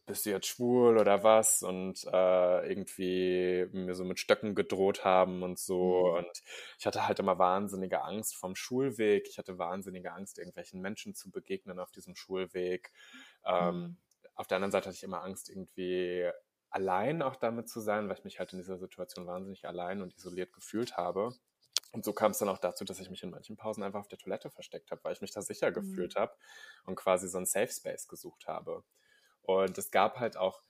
bist 0.07 0.27
du 0.27 0.31
jetzt 0.31 0.47
schwul 0.47 0.99
oder 0.99 1.23
was? 1.23 1.63
Und 1.63 2.05
äh, 2.05 2.69
irgendwie 2.69 3.67
mir 3.73 3.95
so 3.95 4.05
mit 4.05 4.19
Stöcken 4.19 4.55
gedroht 4.55 5.05
haben 5.05 5.43
und 5.43 5.59
so. 5.59 6.07
Mhm. 6.07 6.19
Und 6.19 6.43
ich 6.79 6.87
hatte 6.87 7.07
halt 7.07 7.19
immer 7.19 7.39
wahnsinnige 7.39 8.03
Angst 8.03 8.37
vom 8.37 8.55
Schulweg. 8.55 9.27
Ich 9.29 9.39
hatte 9.39 9.59
wahnsinnige 9.59 10.13
Angst, 10.13 10.39
irgendwelchen 10.39 10.81
Menschen 10.81 11.15
zu 11.15 11.31
begegnen 11.31 11.79
auf 11.79 11.91
diesem 11.91 12.15
Schulweg. 12.15 12.93
Ähm, 13.45 13.75
mhm. 13.75 13.97
Auf 14.35 14.47
der 14.47 14.57
anderen 14.57 14.73
Seite 14.73 14.87
hatte 14.87 14.97
ich 14.97 15.05
immer 15.05 15.23
Angst, 15.23 15.51
irgendwie 15.51 16.31
allein 16.71 17.21
auch 17.23 17.37
damit 17.37 17.69
zu 17.69 17.81
sein, 17.81 18.09
weil 18.09 18.17
ich 18.17 18.25
mich 18.25 18.39
halt 18.39 18.53
in 18.53 18.59
dieser 18.59 18.79
Situation 18.79 19.27
wahnsinnig 19.27 19.67
allein 19.67 20.01
und 20.01 20.15
isoliert 20.15 20.53
gefühlt 20.53 20.97
habe. 20.97 21.35
Und 21.93 22.05
so 22.05 22.15
kam 22.15 22.31
es 22.31 22.39
dann 22.39 22.49
auch 22.49 22.59
dazu, 22.59 22.85
dass 22.85 23.01
ich 23.01 23.11
mich 23.11 23.23
in 23.23 23.31
manchen 23.31 23.57
Pausen 23.57 23.83
einfach 23.83 24.01
auf 24.01 24.09
der 24.09 24.19
Toilette 24.19 24.49
versteckt 24.51 24.91
habe, 24.91 25.05
weil 25.05 25.13
ich 25.13 25.21
mich 25.21 25.33
da 25.33 25.43
sicher 25.43 25.69
mhm. 25.71 25.75
gefühlt 25.75 26.17
habe 26.17 26.35
und 26.85 26.97
quasi 26.97 27.29
so 27.29 27.37
einen 27.37 27.47
Safe 27.47 27.71
Space 27.71 28.09
gesucht 28.09 28.47
habe. 28.47 28.83
Und 29.43 29.77
es 29.79 29.91
gab 29.91 30.19
halt 30.19 30.37
auch 30.37 30.63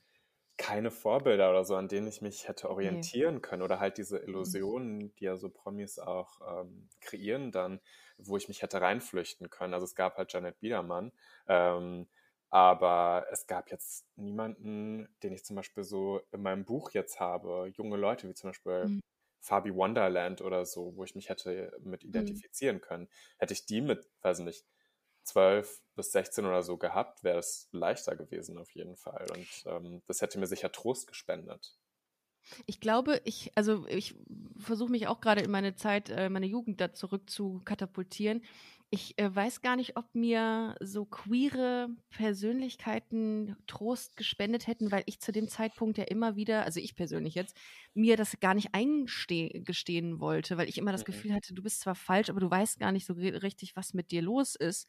keine 0.57 0.91
Vorbilder 0.91 1.51
oder 1.51 1.65
so, 1.65 1.75
an 1.77 1.89
denen 1.89 2.07
ich 2.07 2.21
mich 2.21 2.47
hätte 2.47 2.71
orientieren 2.71 3.37
nee. 3.37 3.41
können 3.41 3.63
oder 3.63 3.81
halt 3.81 3.99
diese 3.99 4.19
mhm. 4.19 4.29
Illusionen, 4.29 5.15
die 5.17 5.25
ja 5.25 5.37
so 5.37 5.49
Promis 5.49 5.99
auch 5.99 6.41
ähm, 6.47 6.89
kreieren 7.01 7.53
dann, 7.53 7.81
wo 8.19 8.37
ich 8.37 8.49
mich 8.49 8.63
hätte 8.63 8.81
reinflüchten 8.81 9.51
können. 9.51 9.75
Also 9.75 9.85
es 9.85 9.95
gab 9.95 10.17
halt 10.17 10.33
Janet 10.33 10.61
Biedermann, 10.61 11.13
ähm, 11.49 12.07
aber 12.51 13.27
es 13.31 13.47
gab 13.47 13.71
jetzt 13.71 14.07
niemanden, 14.17 15.09
den 15.23 15.33
ich 15.33 15.45
zum 15.45 15.57
Beispiel 15.57 15.85
so 15.85 16.21
in 16.33 16.43
meinem 16.43 16.65
Buch 16.65 16.91
jetzt 16.93 17.19
habe, 17.19 17.73
junge 17.75 17.97
Leute 17.97 18.29
wie 18.29 18.35
zum 18.35 18.51
Beispiel 18.51 18.85
mhm. 18.85 19.01
Fabi 19.41 19.75
Wonderland 19.75 20.43
oder 20.43 20.65
so, 20.65 20.95
wo 20.95 21.03
ich 21.03 21.15
mich 21.15 21.29
hätte 21.29 21.77
mit 21.81 22.05
mhm. 22.05 22.11
identifizieren 22.11 22.81
können. 22.81 23.09
Hätte 23.39 23.55
ich 23.55 23.67
die 23.67 23.81
mit, 23.81 24.09
weiß 24.21 24.41
nicht, 24.41 24.65
12 25.25 25.81
bis 25.95 26.13
16 26.13 26.47
oder 26.47 26.63
so 26.63 26.77
gehabt, 26.77 27.23
wäre 27.23 27.39
es 27.39 27.69
leichter 27.73 28.17
gewesen 28.17 28.59
auf 28.59 28.71
jeden 28.71 28.97
Fall. 28.97 29.27
Und 29.31 29.49
ähm, 29.67 30.03
das 30.07 30.21
hätte 30.23 30.39
mir 30.39 30.47
sicher 30.47 30.73
Trost 30.73 31.07
gespendet. 31.07 31.77
Ich 32.67 32.81
glaube, 32.81 33.21
ich, 33.25 33.53
also 33.55 33.87
ich 33.87 34.17
versuche 34.59 34.91
mich 34.91 35.07
auch 35.07 35.21
gerade 35.21 35.43
in 35.43 35.51
meine 35.51 35.77
Zeit, 35.77 36.11
äh, 36.11 36.29
meine 36.29 36.47
Jugend 36.47 36.81
da 36.81 36.93
zurück 36.93 37.31
zu 37.31 37.61
katapultieren 37.65 38.43
ich 38.95 39.19
äh, 39.19 39.35
weiß 39.35 39.63
gar 39.63 39.77
nicht, 39.77 39.97
ob 39.97 40.15
mir 40.15 40.77
so 40.81 41.07
queere 41.07 41.89
Persönlichkeiten 42.11 43.57
Trost 43.67 44.19
gespendet 44.19 44.67
hätten, 44.67 44.93
weil 44.93 45.03
ich 45.07 45.19
zu 45.19 45.33
dem 45.33 45.49
Zeitpunkt 45.49 45.97
ja 45.97 46.05
immer 46.05 46.37
wieder, 46.37 46.65
also 46.65 46.79
ich 46.79 46.95
persönlich 46.95 47.35
jetzt, 47.35 47.57
mir 47.95 48.19
das 48.19 48.39
gar 48.41 48.53
nicht 48.53 48.75
eingestehen 48.75 50.21
wollte, 50.21 50.59
weil 50.59 50.69
ich 50.69 50.77
immer 50.77 50.93
das 50.93 51.01
mhm. 51.01 51.07
Gefühl 51.07 51.33
hatte, 51.33 51.55
du 51.55 51.63
bist 51.63 51.81
zwar 51.81 51.95
falsch, 51.95 52.29
aber 52.29 52.41
du 52.41 52.51
weißt 52.51 52.79
gar 52.79 52.93
nicht 52.93 53.07
so 53.07 53.15
richtig, 53.15 53.77
was 53.77 53.95
mit 53.95 54.11
dir 54.11 54.21
los 54.21 54.57
ist. 54.57 54.87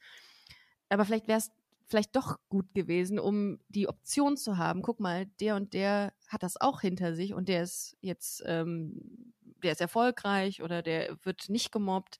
Aber 0.89 1.05
vielleicht 1.05 1.29
wäre 1.29 1.37
es 1.37 1.51
vielleicht 1.85 2.13
doch 2.17 2.39
gut 2.49 2.73
gewesen, 2.73 3.19
um 3.19 3.61
die 3.69 3.87
Option 3.87 4.35
zu 4.35 4.57
haben, 4.57 4.81
guck 4.81 4.99
mal, 4.99 5.27
der 5.39 5.55
und 5.55 5.73
der 5.73 6.11
hat 6.27 6.43
das 6.43 6.59
auch 6.59 6.81
hinter 6.81 7.15
sich 7.15 7.33
und 7.33 7.47
der 7.47 7.63
ist 7.63 7.95
jetzt, 8.01 8.43
ähm, 8.47 9.33
der 9.63 9.71
ist 9.71 9.79
erfolgreich 9.79 10.61
oder 10.61 10.81
der 10.81 11.17
wird 11.23 11.47
nicht 11.47 11.71
gemobbt 11.71 12.19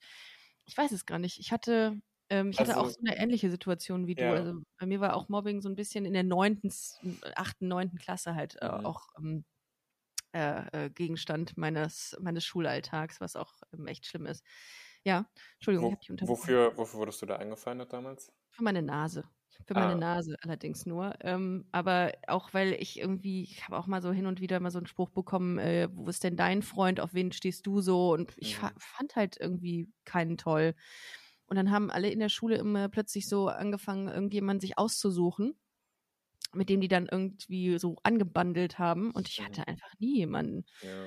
ich 0.66 0.76
weiß 0.76 0.92
es 0.92 1.06
gar 1.06 1.18
nicht. 1.18 1.38
Ich 1.38 1.52
hatte, 1.52 2.00
ähm, 2.30 2.50
ich 2.50 2.58
also, 2.58 2.72
hatte 2.72 2.80
auch 2.80 2.90
so 2.90 3.00
eine 3.00 3.16
ähnliche 3.16 3.50
Situation 3.50 4.06
wie 4.06 4.14
du. 4.14 4.24
Ja. 4.24 4.32
Also 4.32 4.62
bei 4.78 4.86
mir 4.86 5.00
war 5.00 5.14
auch 5.14 5.28
Mobbing 5.28 5.60
so 5.60 5.68
ein 5.68 5.76
bisschen 5.76 6.04
in 6.04 6.12
der 6.14 6.24
neunten, 6.24 6.72
achten, 7.34 7.68
neunten 7.68 7.98
Klasse 7.98 8.34
halt 8.34 8.56
äh, 8.60 8.66
mhm. 8.66 8.86
auch 8.86 9.08
ähm, 9.18 9.44
äh, 10.32 10.86
äh, 10.86 10.90
Gegenstand 10.90 11.56
meines, 11.56 12.16
meines 12.20 12.44
Schulalltags, 12.44 13.20
was 13.20 13.36
auch 13.36 13.52
ähm, 13.72 13.86
echt 13.86 14.06
schlimm 14.06 14.26
ist. 14.26 14.44
Ja, 15.04 15.30
Entschuldigung, 15.54 15.90
Wo, 15.90 15.98
ich 16.00 16.08
habe 16.08 16.16
dich 16.16 16.28
Wofür, 16.28 16.76
wofür 16.76 17.00
wurdest 17.00 17.22
du 17.22 17.26
da 17.26 17.36
eingefeindet 17.36 17.92
damals? 17.92 18.32
Für 18.50 18.64
meine 18.64 18.82
Nase. 18.82 19.24
Für 19.66 19.74
meine 19.74 19.94
ah. 19.94 19.96
Nase 19.96 20.36
allerdings 20.42 20.86
nur. 20.86 21.14
Ähm, 21.20 21.64
aber 21.72 22.12
auch 22.26 22.52
weil 22.52 22.72
ich 22.74 22.98
irgendwie, 22.98 23.42
ich 23.42 23.64
habe 23.64 23.78
auch 23.78 23.86
mal 23.86 24.02
so 24.02 24.12
hin 24.12 24.26
und 24.26 24.40
wieder 24.40 24.60
mal 24.60 24.70
so 24.70 24.78
einen 24.78 24.86
Spruch 24.86 25.10
bekommen, 25.10 25.58
äh, 25.58 25.88
wo 25.92 26.08
ist 26.08 26.24
denn 26.24 26.36
dein 26.36 26.62
Freund, 26.62 27.00
auf 27.00 27.14
wen 27.14 27.32
stehst 27.32 27.66
du 27.66 27.80
so? 27.80 28.12
Und 28.12 28.32
ich 28.36 28.60
mhm. 28.60 28.68
fand 28.78 29.16
halt 29.16 29.36
irgendwie 29.40 29.88
keinen 30.04 30.36
toll. 30.36 30.74
Und 31.46 31.56
dann 31.56 31.70
haben 31.70 31.90
alle 31.90 32.10
in 32.10 32.20
der 32.20 32.28
Schule 32.28 32.56
immer 32.56 32.88
plötzlich 32.88 33.28
so 33.28 33.48
angefangen, 33.48 34.08
irgendjemanden 34.08 34.60
sich 34.60 34.78
auszusuchen, 34.78 35.54
mit 36.52 36.68
dem 36.68 36.80
die 36.80 36.88
dann 36.88 37.06
irgendwie 37.10 37.78
so 37.78 37.96
angebandelt 38.02 38.78
haben. 38.78 39.10
Und 39.10 39.28
ich 39.28 39.42
hatte 39.42 39.66
einfach 39.68 39.92
nie 39.98 40.18
jemanden. 40.18 40.64
Ja. 40.82 41.06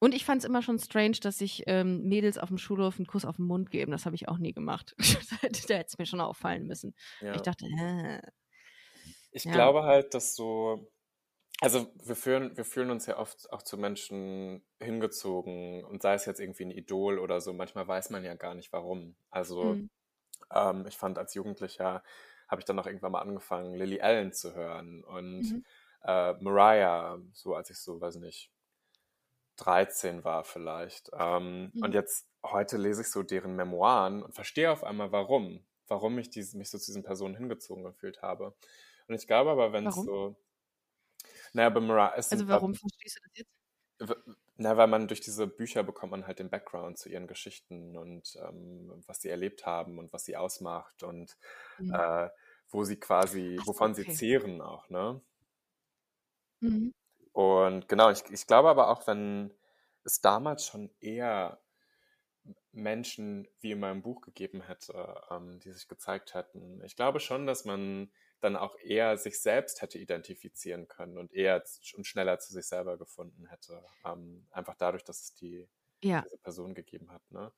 Und 0.00 0.14
ich 0.14 0.24
fand 0.24 0.42
es 0.42 0.48
immer 0.48 0.62
schon 0.62 0.78
strange, 0.78 1.18
dass 1.20 1.38
sich 1.38 1.64
ähm, 1.66 2.04
Mädels 2.04 2.38
auf 2.38 2.48
dem 2.48 2.58
Schulhof 2.58 2.98
einen 2.98 3.06
Kuss 3.06 3.24
auf 3.24 3.36
den 3.36 3.46
Mund 3.46 3.70
geben. 3.70 3.90
Das 3.90 4.06
habe 4.06 4.14
ich 4.14 4.28
auch 4.28 4.38
nie 4.38 4.52
gemacht. 4.52 4.94
da 5.30 5.36
hätte 5.36 5.86
es 5.86 5.98
mir 5.98 6.06
schon 6.06 6.20
auffallen 6.20 6.66
müssen. 6.66 6.94
Ja. 7.20 7.34
Ich 7.34 7.42
dachte, 7.42 7.66
äh. 7.66 8.20
Ich 9.30 9.44
ja. 9.44 9.52
glaube 9.52 9.82
halt, 9.82 10.14
dass 10.14 10.34
so, 10.34 10.90
also 11.60 11.92
wir 12.04 12.16
fühlen, 12.16 12.56
wir 12.56 12.64
fühlen 12.64 12.90
uns 12.90 13.06
ja 13.06 13.18
oft 13.18 13.52
auch 13.52 13.62
zu 13.62 13.76
Menschen 13.76 14.64
hingezogen 14.80 15.84
und 15.84 16.02
sei 16.02 16.14
es 16.14 16.24
jetzt 16.26 16.40
irgendwie 16.40 16.64
ein 16.64 16.70
Idol 16.70 17.18
oder 17.18 17.40
so, 17.40 17.52
manchmal 17.52 17.86
weiß 17.86 18.10
man 18.10 18.24
ja 18.24 18.34
gar 18.34 18.54
nicht 18.54 18.72
warum. 18.72 19.16
Also 19.30 19.74
mhm. 19.74 19.90
ähm, 20.54 20.86
ich 20.86 20.96
fand 20.96 21.18
als 21.18 21.34
Jugendlicher, 21.34 22.02
habe 22.48 22.60
ich 22.60 22.64
dann 22.64 22.78
auch 22.78 22.86
irgendwann 22.86 23.12
mal 23.12 23.20
angefangen, 23.20 23.74
Lily 23.74 24.00
Allen 24.00 24.32
zu 24.32 24.54
hören 24.54 25.04
und 25.04 25.40
mhm. 25.40 25.64
äh, 26.04 26.32
Mariah, 26.34 27.18
so 27.32 27.54
als 27.54 27.68
ich 27.70 27.78
so, 27.78 28.00
weiß 28.00 28.16
nicht, 28.16 28.50
13 29.58 30.24
war 30.24 30.44
vielleicht. 30.44 31.10
Ähm, 31.12 31.70
mhm. 31.74 31.82
Und 31.82 31.94
jetzt 31.94 32.28
heute 32.44 32.76
lese 32.76 33.02
ich 33.02 33.10
so 33.10 33.22
deren 33.22 33.56
Memoiren 33.56 34.22
und 34.22 34.34
verstehe 34.34 34.70
auf 34.70 34.84
einmal, 34.84 35.12
warum. 35.12 35.64
Warum 35.86 36.18
ich 36.18 36.30
diese, 36.30 36.56
mich 36.58 36.70
so 36.70 36.78
zu 36.78 36.86
diesen 36.86 37.02
Personen 37.02 37.36
hingezogen 37.36 37.84
gefühlt 37.84 38.22
habe. 38.22 38.54
Und 39.06 39.14
ich 39.14 39.26
glaube 39.26 39.50
aber, 39.50 39.72
wenn 39.72 39.86
es 39.86 39.94
so. 39.94 40.36
Naja, 41.54 41.70
bei 41.70 41.80
Mariah. 41.80 42.10
Also, 42.10 42.46
warum 42.46 42.72
äh, 42.72 42.76
verstehst 42.76 43.16
du 43.16 43.20
das 43.22 43.38
jetzt? 43.38 44.38
Na, 44.60 44.76
weil 44.76 44.86
man 44.86 45.08
durch 45.08 45.20
diese 45.20 45.46
Bücher 45.46 45.82
bekommt 45.82 46.10
man 46.10 46.26
halt 46.26 46.40
den 46.40 46.50
Background 46.50 46.98
zu 46.98 47.08
ihren 47.08 47.26
Geschichten 47.26 47.96
und 47.96 48.36
ähm, 48.48 49.02
was 49.06 49.20
sie 49.22 49.28
erlebt 49.28 49.66
haben 49.66 49.98
und 49.98 50.12
was 50.12 50.24
sie 50.24 50.36
ausmacht 50.36 51.02
und 51.02 51.36
mhm. 51.78 51.94
äh, 51.94 52.28
wo 52.68 52.84
sie 52.84 52.96
quasi, 52.96 53.58
wovon 53.64 53.92
okay. 53.92 54.02
sie 54.02 54.14
zehren 54.14 54.60
auch, 54.60 54.88
ne? 54.90 55.20
Mhm. 56.60 56.92
Und 57.38 57.88
genau, 57.88 58.10
ich, 58.10 58.24
ich 58.30 58.48
glaube 58.48 58.68
aber 58.68 58.88
auch, 58.88 59.06
wenn 59.06 59.54
es 60.02 60.20
damals 60.20 60.66
schon 60.66 60.90
eher 60.98 61.60
Menschen 62.72 63.46
wie 63.60 63.70
in 63.70 63.78
meinem 63.78 64.02
Buch 64.02 64.22
gegeben 64.22 64.60
hätte, 64.60 65.22
ähm, 65.30 65.60
die 65.60 65.70
sich 65.70 65.86
gezeigt 65.86 66.34
hätten. 66.34 66.82
Ich 66.84 66.96
glaube 66.96 67.20
schon, 67.20 67.46
dass 67.46 67.64
man 67.64 68.10
dann 68.40 68.56
auch 68.56 68.76
eher 68.80 69.16
sich 69.18 69.40
selbst 69.40 69.82
hätte 69.82 70.00
identifizieren 70.00 70.88
können 70.88 71.16
und 71.16 71.32
eher 71.32 71.62
und 71.94 72.08
schneller 72.08 72.40
zu 72.40 72.52
sich 72.52 72.66
selber 72.66 72.98
gefunden 72.98 73.46
hätte. 73.46 73.84
Ähm, 74.04 74.48
einfach 74.50 74.74
dadurch, 74.74 75.04
dass 75.04 75.20
es 75.20 75.34
die, 75.34 75.68
ja. 76.02 76.22
diese 76.22 76.38
Person 76.38 76.74
gegeben 76.74 77.12
hat. 77.12 77.22
Ne? 77.30 77.52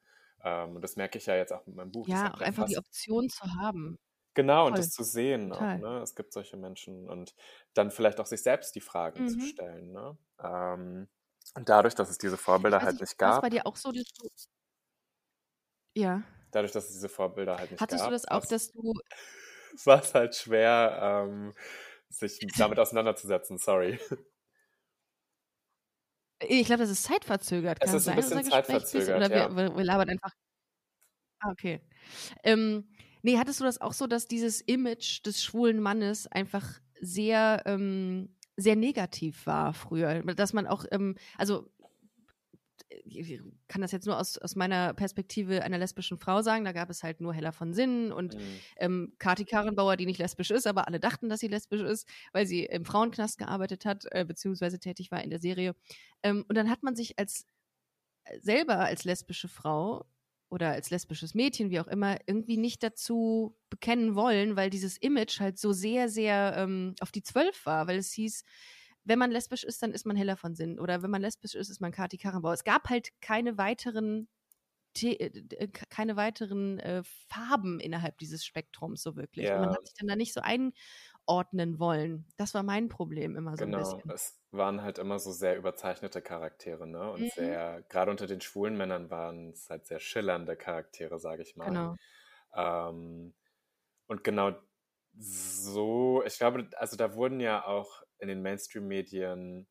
Ähm, 0.44 0.76
und 0.76 0.82
das 0.82 0.96
merke 0.96 1.16
ich 1.16 1.24
ja 1.24 1.36
jetzt 1.36 1.54
auch 1.54 1.64
mit 1.64 1.74
meinem 1.74 1.90
Buch. 1.90 2.06
Ja, 2.06 2.34
auch 2.34 2.40
einfach 2.42 2.66
die 2.66 2.76
Option 2.76 3.30
zu 3.30 3.46
haben. 3.58 3.98
Genau, 4.40 4.62
Voll. 4.62 4.70
und 4.70 4.78
das 4.78 4.90
zu 4.90 5.04
sehen 5.04 5.52
auch, 5.52 5.60
ne? 5.60 6.00
Es 6.02 6.14
gibt 6.14 6.32
solche 6.32 6.56
Menschen 6.56 7.10
und 7.10 7.34
dann 7.74 7.90
vielleicht 7.90 8.20
auch 8.20 8.24
sich 8.24 8.42
selbst 8.42 8.74
die 8.74 8.80
Fragen 8.80 9.24
mhm. 9.24 9.28
zu 9.28 9.40
stellen, 9.40 9.92
ne? 9.92 10.16
Ähm, 10.42 11.08
Und 11.54 11.68
dadurch, 11.68 11.94
dass 11.94 12.08
es 12.08 12.16
diese 12.16 12.38
Vorbilder 12.38 12.80
halt 12.80 12.98
nicht 12.98 13.18
gab. 13.18 13.34
Was 13.34 13.42
bei 13.42 13.50
dir 13.50 13.66
auch 13.66 13.76
so, 13.76 13.92
dass 13.92 14.10
du. 14.14 14.28
Ja. 15.94 16.22
Dadurch, 16.52 16.72
dass 16.72 16.86
es 16.86 16.92
diese 16.92 17.10
Vorbilder 17.10 17.58
halt 17.58 17.70
nicht 17.70 17.82
Hattest 17.82 18.02
gab. 18.02 18.06
Hattest 18.12 18.24
du 18.24 18.30
das 18.30 18.42
auch, 18.42 18.48
dass 18.48 18.72
du. 18.72 18.94
war 19.84 20.02
es 20.02 20.14
halt 20.14 20.34
schwer, 20.34 21.26
ähm, 21.28 21.54
sich 22.08 22.40
damit 22.56 22.78
auseinanderzusetzen, 22.78 23.58
sorry. 23.58 24.00
Ich 26.48 26.64
glaube, 26.64 26.80
das 26.80 26.90
ist 26.90 27.02
zeitverzögert. 27.02 27.78
Kann 27.78 27.90
es 27.90 27.94
ist 27.94 28.08
ein 28.08 28.16
bisschen 28.16 28.42
zeitverzögert. 28.42 29.16
Oder 29.18 29.36
ja. 29.36 29.54
wir, 29.54 29.76
wir, 29.76 29.84
labern 29.84 30.08
einfach. 30.08 30.32
Ah, 31.40 31.50
okay. 31.50 31.82
Ähm, 32.42 32.88
nee, 33.22 33.38
hattest 33.38 33.60
du 33.60 33.64
das 33.64 33.80
auch 33.80 33.92
so, 33.92 34.06
dass 34.06 34.26
dieses 34.26 34.60
Image 34.60 35.24
des 35.24 35.42
schwulen 35.42 35.80
Mannes 35.80 36.26
einfach 36.26 36.80
sehr, 37.00 37.62
ähm, 37.66 38.34
sehr 38.56 38.76
negativ 38.76 39.46
war 39.46 39.72
früher? 39.74 40.22
Dass 40.34 40.52
man 40.52 40.66
auch, 40.66 40.84
ähm, 40.90 41.16
also 41.38 41.70
ich 43.04 43.40
kann 43.68 43.80
das 43.80 43.92
jetzt 43.92 44.06
nur 44.06 44.18
aus, 44.18 44.38
aus 44.38 44.56
meiner 44.56 44.94
Perspektive 44.94 45.62
einer 45.62 45.78
lesbischen 45.78 46.18
Frau 46.18 46.42
sagen, 46.42 46.64
da 46.64 46.72
gab 46.72 46.90
es 46.90 47.02
halt 47.02 47.20
nur 47.20 47.32
Hella 47.32 47.52
von 47.52 47.72
Sinnen 47.72 48.12
und 48.12 48.34
mhm. 48.34 48.60
ähm, 48.76 49.12
Kati 49.18 49.44
Karrenbauer, 49.44 49.96
die 49.96 50.06
nicht 50.06 50.18
lesbisch 50.18 50.50
ist, 50.50 50.66
aber 50.66 50.86
alle 50.88 51.00
dachten, 51.00 51.28
dass 51.28 51.40
sie 51.40 51.48
lesbisch 51.48 51.82
ist, 51.82 52.08
weil 52.32 52.46
sie 52.46 52.64
im 52.64 52.84
Frauenknast 52.84 53.38
gearbeitet 53.38 53.84
hat, 53.84 54.04
äh, 54.10 54.24
beziehungsweise 54.24 54.78
tätig 54.78 55.10
war 55.10 55.22
in 55.22 55.30
der 55.30 55.38
Serie. 55.38 55.74
Ähm, 56.22 56.44
und 56.48 56.56
dann 56.56 56.70
hat 56.70 56.82
man 56.82 56.96
sich 56.96 57.18
als 57.18 57.46
äh, 58.24 58.38
selber 58.40 58.78
als 58.78 59.04
lesbische 59.04 59.48
Frau 59.48 60.06
oder 60.50 60.70
als 60.70 60.90
lesbisches 60.90 61.34
Mädchen, 61.34 61.70
wie 61.70 61.80
auch 61.80 61.86
immer, 61.86 62.18
irgendwie 62.26 62.56
nicht 62.56 62.82
dazu 62.82 63.56
bekennen 63.70 64.14
wollen, 64.14 64.56
weil 64.56 64.68
dieses 64.68 64.96
Image 64.96 65.40
halt 65.40 65.58
so 65.58 65.72
sehr, 65.72 66.08
sehr 66.08 66.54
ähm, 66.56 66.94
auf 67.00 67.12
die 67.12 67.22
Zwölf 67.22 67.64
war, 67.64 67.86
weil 67.86 67.98
es 67.98 68.12
hieß, 68.12 68.44
wenn 69.04 69.18
man 69.18 69.30
lesbisch 69.30 69.64
ist, 69.64 69.82
dann 69.82 69.92
ist 69.92 70.06
man 70.06 70.16
heller 70.16 70.36
von 70.36 70.54
Sinn. 70.54 70.78
Oder 70.78 71.02
wenn 71.02 71.10
man 71.10 71.22
lesbisch 71.22 71.54
ist, 71.54 71.70
ist 71.70 71.80
man 71.80 71.92
Kati 71.92 72.18
Karrenbauer. 72.18 72.52
Es 72.52 72.64
gab 72.64 72.90
halt 72.90 73.08
keine 73.20 73.56
weiteren 73.56 74.28
äh, 75.02 75.68
keine 75.88 76.16
weiteren 76.16 76.80
äh, 76.80 77.02
Farben 77.28 77.78
innerhalb 77.78 78.18
dieses 78.18 78.44
Spektrums 78.44 79.02
so 79.02 79.16
wirklich. 79.16 79.46
Ja. 79.46 79.60
Man 79.60 79.70
hat 79.70 79.86
sich 79.86 79.94
dann 79.96 80.08
da 80.08 80.16
nicht 80.16 80.34
so 80.34 80.40
einordnen 81.26 81.78
wollen. 81.78 82.26
Das 82.36 82.54
war 82.54 82.62
mein 82.62 82.88
Problem 82.88 83.36
immer 83.36 83.56
so 83.56 83.64
genau. 83.64 83.78
ein 83.78 83.84
bisschen. 83.84 84.10
Es 84.10 84.40
waren 84.50 84.82
halt 84.82 84.98
immer 84.98 85.18
so 85.18 85.32
sehr 85.32 85.56
überzeichnete 85.56 86.22
Charaktere, 86.22 86.86
ne? 86.86 87.10
Und 87.12 87.22
mhm. 87.22 87.30
sehr, 87.34 87.82
gerade 87.88 88.10
unter 88.10 88.26
den 88.26 88.40
schwulen 88.40 88.76
Männern 88.76 89.10
waren 89.10 89.50
es 89.50 89.68
halt 89.70 89.86
sehr 89.86 90.00
schillernde 90.00 90.56
Charaktere, 90.56 91.18
sage 91.18 91.42
ich 91.42 91.56
mal. 91.56 91.66
Genau. 91.66 91.96
Ähm, 92.54 93.34
und 94.06 94.24
genau 94.24 94.52
so, 95.16 96.22
ich 96.24 96.38
glaube, 96.38 96.68
also 96.76 96.96
da 96.96 97.14
wurden 97.14 97.40
ja 97.40 97.64
auch 97.64 98.02
in 98.18 98.28
den 98.28 98.42
Mainstream-Medien 98.42 99.68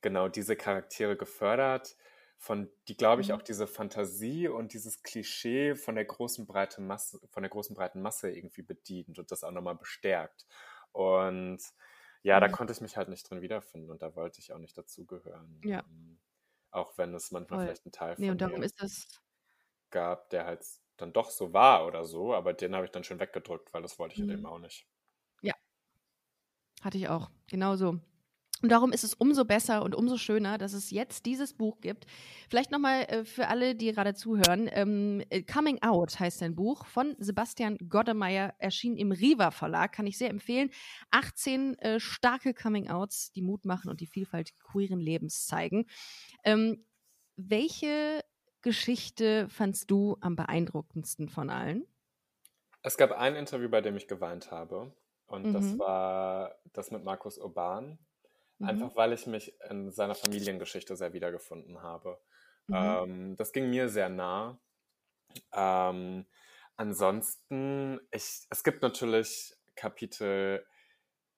genau 0.00 0.28
diese 0.28 0.56
Charaktere 0.56 1.16
gefördert, 1.16 1.96
von 2.38 2.68
die, 2.88 2.96
glaube 2.96 3.22
ich, 3.22 3.28
mhm. 3.28 3.36
auch 3.36 3.42
diese 3.42 3.66
Fantasie 3.66 4.48
und 4.48 4.74
dieses 4.74 5.02
Klischee 5.02 5.74
von 5.74 5.94
der 5.94 6.04
großen 6.04 6.46
breiten 6.46 6.86
Masse, 6.86 7.18
von 7.30 7.42
der 7.42 7.50
großen 7.50 7.74
breiten 7.74 8.02
Masse 8.02 8.30
irgendwie 8.30 8.62
bedient 8.62 9.18
und 9.18 9.30
das 9.30 9.42
auch 9.42 9.52
nochmal 9.52 9.76
bestärkt. 9.76 10.46
Und 10.96 11.60
ja, 12.22 12.40
da 12.40 12.48
konnte 12.48 12.72
ich 12.72 12.80
mich 12.80 12.96
halt 12.96 13.08
nicht 13.08 13.28
drin 13.28 13.42
wiederfinden 13.42 13.90
und 13.90 14.02
da 14.02 14.16
wollte 14.16 14.40
ich 14.40 14.52
auch 14.52 14.58
nicht 14.58 14.76
dazugehören. 14.76 15.60
Ja. 15.64 15.84
Ähm, 15.88 16.18
auch 16.70 16.98
wenn 16.98 17.14
es 17.14 17.30
manchmal 17.30 17.58
Voll. 17.58 17.66
vielleicht 17.66 17.86
einen 17.86 17.92
Teil 17.92 18.16
von 18.16 18.24
nee, 18.24 18.30
und 18.30 18.40
darum 18.40 18.62
ist 18.62 18.80
das 18.80 19.06
gab, 19.90 20.30
der 20.30 20.44
halt 20.46 20.64
dann 20.96 21.12
doch 21.12 21.30
so 21.30 21.52
war 21.52 21.86
oder 21.86 22.04
so, 22.04 22.34
aber 22.34 22.52
den 22.52 22.74
habe 22.74 22.84
ich 22.84 22.90
dann 22.90 23.04
schon 23.04 23.20
weggedrückt, 23.20 23.72
weil 23.72 23.82
das 23.82 23.98
wollte 23.98 24.14
ich 24.14 24.22
mhm. 24.22 24.30
eben 24.30 24.46
auch 24.46 24.58
nicht. 24.58 24.86
Hatte 26.82 26.98
ich 26.98 27.08
auch. 27.08 27.30
Genauso. 27.48 27.98
Und 28.62 28.70
darum 28.70 28.90
ist 28.92 29.04
es 29.04 29.14
umso 29.14 29.44
besser 29.44 29.82
und 29.82 29.94
umso 29.94 30.16
schöner, 30.16 30.56
dass 30.56 30.72
es 30.72 30.90
jetzt 30.90 31.26
dieses 31.26 31.52
Buch 31.52 31.80
gibt. 31.80 32.06
Vielleicht 32.48 32.70
nochmal 32.70 33.02
äh, 33.02 33.24
für 33.24 33.48
alle, 33.48 33.74
die 33.74 33.92
gerade 33.92 34.14
zuhören. 34.14 34.68
Ähm, 34.72 35.22
äh, 35.28 35.42
Coming 35.42 35.82
Out 35.82 36.18
heißt 36.18 36.42
ein 36.42 36.54
Buch 36.56 36.86
von 36.86 37.14
Sebastian 37.18 37.76
Goddemeyer, 37.88 38.54
erschien 38.58 38.96
im 38.96 39.12
Riva 39.12 39.50
Verlag, 39.50 39.92
kann 39.92 40.06
ich 40.06 40.16
sehr 40.16 40.30
empfehlen. 40.30 40.70
18 41.10 41.78
äh, 41.78 42.00
starke 42.00 42.54
Coming 42.54 42.88
Outs, 42.88 43.30
die 43.32 43.42
Mut 43.42 43.66
machen 43.66 43.90
und 43.90 44.00
die 44.00 44.06
Vielfalt 44.06 44.54
queeren 44.58 45.00
Lebens 45.00 45.46
zeigen. 45.46 45.86
Ähm, 46.42 46.84
welche 47.36 48.24
Geschichte 48.62 49.48
fandst 49.48 49.90
du 49.90 50.16
am 50.20 50.34
beeindruckendsten 50.34 51.28
von 51.28 51.50
allen? 51.50 51.86
Es 52.82 52.96
gab 52.96 53.12
ein 53.12 53.36
Interview, 53.36 53.68
bei 53.68 53.82
dem 53.82 53.96
ich 53.96 54.08
geweint 54.08 54.50
habe. 54.50 54.92
Und 55.26 55.46
mhm. 55.46 55.52
das 55.52 55.78
war 55.78 56.54
das 56.72 56.90
mit 56.90 57.04
Markus 57.04 57.36
Urban. 57.36 57.98
Mhm. 58.58 58.68
Einfach 58.68 58.96
weil 58.96 59.12
ich 59.12 59.26
mich 59.26 59.54
in 59.68 59.90
seiner 59.90 60.14
Familiengeschichte 60.14 60.96
sehr 60.96 61.12
wiedergefunden 61.12 61.82
habe. 61.82 62.18
Mhm. 62.68 62.74
Ähm, 62.74 63.36
das 63.36 63.52
ging 63.52 63.70
mir 63.70 63.88
sehr 63.88 64.08
nah. 64.08 64.58
Ähm, 65.52 66.26
ansonsten, 66.76 68.00
ich, 68.10 68.46
es 68.48 68.64
gibt 68.64 68.82
natürlich 68.82 69.54
Kapitel, 69.74 70.64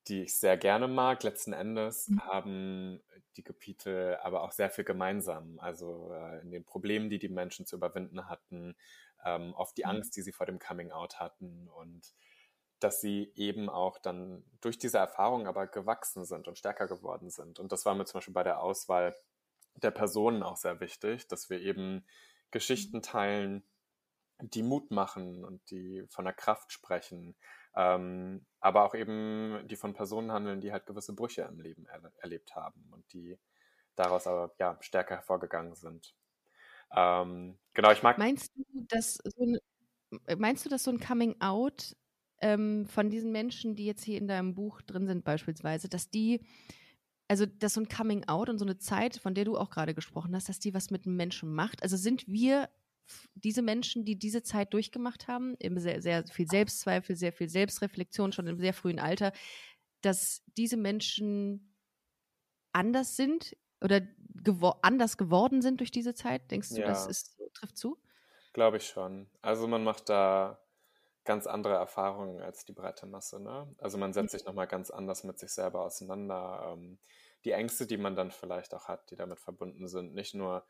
die 0.07 0.23
ich 0.23 0.37
sehr 0.37 0.57
gerne 0.57 0.87
mag. 0.87 1.23
Letzten 1.23 1.53
Endes 1.53 2.07
mhm. 2.07 2.21
haben 2.21 3.03
die 3.37 3.43
Kapitel 3.43 4.17
aber 4.21 4.43
auch 4.43 4.51
sehr 4.51 4.69
viel 4.69 4.83
gemeinsam. 4.83 5.59
Also 5.59 6.11
äh, 6.13 6.41
in 6.41 6.51
den 6.51 6.63
Problemen, 6.63 7.09
die 7.09 7.19
die 7.19 7.29
Menschen 7.29 7.65
zu 7.65 7.75
überwinden 7.75 8.27
hatten, 8.27 8.75
ähm, 9.23 9.53
oft 9.53 9.77
die 9.77 9.83
mhm. 9.83 9.91
Angst, 9.91 10.15
die 10.15 10.21
sie 10.21 10.31
vor 10.31 10.45
dem 10.45 10.59
Coming 10.59 10.91
Out 10.91 11.19
hatten 11.19 11.67
und 11.67 12.13
dass 12.79 13.01
sie 13.01 13.31
eben 13.35 13.69
auch 13.69 13.97
dann 13.97 14.43
durch 14.61 14.77
diese 14.77 14.97
Erfahrung 14.97 15.47
aber 15.47 15.67
gewachsen 15.67 16.25
sind 16.25 16.47
und 16.47 16.57
stärker 16.57 16.87
geworden 16.87 17.29
sind. 17.29 17.59
Und 17.59 17.71
das 17.71 17.85
war 17.85 17.95
mir 17.95 18.05
zum 18.05 18.19
Beispiel 18.19 18.33
bei 18.33 18.43
der 18.43 18.61
Auswahl 18.61 19.15
der 19.75 19.91
Personen 19.91 20.43
auch 20.43 20.57
sehr 20.57 20.79
wichtig, 20.79 21.27
dass 21.27 21.49
wir 21.49 21.59
eben 21.59 22.05
Geschichten 22.51 22.97
mhm. 22.97 23.01
teilen, 23.01 23.63
die 24.41 24.63
Mut 24.63 24.91
machen 24.91 25.43
und 25.43 25.69
die 25.69 26.05
von 26.09 26.25
der 26.25 26.33
Kraft 26.33 26.71
sprechen, 26.71 27.35
ähm, 27.75 28.45
aber 28.59 28.85
auch 28.85 28.95
eben 28.95 29.67
die 29.67 29.75
von 29.75 29.93
Personen 29.93 30.31
handeln, 30.31 30.61
die 30.61 30.71
halt 30.71 30.85
gewisse 30.85 31.13
Brüche 31.13 31.41
im 31.43 31.59
Leben 31.59 31.85
er 31.85 32.11
erlebt 32.17 32.55
haben 32.55 32.87
und 32.91 33.11
die 33.13 33.37
daraus 33.95 34.27
aber 34.27 34.53
ja 34.57 34.77
stärker 34.79 35.15
hervorgegangen 35.15 35.75
sind. 35.75 36.15
Ähm, 36.95 37.59
genau, 37.73 37.91
ich 37.91 38.01
mag. 38.01 38.17
Meinst 38.17 38.55
du, 38.55 38.63
dass 38.87 39.15
so 39.15 39.43
ein, 39.43 39.59
meinst 40.37 40.65
du, 40.65 40.69
dass 40.69 40.83
so 40.83 40.91
ein 40.91 40.99
Coming 40.99 41.39
Out 41.41 41.95
ähm, 42.41 42.85
von 42.87 43.09
diesen 43.09 43.31
Menschen, 43.31 43.75
die 43.75 43.85
jetzt 43.85 44.03
hier 44.03 44.17
in 44.17 44.27
deinem 44.27 44.55
Buch 44.55 44.81
drin 44.81 45.07
sind, 45.07 45.23
beispielsweise, 45.23 45.89
dass 45.89 46.09
die, 46.09 46.41
also 47.27 47.45
dass 47.45 47.73
so 47.73 47.81
ein 47.81 47.89
Coming 47.89 48.27
Out 48.27 48.49
und 48.49 48.57
so 48.57 48.65
eine 48.65 48.77
Zeit, 48.77 49.17
von 49.17 49.33
der 49.33 49.45
du 49.45 49.57
auch 49.57 49.69
gerade 49.69 49.93
gesprochen 49.93 50.35
hast, 50.35 50.49
dass 50.49 50.59
die 50.59 50.73
was 50.73 50.89
mit 50.89 51.05
einem 51.05 51.15
Menschen 51.15 51.53
macht. 51.53 51.83
Also 51.83 51.97
sind 51.97 52.27
wir 52.27 52.69
diese 53.35 53.61
Menschen, 53.61 54.05
die 54.05 54.17
diese 54.17 54.43
Zeit 54.43 54.73
durchgemacht 54.73 55.27
haben, 55.27 55.55
eben 55.59 55.79
sehr, 55.79 56.01
sehr 56.01 56.25
viel 56.27 56.47
Selbstzweifel, 56.47 57.15
sehr 57.15 57.33
viel 57.33 57.49
Selbstreflexion 57.49 58.31
schon 58.31 58.47
im 58.47 58.59
sehr 58.59 58.73
frühen 58.73 58.99
Alter, 58.99 59.31
dass 60.01 60.43
diese 60.57 60.77
Menschen 60.77 61.75
anders 62.71 63.15
sind 63.15 63.57
oder 63.81 64.01
gewo 64.43 64.73
anders 64.81 65.17
geworden 65.17 65.61
sind 65.61 65.79
durch 65.79 65.91
diese 65.91 66.13
Zeit? 66.13 66.51
Denkst 66.51 66.69
du, 66.69 66.81
ja. 66.81 66.87
das 66.87 67.07
ist, 67.07 67.39
trifft 67.53 67.77
zu? 67.77 67.97
Glaube 68.53 68.77
ich 68.77 68.87
schon. 68.87 69.27
Also 69.41 69.67
man 69.67 69.83
macht 69.83 70.09
da 70.09 70.59
ganz 71.25 71.47
andere 71.47 71.75
Erfahrungen 71.75 72.41
als 72.41 72.65
die 72.65 72.73
breite 72.73 73.05
Masse. 73.05 73.39
Ne? 73.39 73.73
Also 73.77 73.97
man 73.97 74.13
setzt 74.13 74.33
mhm. 74.33 74.37
sich 74.37 74.45
nochmal 74.45 74.67
ganz 74.67 74.89
anders 74.89 75.23
mit 75.23 75.39
sich 75.39 75.51
selber 75.51 75.83
auseinander. 75.83 76.73
Ähm, 76.73 76.99
die 77.45 77.51
Ängste, 77.51 77.87
die 77.87 77.97
man 77.97 78.15
dann 78.15 78.31
vielleicht 78.31 78.73
auch 78.73 78.87
hat, 78.87 79.11
die 79.11 79.15
damit 79.15 79.39
verbunden 79.39 79.87
sind, 79.87 80.13
nicht 80.13 80.33
nur 80.33 80.65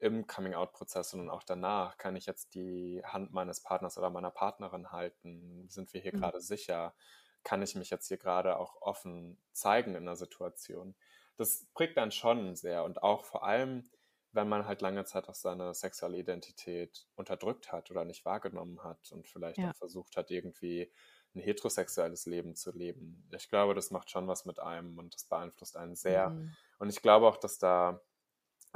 im 0.00 0.26
Coming-out-Prozess, 0.26 1.10
sondern 1.10 1.30
auch 1.30 1.42
danach. 1.42 1.98
Kann 1.98 2.16
ich 2.16 2.26
jetzt 2.26 2.54
die 2.54 3.02
Hand 3.04 3.32
meines 3.32 3.62
Partners 3.62 3.98
oder 3.98 4.10
meiner 4.10 4.30
Partnerin 4.30 4.92
halten? 4.92 5.68
Sind 5.68 5.92
wir 5.92 6.00
hier 6.00 6.14
mhm. 6.14 6.20
gerade 6.20 6.40
sicher? 6.40 6.94
Kann 7.42 7.62
ich 7.62 7.74
mich 7.74 7.90
jetzt 7.90 8.08
hier 8.08 8.18
gerade 8.18 8.58
auch 8.58 8.80
offen 8.80 9.38
zeigen 9.52 9.94
in 9.94 10.04
der 10.04 10.16
Situation? 10.16 10.94
Das 11.36 11.66
prägt 11.74 11.96
dann 11.96 12.12
schon 12.12 12.56
sehr 12.56 12.84
und 12.84 13.02
auch 13.02 13.24
vor 13.24 13.44
allem 13.44 13.88
wenn 14.32 14.48
man 14.48 14.66
halt 14.66 14.82
lange 14.82 15.04
Zeit 15.04 15.28
auch 15.28 15.34
seine 15.34 15.74
sexuelle 15.74 16.18
Identität 16.18 17.06
unterdrückt 17.16 17.72
hat 17.72 17.90
oder 17.90 18.04
nicht 18.04 18.24
wahrgenommen 18.24 18.82
hat 18.84 19.10
und 19.12 19.26
vielleicht 19.26 19.58
ja. 19.58 19.70
auch 19.70 19.76
versucht 19.76 20.16
hat, 20.16 20.30
irgendwie 20.30 20.92
ein 21.34 21.40
heterosexuelles 21.40 22.26
Leben 22.26 22.54
zu 22.54 22.72
leben. 22.72 23.28
Ich 23.34 23.48
glaube, 23.48 23.74
das 23.74 23.90
macht 23.90 24.10
schon 24.10 24.28
was 24.28 24.44
mit 24.44 24.58
einem 24.58 24.98
und 24.98 25.14
das 25.14 25.24
beeinflusst 25.24 25.76
einen 25.76 25.94
sehr. 25.94 26.30
Mhm. 26.30 26.54
Und 26.78 26.88
ich 26.90 27.02
glaube 27.02 27.26
auch, 27.26 27.36
dass 27.36 27.58
da 27.58 28.00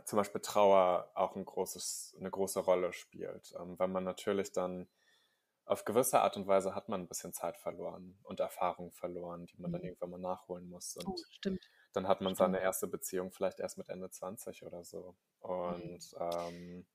zum 0.05 0.17
Beispiel 0.17 0.41
Trauer 0.41 1.11
auch 1.15 1.37
ein 1.37 1.45
großes, 1.45 2.17
eine 2.19 2.31
große 2.31 2.61
Rolle 2.61 2.93
spielt, 2.93 3.55
ähm, 3.59 3.79
weil 3.79 3.89
man 3.89 4.05
natürlich 4.05 4.53
dann 4.53 4.89
auf 5.65 5.85
gewisse 5.85 6.21
Art 6.21 6.37
und 6.37 6.47
Weise 6.47 6.75
hat 6.75 6.89
man 6.89 7.03
ein 7.03 7.09
bisschen 7.09 7.33
Zeit 7.33 7.57
verloren 7.57 8.19
und 8.23 8.41
Erfahrung 8.41 8.91
verloren, 8.93 9.47
die 9.47 9.59
man 9.59 9.71
mhm. 9.71 9.75
dann 9.75 9.85
irgendwann 9.85 10.11
mal 10.11 10.19
nachholen 10.19 10.69
muss. 10.69 10.97
Und 10.97 11.07
oh, 11.09 11.17
stimmt 11.31 11.61
dann 11.93 12.09
hat 12.09 12.21
man 12.21 12.35
seine 12.35 12.61
erste 12.61 12.87
Beziehung 12.87 13.31
vielleicht 13.33 13.61
erst 13.61 13.79
mit 13.79 13.89
Ende 13.89 14.11
20 14.11 14.65
oder 14.65 14.85
so. 14.85 15.15
Und 15.41 16.13
mhm. 16.13 16.31
ähm, 16.33 16.87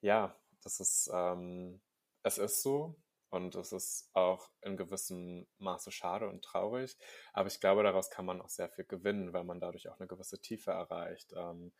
ja, 0.00 0.36
das 0.62 0.80
ist, 0.80 1.10
ähm, 1.12 1.80
es 2.22 2.38
ist 2.38 2.62
so. 2.62 2.96
Und 3.30 3.54
es 3.54 3.70
ist 3.70 4.10
auch 4.12 4.50
in 4.60 4.76
gewissem 4.76 5.46
Maße 5.58 5.92
schade 5.92 6.28
und 6.28 6.44
traurig. 6.44 6.98
Aber 7.32 7.46
ich 7.46 7.60
glaube, 7.60 7.84
daraus 7.84 8.10
kann 8.10 8.26
man 8.26 8.40
auch 8.40 8.48
sehr 8.48 8.68
viel 8.68 8.84
gewinnen, 8.84 9.32
weil 9.32 9.44
man 9.44 9.60
dadurch 9.60 9.88
auch 9.88 10.00
eine 10.00 10.08
gewisse 10.08 10.40
Tiefe 10.40 10.72
erreicht. 10.72 11.32
Ähm, 11.36 11.72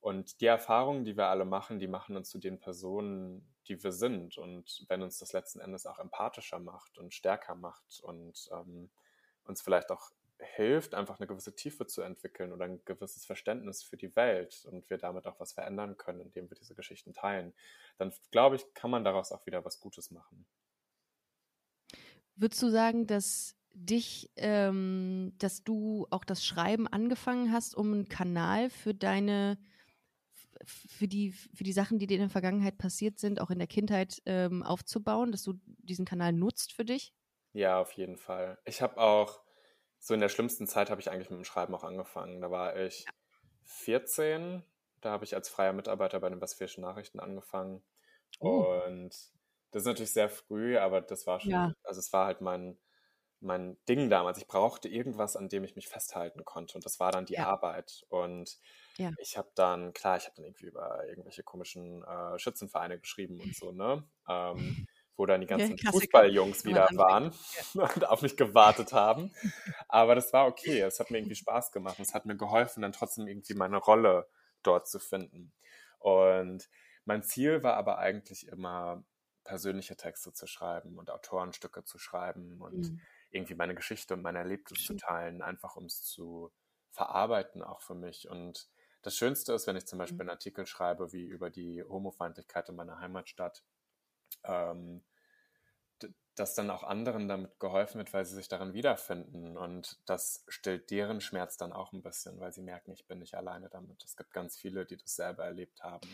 und 0.00 0.42
die 0.42 0.46
Erfahrungen, 0.46 1.04
die 1.04 1.16
wir 1.16 1.28
alle 1.28 1.46
machen, 1.46 1.78
die 1.78 1.86
machen 1.88 2.14
uns 2.16 2.28
zu 2.28 2.38
den 2.38 2.60
Personen, 2.60 3.54
die 3.66 3.82
wir 3.82 3.92
sind. 3.92 4.36
Und 4.36 4.84
wenn 4.88 5.00
uns 5.00 5.18
das 5.18 5.32
letzten 5.32 5.60
Endes 5.60 5.86
auch 5.86 5.98
empathischer 5.98 6.58
macht 6.58 6.98
und 6.98 7.14
stärker 7.14 7.54
macht 7.54 8.00
und 8.02 8.50
ähm, 8.52 8.90
uns 9.44 9.62
vielleicht 9.62 9.90
auch 9.90 10.10
hilft, 10.38 10.94
einfach 10.94 11.18
eine 11.18 11.26
gewisse 11.26 11.54
Tiefe 11.54 11.86
zu 11.86 12.02
entwickeln 12.02 12.52
oder 12.52 12.64
ein 12.64 12.84
gewisses 12.84 13.24
Verständnis 13.24 13.82
für 13.82 13.96
die 13.96 14.14
Welt 14.16 14.64
und 14.70 14.88
wir 14.90 14.98
damit 14.98 15.26
auch 15.26 15.38
was 15.40 15.52
verändern 15.52 15.96
können, 15.96 16.20
indem 16.20 16.50
wir 16.50 16.56
diese 16.56 16.74
Geschichten 16.74 17.12
teilen, 17.12 17.54
dann 17.98 18.12
glaube 18.30 18.56
ich, 18.56 18.74
kann 18.74 18.90
man 18.90 19.04
daraus 19.04 19.32
auch 19.32 19.46
wieder 19.46 19.64
was 19.64 19.80
Gutes 19.80 20.10
machen. 20.10 20.46
Würdest 22.36 22.62
du 22.62 22.70
sagen, 22.70 23.06
dass 23.06 23.56
dich, 23.74 24.30
ähm, 24.36 25.32
dass 25.38 25.62
du 25.64 26.06
auch 26.10 26.24
das 26.24 26.44
Schreiben 26.44 26.86
angefangen 26.86 27.52
hast, 27.52 27.74
um 27.74 27.92
einen 27.92 28.08
Kanal 28.08 28.70
für 28.70 28.94
deine, 28.94 29.58
für 30.64 31.08
die, 31.08 31.32
für 31.32 31.64
die 31.64 31.72
Sachen, 31.72 31.98
die 31.98 32.06
dir 32.06 32.14
in 32.14 32.22
der 32.22 32.30
Vergangenheit 32.30 32.78
passiert 32.78 33.18
sind, 33.18 33.40
auch 33.40 33.50
in 33.50 33.58
der 33.58 33.68
Kindheit 33.68 34.22
ähm, 34.26 34.62
aufzubauen, 34.62 35.32
dass 35.32 35.42
du 35.42 35.54
diesen 35.64 36.04
Kanal 36.04 36.32
nutzt 36.32 36.72
für 36.72 36.84
dich? 36.84 37.12
Ja, 37.52 37.80
auf 37.80 37.92
jeden 37.92 38.16
Fall. 38.16 38.58
Ich 38.64 38.82
habe 38.82 38.98
auch 38.98 39.43
so 40.04 40.12
in 40.12 40.20
der 40.20 40.28
schlimmsten 40.28 40.66
Zeit 40.66 40.90
habe 40.90 41.00
ich 41.00 41.10
eigentlich 41.10 41.30
mit 41.30 41.38
dem 41.38 41.44
Schreiben 41.44 41.74
auch 41.74 41.82
angefangen. 41.82 42.42
Da 42.42 42.50
war 42.50 42.76
ich 42.76 43.06
14, 43.64 44.62
da 45.00 45.10
habe 45.10 45.24
ich 45.24 45.34
als 45.34 45.48
freier 45.48 45.72
Mitarbeiter 45.72 46.20
bei 46.20 46.28
den 46.28 46.42
Westfälischen 46.42 46.82
Nachrichten 46.82 47.20
angefangen. 47.20 47.82
Oh. 48.38 48.66
Und 48.86 49.14
das 49.70 49.82
ist 49.82 49.86
natürlich 49.86 50.12
sehr 50.12 50.28
früh, 50.28 50.76
aber 50.76 51.00
das 51.00 51.26
war 51.26 51.40
schon, 51.40 51.52
ja. 51.52 51.72
also 51.84 52.00
es 52.00 52.12
war 52.12 52.26
halt 52.26 52.42
mein, 52.42 52.78
mein 53.40 53.78
Ding 53.88 54.10
damals. 54.10 54.36
Ich 54.36 54.46
brauchte 54.46 54.90
irgendwas, 54.90 55.36
an 55.36 55.48
dem 55.48 55.64
ich 55.64 55.74
mich 55.74 55.88
festhalten 55.88 56.44
konnte. 56.44 56.74
Und 56.74 56.84
das 56.84 57.00
war 57.00 57.10
dann 57.10 57.24
die 57.24 57.34
ja. 57.34 57.46
Arbeit. 57.46 58.04
Und 58.10 58.58
ja. 58.98 59.10
ich 59.16 59.38
habe 59.38 59.52
dann, 59.54 59.94
klar, 59.94 60.18
ich 60.18 60.24
habe 60.24 60.36
dann 60.36 60.44
irgendwie 60.44 60.66
über 60.66 61.08
irgendwelche 61.08 61.42
komischen 61.42 62.04
äh, 62.04 62.38
Schützenvereine 62.38 63.00
geschrieben 63.00 63.40
und 63.40 63.56
so, 63.56 63.72
ne? 63.72 64.06
Ähm, 64.28 64.86
wo 65.16 65.26
dann 65.26 65.40
die 65.40 65.46
ganzen 65.46 65.76
ja, 65.76 65.90
Fußballjungs 65.90 66.64
wieder 66.64 66.88
waren 66.94 67.32
ja. 67.74 67.82
und 67.94 68.08
auf 68.08 68.22
mich 68.22 68.36
gewartet 68.36 68.92
haben. 68.92 69.32
Aber 69.88 70.14
das 70.14 70.32
war 70.32 70.46
okay. 70.46 70.80
Es 70.80 71.00
hat 71.00 71.10
mir 71.10 71.18
irgendwie 71.18 71.34
Spaß 71.36 71.72
gemacht. 71.72 71.98
Es 72.00 72.14
hat 72.14 72.26
mir 72.26 72.36
geholfen, 72.36 72.82
dann 72.82 72.92
trotzdem 72.92 73.26
irgendwie 73.26 73.54
meine 73.54 73.76
Rolle 73.76 74.28
dort 74.62 74.88
zu 74.88 74.98
finden. 74.98 75.52
Und 75.98 76.68
mein 77.04 77.22
Ziel 77.22 77.62
war 77.62 77.74
aber 77.74 77.98
eigentlich 77.98 78.48
immer, 78.48 79.04
persönliche 79.44 79.96
Texte 79.96 80.32
zu 80.32 80.46
schreiben 80.46 80.98
und 80.98 81.10
Autorenstücke 81.10 81.84
zu 81.84 81.98
schreiben 81.98 82.60
und 82.60 82.90
mhm. 82.90 83.00
irgendwie 83.30 83.54
meine 83.54 83.74
Geschichte 83.74 84.14
und 84.14 84.22
mein 84.22 84.36
Erlebnis 84.36 84.84
zu 84.84 84.96
teilen, 84.96 85.42
einfach 85.42 85.76
um 85.76 85.84
es 85.84 86.02
zu 86.02 86.50
verarbeiten, 86.90 87.62
auch 87.62 87.82
für 87.82 87.94
mich. 87.94 88.28
Und 88.28 88.68
das 89.02 89.16
Schönste 89.16 89.52
ist, 89.52 89.66
wenn 89.66 89.76
ich 89.76 89.86
zum 89.86 89.98
Beispiel 89.98 90.16
mhm. 90.16 90.22
einen 90.22 90.30
Artikel 90.30 90.66
schreibe, 90.66 91.12
wie 91.12 91.24
über 91.24 91.50
die 91.50 91.84
Homofeindlichkeit 91.84 92.68
in 92.70 92.76
meiner 92.76 92.98
Heimatstadt 92.98 93.62
ähm, 94.44 95.02
dass 96.34 96.54
dann 96.54 96.70
auch 96.70 96.82
anderen 96.82 97.28
damit 97.28 97.60
geholfen 97.60 97.98
wird, 97.98 98.12
weil 98.12 98.24
sie 98.24 98.34
sich 98.34 98.48
darin 98.48 98.74
wiederfinden. 98.74 99.56
Und 99.56 100.00
das 100.06 100.44
stillt 100.48 100.90
deren 100.90 101.20
Schmerz 101.20 101.56
dann 101.56 101.72
auch 101.72 101.92
ein 101.92 102.02
bisschen, 102.02 102.40
weil 102.40 102.52
sie 102.52 102.62
merken, 102.62 102.92
ich 102.92 103.06
bin 103.06 103.20
nicht 103.20 103.36
alleine 103.36 103.68
damit. 103.68 104.02
Es 104.02 104.16
gibt 104.16 104.32
ganz 104.32 104.56
viele, 104.56 104.84
die 104.84 104.96
das 104.96 105.14
selber 105.14 105.44
erlebt 105.44 105.82
haben. 105.82 106.08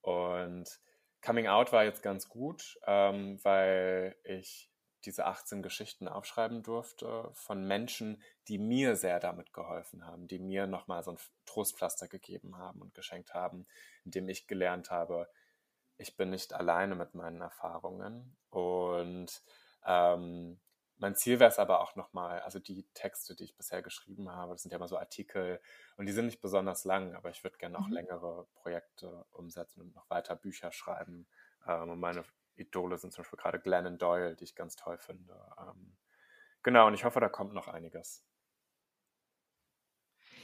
Und 0.00 0.80
Coming 1.22 1.46
Out 1.46 1.72
war 1.72 1.84
jetzt 1.84 2.02
ganz 2.02 2.28
gut, 2.28 2.78
ähm, 2.86 3.38
weil 3.42 4.16
ich 4.24 4.70
diese 5.04 5.26
18 5.26 5.62
Geschichten 5.62 6.08
aufschreiben 6.08 6.62
durfte 6.62 7.30
von 7.34 7.66
Menschen, 7.66 8.22
die 8.48 8.58
mir 8.58 8.96
sehr 8.96 9.20
damit 9.20 9.52
geholfen 9.52 10.06
haben, 10.06 10.28
die 10.28 10.38
mir 10.38 10.66
nochmal 10.66 11.02
so 11.02 11.12
ein 11.12 11.18
Trostpflaster 11.44 12.08
gegeben 12.08 12.56
haben 12.56 12.80
und 12.80 12.94
geschenkt 12.94 13.34
haben, 13.34 13.66
indem 14.04 14.28
ich 14.28 14.46
gelernt 14.46 14.90
habe, 14.90 15.28
ich 15.96 16.16
bin 16.16 16.30
nicht 16.30 16.52
alleine 16.52 16.94
mit 16.94 17.14
meinen 17.14 17.40
Erfahrungen. 17.40 18.36
Und 18.50 19.42
ähm, 19.86 20.60
mein 20.98 21.16
Ziel 21.16 21.40
wäre 21.40 21.50
es 21.50 21.58
aber 21.58 21.80
auch 21.80 21.96
nochmal, 21.96 22.40
also 22.40 22.58
die 22.58 22.84
Texte, 22.94 23.34
die 23.34 23.44
ich 23.44 23.56
bisher 23.56 23.82
geschrieben 23.82 24.30
habe, 24.30 24.52
das 24.52 24.62
sind 24.62 24.70
ja 24.70 24.76
immer 24.76 24.88
so 24.88 24.98
Artikel 24.98 25.60
und 25.96 26.06
die 26.06 26.12
sind 26.12 26.26
nicht 26.26 26.40
besonders 26.40 26.84
lang, 26.84 27.14
aber 27.14 27.30
ich 27.30 27.42
würde 27.42 27.58
gerne 27.58 27.74
noch 27.78 27.88
mhm. 27.88 27.94
längere 27.94 28.46
Projekte 28.54 29.26
umsetzen 29.32 29.80
und 29.82 29.94
noch 29.94 30.08
weiter 30.08 30.36
Bücher 30.36 30.72
schreiben. 30.72 31.26
Ähm, 31.66 31.90
und 31.90 32.00
meine 32.00 32.24
Idole 32.56 32.96
sind 32.96 33.12
zum 33.12 33.22
Beispiel 33.22 33.38
gerade 33.38 33.60
Glennon 33.60 33.98
Doyle, 33.98 34.36
die 34.36 34.44
ich 34.44 34.54
ganz 34.54 34.76
toll 34.76 34.98
finde. 34.98 35.34
Ähm, 35.58 35.96
genau, 36.62 36.86
und 36.86 36.94
ich 36.94 37.04
hoffe, 37.04 37.20
da 37.20 37.28
kommt 37.28 37.52
noch 37.52 37.68
einiges. 37.68 38.24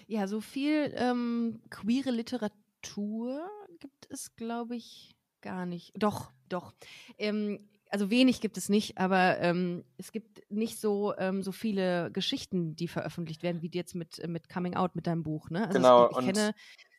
Ja, 0.07 0.26
so 0.26 0.40
viel 0.40 0.92
ähm, 0.96 1.62
queere 1.70 2.11
Literatur 2.11 3.48
gibt 3.78 4.11
es, 4.11 4.34
glaube 4.34 4.74
ich, 4.74 5.16
gar 5.41 5.66
nicht. 5.66 5.93
Doch, 5.97 6.30
doch. 6.49 6.72
Ähm, 7.18 7.68
also 7.91 8.11
wenig 8.11 8.41
gibt 8.41 8.57
es 8.57 8.68
nicht, 8.68 8.99
aber 8.99 9.38
ähm, 9.41 9.84
es 9.99 10.12
gibt 10.12 10.43
nicht 10.51 10.80
so, 10.80 11.14
ähm, 11.18 11.43
so 11.43 11.53
viele 11.53 12.11
Geschichten, 12.12 12.76
die 12.76 12.88
veröffentlicht 12.88 13.43
werden, 13.43 13.62
wie 13.62 13.70
jetzt 13.72 13.95
mit, 13.95 14.26
mit 14.28 14.49
Coming 14.49 14.74
Out, 14.74 14.95
mit 14.95 15.07
deinem 15.07 15.22
Buch. 15.22 15.51
Ne? 15.51 15.66
Also 15.66 15.78
genau. 15.78 16.11
Ich, 16.11 16.18
ich 16.18 16.26
kenne 16.26 16.55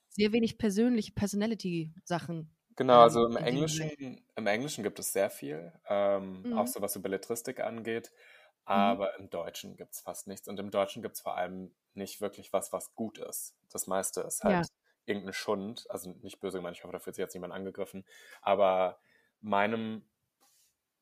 sehr 0.09 0.31
wenig 0.33 0.57
persönliche 0.57 1.13
Personality-Sachen. 1.13 2.53
Genau, 2.75 2.95
ähm, 2.95 2.99
also 2.99 3.25
im 3.25 3.37
Englischen, 3.37 4.21
im 4.35 4.47
Englischen 4.47 4.83
gibt 4.83 4.99
es 4.99 5.13
sehr 5.13 5.29
viel, 5.29 5.71
ähm, 5.87 6.43
mhm. 6.43 6.57
auch 6.57 6.67
so 6.67 6.81
was 6.81 6.93
so 6.93 7.01
Belletristik 7.01 7.61
angeht, 7.61 8.11
mhm. 8.11 8.17
aber 8.65 9.13
mhm. 9.17 9.23
im 9.23 9.29
Deutschen 9.29 9.77
gibt 9.77 9.93
es 9.93 10.01
fast 10.01 10.27
nichts. 10.27 10.47
Und 10.49 10.59
im 10.59 10.71
Deutschen 10.71 11.01
gibt 11.01 11.15
es 11.15 11.21
vor 11.21 11.37
allem 11.37 11.71
nicht 11.93 12.19
wirklich 12.19 12.51
was, 12.51 12.73
was 12.73 12.93
gut 12.95 13.17
ist. 13.17 13.55
Das 13.71 13.87
meiste 13.87 14.21
ist 14.21 14.43
halt 14.43 14.65
ja 14.67 14.80
irgendeine 15.05 15.33
Schund, 15.33 15.85
also 15.89 16.11
nicht 16.21 16.39
böse 16.39 16.57
gemeint, 16.57 16.77
ich 16.77 16.83
hoffe, 16.83 16.93
da 16.93 16.99
fühlt 16.99 17.15
sich 17.15 17.23
jetzt 17.23 17.33
niemand 17.33 17.53
angegriffen, 17.53 18.05
aber 18.41 18.99
meinem, 19.39 20.07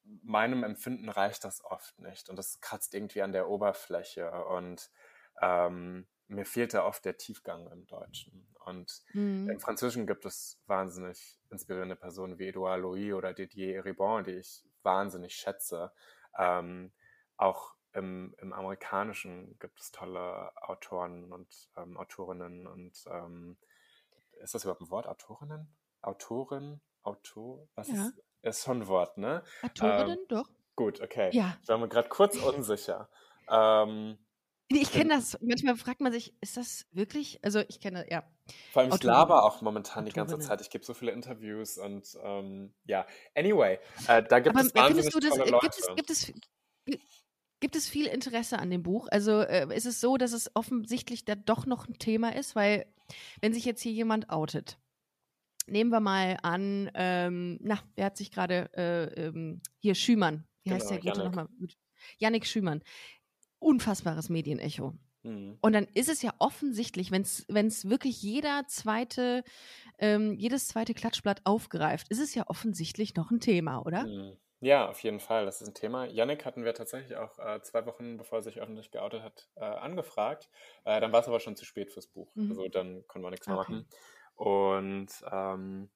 meinem 0.04 0.64
Empfinden 0.64 1.10
reicht 1.10 1.44
das 1.44 1.64
oft 1.64 2.00
nicht 2.00 2.30
und 2.30 2.36
das 2.36 2.62
kratzt 2.62 2.94
irgendwie 2.94 3.22
an 3.22 3.32
der 3.32 3.50
Oberfläche 3.50 4.46
und 4.46 4.90
ähm, 5.42 6.08
mir 6.28 6.46
fehlt 6.46 6.74
da 6.74 6.86
oft 6.86 7.04
der 7.06 7.18
Tiefgang 7.18 7.70
im 7.72 7.86
Deutschen. 7.88 8.48
Und 8.66 9.02
mhm. 9.14 9.50
im 9.50 9.60
Französischen 9.60 10.06
gibt 10.06 10.26
es 10.26 10.62
wahnsinnig 10.68 11.40
inspirierende 11.50 11.96
Personen 11.96 12.38
wie 12.38 12.48
Edouard 12.48 12.82
Louis 12.82 13.14
oder 13.14 13.34
Didier 13.34 13.84
Ribon, 13.84 14.24
die 14.24 14.38
ich 14.38 14.64
wahnsinnig 14.84 15.34
schätze. 15.34 15.92
Ähm, 16.38 16.92
auch 17.36 17.74
im, 17.94 18.36
im, 18.40 18.54
Amerikanischen 18.54 19.58
gibt 19.60 19.80
es 19.80 19.92
tolle 19.92 20.52
Autoren 20.62 21.32
und 21.34 21.70
ähm, 21.76 21.98
Autorinnen 21.98 22.68
und 22.68 23.04
ähm, 23.08 23.58
ist 24.42 24.54
das 24.54 24.64
überhaupt 24.64 24.82
ein 24.82 24.90
Wort? 24.90 25.08
Autorinnen? 25.08 25.68
Autorin? 26.02 26.82
Autor? 27.04 27.68
Was 27.76 27.90
ja. 27.90 28.08
ist, 28.08 28.14
ist 28.42 28.64
schon 28.64 28.82
ein 28.82 28.88
Wort, 28.88 29.18
ne? 29.18 29.44
Autorinnen, 29.62 30.20
ähm, 30.20 30.26
doch. 30.28 30.50
Gut, 30.76 31.02
okay. 31.02 31.30
Ja. 31.34 31.58
Ich 31.62 31.68
war 31.68 31.78
mir 31.78 31.90
gerade 31.90 32.10
kurz 32.10 32.38
unsicher. 32.38 33.10
Ähm, 33.50 34.18
ich 34.70 34.92
kenne 34.92 35.16
das. 35.16 35.38
Manchmal 35.42 35.76
fragt 35.76 36.00
man 36.00 36.12
sich, 36.12 36.36
ist 36.42 36.56
das 36.56 36.86
wirklich? 36.92 37.40
Also 37.44 37.62
ich 37.68 37.82
kenne, 37.82 38.06
ja. 38.10 38.24
Vor 38.72 38.84
allem, 38.84 38.94
ich 38.94 39.04
laber 39.04 39.44
auch 39.44 39.62
momentan 39.62 40.06
die 40.06 40.12
ganze 40.12 40.38
Zeit. 40.40 40.62
Ich 40.62 40.70
gebe 40.70 40.86
so 40.86 40.94
viele 40.94 41.12
Interviews 41.12 41.78
und 41.78 42.18
ähm, 42.24 42.74
ja. 42.86 43.06
Anyway, 43.36 43.80
äh, 44.08 44.24
da 44.24 44.40
gibt 44.40 44.56
Aber 44.56 44.66
es 44.66 44.76
wahnsinnig 44.76 45.12
das, 45.12 45.14
tolle 45.14 45.50
Leute. 45.50 45.60
Gibt 45.60 45.80
es, 45.80 45.96
gibt 45.96 46.10
es, 46.10 46.34
Gibt 47.60 47.76
es 47.76 47.90
viel 47.90 48.06
Interesse 48.06 48.60
an 48.60 48.70
dem 48.70 48.84
Buch? 48.84 49.08
Also 49.10 49.42
äh, 49.42 49.76
ist 49.76 49.86
es 49.86 50.00
so, 50.00 50.18
dass 50.18 50.32
es 50.32 50.56
offensichtlich 50.56 51.26
da 51.26 51.36
doch 51.36 51.66
noch 51.66 51.88
ein 51.88 51.98
Thema 52.00 52.36
ist? 52.36 52.56
Weil, 52.56 52.86
wenn 53.42 53.54
sich 53.54 53.66
jetzt 53.66 53.82
hier 53.82 53.92
jemand 53.92 54.30
outet, 54.30 54.78
nehmen 55.68 55.92
wir 55.92 56.00
mal 56.00 56.38
an, 56.42 56.90
ähm, 56.94 57.60
na, 57.62 57.80
wer 57.96 58.06
hat 58.06 58.18
sich 58.18 58.32
gerade, 58.32 58.70
äh, 58.74 59.28
ähm, 59.28 59.62
hier 59.80 59.96
Schümann, 59.96 60.46
wie 60.64 60.70
genau, 60.70 60.82
heißt 60.82 60.92
der 60.92 61.00
gute 61.00 61.24
nochmal? 61.24 61.48
Yannick 62.18 62.46
Schümann. 62.46 62.82
Unfassbares 63.60 64.30
Medienecho. 64.30 64.94
Mhm. 65.24 65.58
Und 65.62 65.74
dann 65.74 65.86
ist 65.94 66.10
es 66.10 66.22
ja 66.22 66.34
offensichtlich, 66.40 67.12
wenn 67.12 67.24
es 67.24 67.90
wirklich 67.90 68.22
jeder 68.22 68.66
zweite, 68.68 69.44
ähm, 69.98 70.38
jedes 70.40 70.70
zweite 70.70 70.94
Klatschblatt 70.94 71.42
aufgreift, 71.44 72.08
ist 72.10 72.20
es 72.20 72.36
ja 72.36 72.48
offensichtlich 72.48 73.16
noch 73.16 73.32
ein 73.32 73.42
Thema, 73.42 73.86
oder? 73.86 74.06
Mhm. 74.06 74.38
Ja, 74.62 74.90
auf 74.90 75.02
jeden 75.04 75.20
Fall. 75.20 75.46
Das 75.46 75.62
ist 75.62 75.68
ein 75.68 75.74
Thema. 75.74 76.06
Yannick 76.06 76.46
hatten 76.46 76.66
wir 76.66 76.74
tatsächlich 76.74 77.16
auch 77.16 77.40
äh, 77.40 77.62
zwei 77.62 77.86
Wochen, 77.86 78.18
bevor 78.18 78.40
er 78.40 78.44
sich 78.44 78.60
öffentlich 78.60 78.92
geoutet 78.92 79.24
hat, 79.24 79.48
äh, 79.56 79.64
angefragt. 79.64 80.50
Äh, 80.84 81.00
dann 81.00 81.14
war 81.14 81.22
es 81.22 81.28
aber 81.28 81.40
schon 81.40 81.56
zu 81.56 81.66
spät 81.66 81.92
fürs 81.92 82.08
Buch. 82.08 82.30
Mhm. 82.36 82.52
Also 82.52 82.68
dann 82.68 83.08
konnten 83.08 83.26
wir 83.26 83.32
nichts 83.32 83.48
mehr 83.48 83.58
okay. 83.58 83.72
machen. 83.72 83.88
Und 84.36 85.10
ähm, 85.32 85.90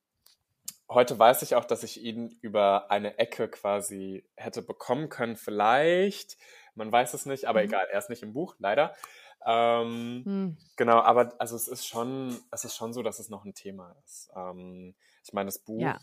heute 0.90 1.20
weiß 1.20 1.42
ich 1.42 1.56
auch, 1.56 1.66
dass 1.66 1.84
ich 1.84 2.02
ihn 2.02 2.38
über 2.42 2.90
eine 2.90 3.18
Ecke 3.18 3.50
quasi 3.50 4.26
hätte 4.36 4.62
bekommen 4.62 5.10
können. 5.10 5.36
Vielleicht. 5.36 6.38
Man 6.76 6.92
weiß 6.92 7.14
es 7.14 7.26
nicht, 7.26 7.46
aber 7.46 7.60
mhm. 7.60 7.66
egal. 7.66 7.88
Er 7.92 8.00
ist 8.00 8.10
nicht 8.10 8.24
im 8.24 8.32
Buch, 8.32 8.56
leider. 8.60 8.96
Ähm, 9.46 10.24
mhm. 10.24 10.58
Genau, 10.78 11.02
aber 11.02 11.34
also 11.38 11.58
es 11.58 11.68
ist 11.68 11.86
schon, 11.86 12.40
es 12.52 12.64
ist 12.64 12.78
schon 12.78 12.94
so, 12.94 13.04
dass 13.04 13.20
es 13.20 13.28
noch 13.28 13.44
ein 13.44 13.54
Thema 13.54 13.94
ist. 14.06 14.32
Ähm, 14.38 14.96
ich 15.22 15.34
meine, 15.34 15.48
das 15.48 15.60
Buch. 15.60 15.82
Ja 15.82 16.00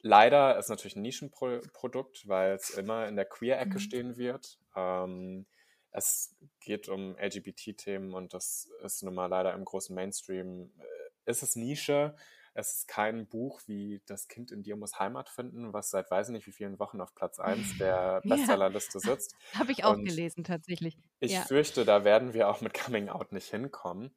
Leider 0.00 0.58
ist 0.58 0.68
natürlich 0.68 0.96
ein 0.96 1.02
Nischenprodukt, 1.02 2.28
weil 2.28 2.52
es 2.52 2.70
immer 2.70 3.08
in 3.08 3.16
der 3.16 3.24
Queer-Ecke 3.24 3.74
mhm. 3.74 3.80
stehen 3.80 4.16
wird. 4.16 4.58
Ähm, 4.74 5.46
es 5.90 6.36
geht 6.60 6.88
um 6.88 7.16
LGBT-Themen 7.18 8.12
und 8.12 8.34
das 8.34 8.68
ist 8.84 9.02
nun 9.02 9.14
mal 9.14 9.26
leider 9.26 9.54
im 9.54 9.64
großen 9.64 9.94
Mainstream. 9.94 10.70
Äh, 10.78 11.30
ist 11.30 11.42
es 11.42 11.56
Nische? 11.56 12.14
Es 12.52 12.72
ist 12.72 12.88
kein 12.88 13.28
Buch 13.28 13.60
wie 13.66 14.02
Das 14.06 14.28
Kind 14.28 14.50
in 14.50 14.62
dir 14.62 14.76
muss 14.76 14.98
Heimat 14.98 15.28
finden, 15.28 15.72
was 15.72 15.90
seit 15.90 16.10
weiß 16.10 16.30
nicht 16.30 16.46
wie 16.46 16.52
vielen 16.52 16.78
Wochen 16.78 17.00
auf 17.00 17.14
Platz 17.14 17.38
1 17.38 17.78
der 17.78 18.20
Bestsellerliste 18.24 18.98
ja. 19.02 19.12
sitzt. 19.12 19.34
Habe 19.54 19.72
ich 19.72 19.84
auch 19.84 19.94
und 19.94 20.04
gelesen, 20.04 20.44
tatsächlich. 20.44 20.96
Ich 21.20 21.32
ja. 21.32 21.42
fürchte, 21.42 21.84
da 21.84 22.04
werden 22.04 22.32
wir 22.32 22.48
auch 22.48 22.60
mit 22.60 22.72
Coming 22.74 23.08
Out 23.08 23.32
nicht 23.32 23.50
hinkommen. 23.50 24.14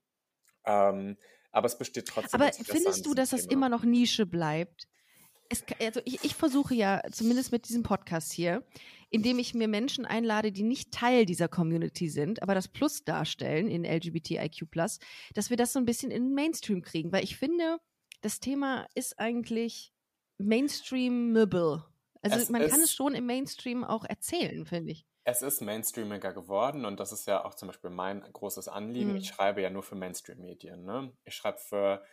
Ähm, 0.66 1.18
aber 1.52 1.66
es 1.66 1.78
besteht 1.78 2.08
trotzdem. 2.08 2.42
Aber 2.42 2.52
findest 2.54 3.06
du, 3.06 3.14
dass 3.14 3.32
Thema. 3.32 3.42
das 3.42 3.52
immer 3.52 3.70
noch 3.70 3.84
Nische 3.84 4.26
bleibt? 4.26 4.88
Es, 5.50 5.64
also 5.80 6.00
ich, 6.06 6.24
ich 6.24 6.36
versuche 6.36 6.76
ja, 6.76 7.02
zumindest 7.12 7.52
mit 7.52 7.68
diesem 7.68 7.84
Podcast 7.84 8.32
hier, 8.32 8.64
indem 9.10 9.40
ich 9.40 9.56
mir 9.56 9.68
Menschen 9.68 10.06
einlade, 10.06 10.52
die 10.52 10.64
nicht 10.64 10.92
Teil 10.92 11.26
dieser 11.26 11.48
Community 11.48 12.10
sind, 12.10 12.44
aber 12.44 12.54
das 12.54 12.68
Plus 12.68 13.04
darstellen 13.04 13.68
in 13.68 13.84
LGBTIQ, 13.84 14.68
dass 15.34 15.50
wir 15.50 15.58
das 15.58 15.74
so 15.74 15.80
ein 15.80 15.86
bisschen 15.86 16.12
in 16.12 16.26
den 16.26 16.36
Mainstream 16.36 16.82
kriegen. 16.82 17.12
Weil 17.12 17.24
ich 17.24 17.38
finde, 17.38 17.80
das 18.22 18.40
Thema 18.40 18.88
ist 18.94 19.20
eigentlich 19.20 19.92
mainstreamable. 20.38 21.84
Also 22.22 22.38
es 22.38 22.50
man 22.50 22.68
kann 22.68 22.82
es 22.82 22.94
schon 22.94 23.16
im 23.16 23.26
Mainstream 23.26 23.84
auch 23.84 24.06
erzählen, 24.06 24.66
finde 24.66 24.92
ich. 24.92 25.06
Es 25.24 25.42
ist 25.42 25.62
mainstreamiger 25.62 26.34
geworden 26.34 26.86
und 26.86 27.00
das 27.00 27.12
ist 27.12 27.28
ja 27.28 27.46
auch 27.46 27.54
zum 27.54 27.68
Beispiel 27.68 27.90
mein 27.90 28.22
großes 28.22 28.68
Anliegen. 28.68 29.12
Mhm. 29.12 29.18
Ich 29.18 29.28
schreibe 29.28 29.62
ja 29.62 29.70
nur 29.70 29.84
für 29.84 29.96
Mainstream-Medien. 29.96 30.84
Ne? 30.84 31.14
Ich 31.24 31.36
schreibe 31.36 31.60
für 31.60 32.04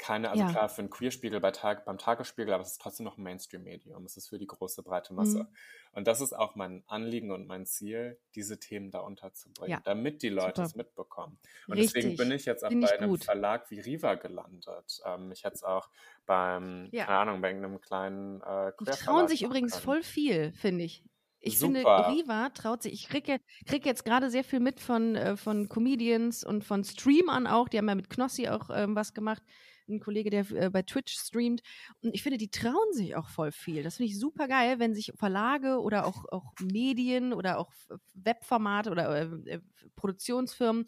keine, 0.00 0.30
also 0.30 0.42
ja. 0.42 0.50
klar 0.50 0.68
für 0.70 0.80
einen 0.80 0.90
Queerspiegel 0.90 1.40
bei 1.40 1.50
Tag, 1.50 1.84
beim 1.84 1.98
Tagesspiegel, 1.98 2.54
aber 2.54 2.62
es 2.62 2.72
ist 2.72 2.80
trotzdem 2.80 3.04
noch 3.04 3.18
ein 3.18 3.22
Mainstream-Medium. 3.22 4.02
Es 4.06 4.16
ist 4.16 4.28
für 4.28 4.38
die 4.38 4.46
große, 4.46 4.82
breite 4.82 5.12
Masse. 5.12 5.40
Mhm. 5.40 5.48
Und 5.92 6.06
das 6.06 6.22
ist 6.22 6.32
auch 6.32 6.54
mein 6.54 6.82
Anliegen 6.86 7.30
und 7.32 7.46
mein 7.46 7.66
Ziel, 7.66 8.18
diese 8.34 8.58
Themen 8.58 8.90
da 8.90 9.00
unterzubringen, 9.00 9.70
ja. 9.70 9.80
damit 9.84 10.22
die 10.22 10.30
Leute 10.30 10.56
Super. 10.56 10.62
es 10.62 10.74
mitbekommen. 10.74 11.38
Und 11.68 11.74
Richtig. 11.74 11.92
deswegen 11.92 12.16
bin 12.16 12.32
ich 12.32 12.46
jetzt 12.46 12.64
auch 12.64 12.70
Find 12.70 12.82
bei 12.82 12.98
einem 12.98 13.10
gut. 13.10 13.24
Verlag 13.24 13.70
wie 13.70 13.78
Riva 13.78 14.14
gelandet. 14.14 15.02
Ähm, 15.04 15.30
ich 15.32 15.44
hätte 15.44 15.56
es 15.56 15.64
auch 15.64 15.90
beim, 16.24 16.88
ja. 16.92 17.04
keine 17.04 17.18
Ahnung, 17.18 17.42
bei 17.42 17.48
irgendeinem 17.48 17.80
kleinen 17.82 18.40
äh, 18.40 18.72
Die 18.80 18.90
trauen 18.92 19.28
sich 19.28 19.42
übrigens 19.42 19.72
können. 19.72 19.84
voll 19.84 20.02
viel, 20.02 20.52
finde 20.52 20.84
ich. 20.84 21.04
Ich 21.42 21.58
Super. 21.58 22.04
finde, 22.04 22.20
Riva 22.22 22.48
traut 22.50 22.82
sich, 22.82 22.92
ich 22.92 23.08
kriege, 23.08 23.38
kriege 23.66 23.88
jetzt 23.88 24.04
gerade 24.04 24.30
sehr 24.30 24.44
viel 24.44 24.60
mit 24.60 24.80
von, 24.80 25.14
äh, 25.16 25.36
von 25.36 25.68
Comedians 25.68 26.44
und 26.44 26.64
von 26.64 26.84
Streamern 26.84 27.46
auch, 27.46 27.68
die 27.68 27.78
haben 27.78 27.88
ja 27.88 27.94
mit 27.94 28.10
Knossi 28.10 28.48
auch 28.48 28.70
ähm, 28.72 28.94
was 28.94 29.14
gemacht 29.14 29.42
ein 29.90 30.00
Kollege, 30.00 30.30
der 30.30 30.50
äh, 30.52 30.70
bei 30.70 30.82
Twitch 30.82 31.14
streamt. 31.14 31.62
Und 32.02 32.14
ich 32.14 32.22
finde, 32.22 32.38
die 32.38 32.50
trauen 32.50 32.92
sich 32.92 33.16
auch 33.16 33.28
voll 33.28 33.52
viel. 33.52 33.82
Das 33.82 33.96
finde 33.96 34.10
ich 34.10 34.18
super 34.18 34.48
geil, 34.48 34.78
wenn 34.78 34.94
sich 34.94 35.12
Verlage 35.16 35.80
oder 35.80 36.06
auch, 36.06 36.24
auch 36.30 36.52
Medien 36.60 37.32
oder 37.32 37.58
auch 37.58 37.72
Webformate 38.14 38.90
oder 38.90 39.16
äh, 39.16 39.52
äh, 39.54 39.60
Produktionsfirmen 39.96 40.86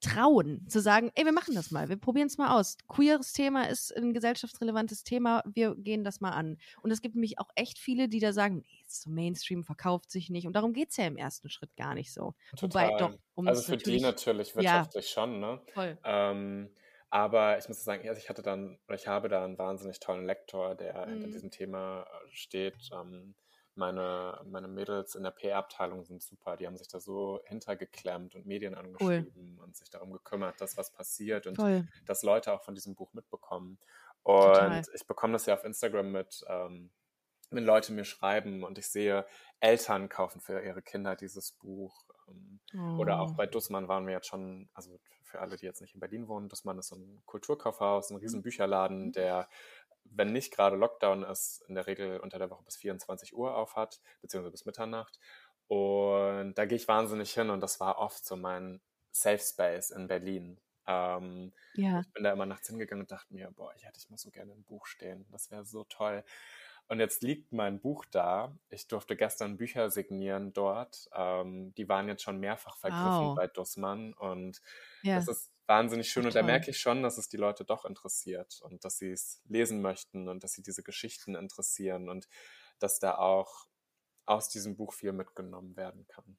trauen, 0.00 0.66
zu 0.68 0.80
sagen, 0.80 1.10
ey, 1.14 1.24
wir 1.24 1.32
machen 1.32 1.54
das 1.54 1.70
mal, 1.70 1.88
wir 1.88 1.96
probieren 1.96 2.26
es 2.26 2.38
mal 2.38 2.58
aus. 2.58 2.76
Queeres 2.88 3.32
Thema 3.32 3.68
ist 3.68 3.94
ein 3.94 4.14
gesellschaftsrelevantes 4.14 5.04
Thema, 5.04 5.42
wir 5.46 5.74
gehen 5.76 6.04
das 6.04 6.20
mal 6.20 6.30
an. 6.30 6.56
Und 6.82 6.90
es 6.90 7.02
gibt 7.02 7.14
nämlich 7.14 7.38
auch 7.38 7.50
echt 7.54 7.78
viele, 7.78 8.08
die 8.08 8.18
da 8.18 8.32
sagen, 8.32 8.58
nee, 8.58 8.84
ist 8.86 9.02
so 9.02 9.10
Mainstream, 9.10 9.62
verkauft 9.62 10.10
sich 10.10 10.30
nicht. 10.30 10.46
Und 10.46 10.54
darum 10.54 10.72
geht 10.72 10.90
es 10.90 10.96
ja 10.96 11.06
im 11.06 11.16
ersten 11.16 11.50
Schritt 11.50 11.76
gar 11.76 11.94
nicht 11.94 12.12
so. 12.12 12.34
Total. 12.56 12.88
Wobei 12.88 12.98
doch, 12.98 13.18
um 13.34 13.46
Also 13.46 13.62
für 13.62 13.76
die 13.76 14.00
natürlich 14.00 14.56
wirtschaftlich 14.56 15.04
ja, 15.04 15.10
schon, 15.10 15.40
ne? 15.40 15.60
Voll. 15.74 15.98
Ähm, 16.04 16.70
aber 17.10 17.58
ich 17.58 17.68
muss 17.68 17.82
sagen, 17.82 18.08
also 18.08 18.20
ich 18.20 18.28
hatte 18.28 18.42
dann, 18.42 18.78
oder 18.86 18.94
ich 18.94 19.08
habe 19.08 19.28
da 19.28 19.44
einen 19.44 19.58
wahnsinnig 19.58 19.98
tollen 19.98 20.24
Lektor, 20.24 20.76
der 20.76 21.06
mhm. 21.06 21.10
hinter 21.10 21.28
diesem 21.28 21.50
Thema 21.50 22.02
äh, 22.02 22.28
steht. 22.30 22.90
Ähm, 22.92 23.34
meine, 23.74 24.40
meine 24.44 24.68
Mädels 24.68 25.14
in 25.14 25.24
der 25.24 25.30
PR-Abteilung 25.30 26.04
sind 26.04 26.22
super. 26.22 26.56
Die 26.56 26.66
haben 26.66 26.76
sich 26.76 26.88
da 26.88 27.00
so 27.00 27.40
hintergeklemmt 27.46 28.34
und 28.34 28.46
Medien 28.46 28.74
angeschrieben 28.74 29.56
cool. 29.58 29.64
und 29.64 29.76
sich 29.76 29.90
darum 29.90 30.12
gekümmert, 30.12 30.60
dass 30.60 30.76
was 30.76 30.92
passiert 30.92 31.46
und 31.46 31.54
Toll. 31.54 31.88
dass 32.06 32.22
Leute 32.22 32.52
auch 32.52 32.62
von 32.62 32.74
diesem 32.74 32.94
Buch 32.94 33.12
mitbekommen. 33.12 33.78
Und 34.22 34.42
Total. 34.42 34.82
ich 34.94 35.06
bekomme 35.06 35.32
das 35.32 35.46
ja 35.46 35.54
auf 35.54 35.64
Instagram 35.64 36.12
mit, 36.12 36.44
ähm, 36.48 36.90
wenn 37.50 37.64
Leute 37.64 37.92
mir 37.92 38.04
schreiben 38.04 38.62
und 38.62 38.78
ich 38.78 38.88
sehe, 38.88 39.24
Eltern 39.60 40.08
kaufen 40.08 40.40
für 40.40 40.60
ihre 40.62 40.82
Kinder 40.82 41.16
dieses 41.16 41.52
Buch. 41.52 42.04
Ähm, 42.28 42.60
oh. 42.74 43.00
Oder 43.00 43.20
auch 43.20 43.32
oh. 43.32 43.34
bei 43.34 43.46
Dussmann 43.46 43.88
waren 43.88 44.06
wir 44.06 44.14
jetzt 44.14 44.28
schon, 44.28 44.68
also 44.74 45.00
für 45.30 45.40
alle, 45.40 45.56
die 45.56 45.66
jetzt 45.66 45.80
nicht 45.80 45.94
in 45.94 46.00
Berlin 46.00 46.28
wohnen, 46.28 46.48
Dussmann 46.48 46.78
ist 46.78 46.88
so 46.88 46.96
ein 46.96 47.22
Kulturkaufhaus, 47.26 48.10
ein 48.10 48.16
riesen 48.16 48.40
mhm. 48.40 48.44
Bücherladen, 48.44 49.06
mhm. 49.06 49.12
der, 49.12 49.48
wenn 50.04 50.32
nicht 50.32 50.52
gerade 50.52 50.76
Lockdown 50.76 51.22
ist, 51.22 51.62
in 51.68 51.74
der 51.74 51.86
Regel 51.86 52.18
unter 52.20 52.38
der 52.38 52.50
Woche 52.50 52.64
bis 52.64 52.76
24 52.76 53.34
Uhr 53.34 53.56
auf 53.56 53.76
hat, 53.76 54.00
beziehungsweise 54.20 54.52
bis 54.52 54.66
Mitternacht. 54.66 55.18
Und 55.68 56.54
da 56.54 56.64
gehe 56.64 56.76
ich 56.76 56.88
wahnsinnig 56.88 57.32
hin 57.32 57.48
und 57.48 57.60
das 57.60 57.78
war 57.78 57.98
oft 57.98 58.24
so 58.24 58.36
mein 58.36 58.80
Safe 59.12 59.38
Space 59.38 59.90
in 59.90 60.08
Berlin. 60.08 60.58
Ähm, 60.86 61.52
ja. 61.74 62.00
Ich 62.00 62.12
bin 62.12 62.24
da 62.24 62.32
immer 62.32 62.46
nachts 62.46 62.68
hingegangen 62.68 63.04
und 63.04 63.12
dachte 63.12 63.32
mir, 63.32 63.50
boah, 63.52 63.72
ich 63.76 63.84
hätte 63.84 63.98
ich 63.98 64.10
mal 64.10 64.18
so 64.18 64.30
gerne 64.30 64.52
ein 64.52 64.64
Buch 64.64 64.86
stehen. 64.86 65.26
Das 65.30 65.50
wäre 65.50 65.64
so 65.64 65.84
toll. 65.84 66.24
Und 66.90 66.98
jetzt 66.98 67.22
liegt 67.22 67.52
mein 67.52 67.80
Buch 67.80 68.04
da. 68.04 68.58
Ich 68.68 68.88
durfte 68.88 69.14
gestern 69.14 69.56
Bücher 69.56 69.92
signieren 69.92 70.52
dort. 70.52 71.08
Ähm, 71.14 71.72
die 71.76 71.88
waren 71.88 72.08
jetzt 72.08 72.24
schon 72.24 72.40
mehrfach 72.40 72.76
vergriffen 72.76 73.28
wow. 73.28 73.36
bei 73.36 73.46
Dussmann. 73.46 74.12
Und 74.12 74.60
ja. 75.04 75.14
das 75.14 75.28
ist 75.28 75.52
wahnsinnig 75.66 76.10
schön. 76.10 76.26
Und 76.26 76.34
da 76.34 76.42
merke 76.42 76.72
ich 76.72 76.80
schon, 76.80 77.04
dass 77.04 77.16
es 77.16 77.28
die 77.28 77.36
Leute 77.36 77.64
doch 77.64 77.84
interessiert 77.84 78.60
und 78.62 78.84
dass 78.84 78.98
sie 78.98 79.12
es 79.12 79.40
lesen 79.46 79.82
möchten 79.82 80.28
und 80.28 80.42
dass 80.42 80.54
sie 80.54 80.64
diese 80.64 80.82
Geschichten 80.82 81.36
interessieren 81.36 82.08
und 82.08 82.26
dass 82.80 82.98
da 82.98 83.18
auch 83.18 83.68
aus 84.26 84.48
diesem 84.48 84.74
Buch 84.74 84.92
viel 84.92 85.12
mitgenommen 85.12 85.76
werden 85.76 86.08
kann. 86.08 86.38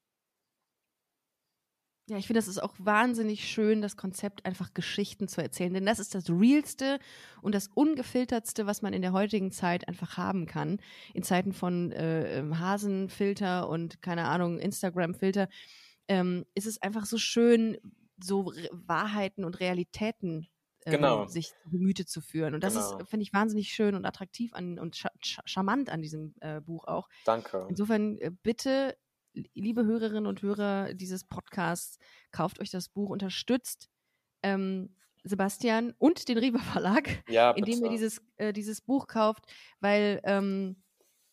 Ja, 2.11 2.17
ich 2.17 2.27
finde, 2.27 2.39
das 2.39 2.49
ist 2.49 2.61
auch 2.61 2.73
wahnsinnig 2.77 3.47
schön, 3.47 3.81
das 3.81 3.95
Konzept 3.95 4.45
einfach 4.45 4.73
Geschichten 4.73 5.29
zu 5.29 5.41
erzählen. 5.41 5.73
Denn 5.73 5.85
das 5.85 5.97
ist 5.97 6.13
das 6.13 6.29
Realste 6.29 6.99
und 7.41 7.55
das 7.55 7.69
Ungefiltertste, 7.73 8.65
was 8.65 8.81
man 8.81 8.91
in 8.91 9.01
der 9.01 9.13
heutigen 9.13 9.53
Zeit 9.53 9.87
einfach 9.87 10.17
haben 10.17 10.45
kann. 10.45 10.81
In 11.13 11.23
Zeiten 11.23 11.53
von 11.53 11.93
äh, 11.93 12.39
ähm, 12.39 12.59
Hasenfilter 12.59 13.69
und 13.69 14.01
keine 14.01 14.25
Ahnung, 14.25 14.59
Instagram-Filter, 14.59 15.47
ähm, 16.09 16.45
ist 16.53 16.67
es 16.67 16.81
einfach 16.81 17.05
so 17.05 17.17
schön, 17.17 17.77
so 18.21 18.51
Wahrheiten 18.71 19.45
und 19.45 19.61
Realitäten 19.61 20.49
ähm, 20.85 20.91
genau. 20.91 21.27
sich 21.27 21.53
Gemüte 21.69 22.05
zu 22.05 22.19
führen. 22.19 22.55
Und 22.55 22.65
das 22.65 22.73
genau. 22.73 22.99
ist, 22.99 23.09
finde 23.09 23.23
ich, 23.23 23.31
wahnsinnig 23.31 23.69
schön 23.69 23.95
und 23.95 24.05
attraktiv 24.05 24.53
an, 24.53 24.79
und 24.79 25.01
charmant 25.21 25.89
an 25.89 26.01
diesem 26.01 26.35
äh, 26.41 26.59
Buch 26.59 26.83
auch. 26.87 27.07
Danke. 27.23 27.67
Insofern 27.69 28.17
äh, 28.17 28.31
bitte 28.43 28.97
liebe 29.33 29.85
Hörerinnen 29.85 30.27
und 30.27 30.41
Hörer 30.41 30.93
dieses 30.93 31.23
Podcasts, 31.23 31.97
kauft 32.31 32.59
euch 32.59 32.69
das 32.69 32.89
Buch, 32.89 33.09
unterstützt 33.09 33.89
ähm, 34.43 34.95
Sebastian 35.23 35.93
und 35.97 36.27
den 36.27 36.37
Riva 36.37 36.59
Verlag, 36.59 37.23
ja, 37.29 37.51
indem 37.51 37.83
ihr 37.83 37.89
dieses, 37.89 38.21
äh, 38.37 38.53
dieses 38.53 38.81
Buch 38.81 39.07
kauft, 39.07 39.45
weil 39.79 40.19
ähm, 40.23 40.83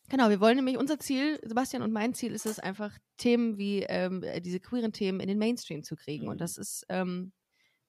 genau, 0.09 0.29
wir 0.29 0.39
wollen 0.39 0.55
nämlich 0.55 0.77
unser 0.77 0.99
Ziel, 0.99 1.39
Sebastian 1.43 1.81
und 1.81 1.91
mein 1.91 2.13
Ziel 2.13 2.33
ist 2.33 2.45
es 2.45 2.59
einfach, 2.59 2.97
Themen 3.17 3.57
wie 3.57 3.83
ähm, 3.83 4.23
diese 4.43 4.59
queeren 4.59 4.93
Themen 4.93 5.19
in 5.19 5.27
den 5.27 5.39
Mainstream 5.39 5.83
zu 5.83 5.95
kriegen. 5.95 6.25
Mhm. 6.25 6.31
Und 6.31 6.41
das 6.41 6.57
ist 6.57 6.85
ähm, 6.89 7.33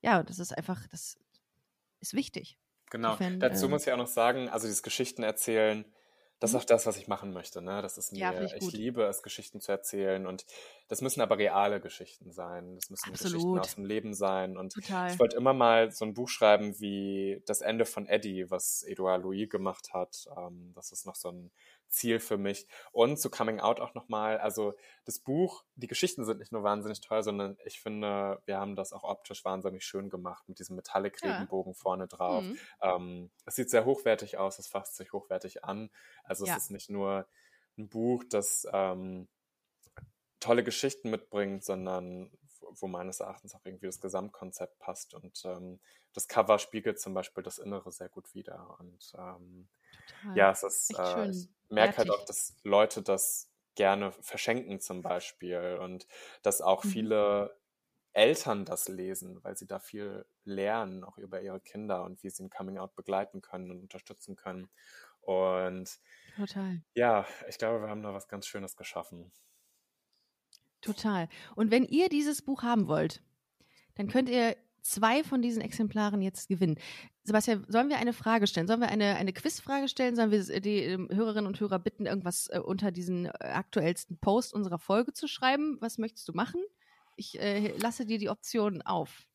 ja, 0.02 0.22
das 0.22 0.38
ist 0.38 0.56
einfach, 0.56 0.86
das 0.88 1.18
ist 2.00 2.14
wichtig. 2.14 2.58
Genau. 2.90 3.10
Insofern, 3.12 3.40
Dazu 3.40 3.66
ähm, 3.66 3.70
muss 3.70 3.86
ich 3.86 3.92
auch 3.92 3.98
noch 3.98 4.06
sagen, 4.06 4.48
also 4.48 4.66
dieses 4.66 4.82
Geschichten 4.82 5.22
erzählen, 5.22 5.84
das 6.40 6.50
ist 6.50 6.54
mhm. 6.54 6.60
auch 6.60 6.64
das, 6.64 6.86
was 6.86 6.96
ich 6.96 7.06
machen 7.06 7.32
möchte. 7.32 7.60
Ne? 7.60 7.82
Das 7.82 7.98
ist 7.98 8.12
mir, 8.12 8.18
ja, 8.18 8.42
ich, 8.42 8.54
ich, 8.54 8.72
liebe 8.72 9.04
es, 9.04 9.22
Geschichten 9.22 9.60
zu 9.60 9.70
erzählen. 9.70 10.26
Und 10.26 10.46
das 10.88 11.02
müssen 11.02 11.20
aber 11.20 11.36
reale 11.36 11.80
Geschichten 11.80 12.32
sein. 12.32 12.74
Das 12.76 12.88
müssen 12.88 13.10
Absolut. 13.10 13.32
Geschichten 13.32 13.58
aus 13.58 13.74
dem 13.74 13.84
Leben 13.84 14.14
sein. 14.14 14.56
Und 14.56 14.72
Total. 14.72 15.12
ich 15.12 15.18
wollte 15.18 15.36
immer 15.36 15.52
mal 15.52 15.92
so 15.92 16.06
ein 16.06 16.14
Buch 16.14 16.30
schreiben 16.30 16.80
wie 16.80 17.42
Das 17.46 17.60
Ende 17.60 17.84
von 17.84 18.06
Eddie, 18.06 18.50
was 18.50 18.82
Edouard 18.84 19.22
Louis 19.22 19.50
gemacht 19.50 19.92
hat. 19.92 20.24
Ähm, 20.36 20.72
das 20.74 20.92
ist 20.92 21.04
noch 21.04 21.14
so 21.14 21.28
ein 21.28 21.50
Ziel 21.90 22.20
für 22.20 22.38
mich. 22.38 22.66
Und 22.92 23.18
zu 23.18 23.30
Coming 23.30 23.60
Out 23.60 23.80
auch 23.80 23.94
nochmal, 23.94 24.38
also 24.38 24.74
das 25.04 25.18
Buch, 25.18 25.64
die 25.74 25.86
Geschichten 25.86 26.24
sind 26.24 26.38
nicht 26.38 26.52
nur 26.52 26.62
wahnsinnig 26.62 27.00
toll, 27.00 27.22
sondern 27.22 27.56
ich 27.64 27.80
finde, 27.80 28.40
wir 28.46 28.58
haben 28.58 28.76
das 28.76 28.92
auch 28.92 29.04
optisch 29.04 29.44
wahnsinnig 29.44 29.84
schön 29.84 30.08
gemacht 30.08 30.48
mit 30.48 30.58
diesem 30.58 30.76
Metallic-Regenbogen 30.76 31.72
ja. 31.72 31.78
vorne 31.78 32.06
drauf. 32.06 32.44
Mhm. 32.44 32.58
Ähm, 32.80 33.30
es 33.44 33.56
sieht 33.56 33.70
sehr 33.70 33.84
hochwertig 33.84 34.38
aus, 34.38 34.58
es 34.58 34.68
fasst 34.68 34.96
sich 34.96 35.12
hochwertig 35.12 35.64
an. 35.64 35.90
Also 36.24 36.46
ja. 36.46 36.56
es 36.56 36.64
ist 36.64 36.70
nicht 36.70 36.90
nur 36.90 37.26
ein 37.76 37.88
Buch, 37.88 38.24
das 38.28 38.66
ähm, 38.72 39.28
tolle 40.38 40.64
Geschichten 40.64 41.10
mitbringt, 41.10 41.64
sondern 41.64 42.30
wo 42.72 42.86
meines 42.86 43.20
Erachtens 43.20 43.54
auch 43.54 43.64
irgendwie 43.64 43.86
das 43.86 44.00
Gesamtkonzept 44.00 44.78
passt. 44.78 45.14
Und 45.14 45.42
ähm, 45.44 45.80
das 46.12 46.28
Cover 46.28 46.58
spiegelt 46.58 47.00
zum 47.00 47.14
Beispiel 47.14 47.42
das 47.42 47.58
Innere 47.58 47.90
sehr 47.90 48.08
gut 48.08 48.34
wider. 48.34 48.76
Und 48.78 49.12
ähm, 49.18 49.68
ja, 50.34 50.50
es 50.50 50.62
ist, 50.62 50.98
äh, 50.98 51.30
ich 51.30 51.48
merke 51.68 51.98
halt 51.98 52.10
auch, 52.10 52.24
dass 52.24 52.56
Leute 52.62 53.02
das 53.02 53.50
gerne 53.74 54.12
verschenken 54.12 54.80
zum 54.80 55.02
Beispiel 55.02 55.78
und 55.80 56.06
dass 56.42 56.60
auch 56.60 56.84
mhm. 56.84 56.88
viele 56.88 57.60
Eltern 58.12 58.64
das 58.64 58.88
lesen, 58.88 59.42
weil 59.44 59.56
sie 59.56 59.66
da 59.66 59.78
viel 59.78 60.26
lernen, 60.44 61.04
auch 61.04 61.16
über 61.18 61.40
ihre 61.40 61.60
Kinder 61.60 62.04
und 62.04 62.22
wie 62.22 62.30
sie 62.30 62.44
ein 62.44 62.50
Coming 62.50 62.78
Out 62.78 62.96
begleiten 62.96 63.40
können 63.40 63.70
und 63.70 63.80
unterstützen 63.80 64.36
können. 64.36 64.68
Und 65.20 66.00
Total. 66.36 66.82
ja, 66.94 67.26
ich 67.48 67.58
glaube, 67.58 67.82
wir 67.82 67.88
haben 67.88 68.02
da 68.02 68.12
was 68.12 68.26
ganz 68.26 68.46
Schönes 68.46 68.76
geschaffen. 68.76 69.30
Total. 70.80 71.28
Und 71.54 71.70
wenn 71.70 71.84
ihr 71.84 72.08
dieses 72.08 72.42
Buch 72.42 72.62
haben 72.62 72.88
wollt, 72.88 73.22
dann 73.94 74.08
könnt 74.08 74.28
ihr 74.28 74.56
zwei 74.82 75.22
von 75.24 75.42
diesen 75.42 75.62
Exemplaren 75.62 76.22
jetzt 76.22 76.48
gewinnen. 76.48 76.78
Sebastian, 77.22 77.64
sollen 77.68 77.88
wir 77.88 77.98
eine 77.98 78.12
Frage 78.12 78.46
stellen? 78.46 78.66
Sollen 78.66 78.80
wir 78.80 78.88
eine, 78.88 79.16
eine 79.16 79.32
Quizfrage 79.32 79.88
stellen? 79.88 80.16
Sollen 80.16 80.30
wir 80.30 80.60
die 80.60 80.84
äh, 80.84 81.08
Hörerinnen 81.14 81.46
und 81.46 81.60
Hörer 81.60 81.78
bitten, 81.78 82.06
irgendwas 82.06 82.48
äh, 82.48 82.58
unter 82.58 82.90
diesen 82.90 83.26
äh, 83.26 83.30
aktuellsten 83.40 84.18
Post 84.18 84.54
unserer 84.54 84.78
Folge 84.78 85.12
zu 85.12 85.28
schreiben? 85.28 85.78
Was 85.80 85.98
möchtest 85.98 86.28
du 86.28 86.32
machen? 86.32 86.62
Ich 87.16 87.38
äh, 87.38 87.76
lasse 87.76 88.06
dir 88.06 88.18
die 88.18 88.30
Option 88.30 88.82
auf. 88.82 89.26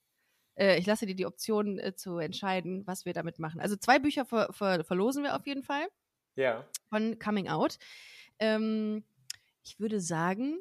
Äh, 0.55 0.79
ich 0.79 0.85
lasse 0.85 1.05
dir 1.05 1.15
die 1.15 1.25
Option 1.25 1.79
äh, 1.79 1.95
zu 1.95 2.17
entscheiden, 2.17 2.85
was 2.87 3.05
wir 3.05 3.13
damit 3.13 3.39
machen. 3.39 3.59
Also 3.59 3.75
zwei 3.75 3.99
Bücher 3.99 4.25
ver 4.25 4.51
ver 4.51 4.83
verlosen 4.83 5.23
wir 5.23 5.35
auf 5.35 5.45
jeden 5.45 5.63
Fall. 5.63 5.87
Ja. 6.35 6.65
Von 6.89 7.19
Coming 7.19 7.47
Out. 7.49 7.77
Ähm, 8.39 9.03
ich 9.63 9.79
würde 9.79 9.99
sagen. 9.99 10.57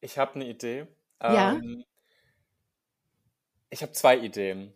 Ich 0.00 0.18
habe 0.18 0.34
eine 0.34 0.48
Idee. 0.48 0.86
Ja. 1.22 1.60
Ich 3.70 3.82
habe 3.82 3.92
zwei 3.92 4.16
Ideen. 4.18 4.72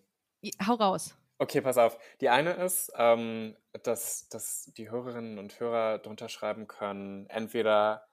Hau 0.66 0.74
raus. 0.74 1.14
Okay, 1.38 1.60
pass 1.60 1.78
auf. 1.78 1.98
Die 2.20 2.28
eine 2.28 2.52
ist, 2.52 2.92
ähm, 2.96 3.56
dass, 3.82 4.28
dass 4.28 4.70
die 4.76 4.90
Hörerinnen 4.90 5.38
und 5.38 5.58
Hörer 5.58 5.98
drunter 5.98 6.28
schreiben 6.28 6.68
können, 6.68 7.26
entweder 7.26 8.06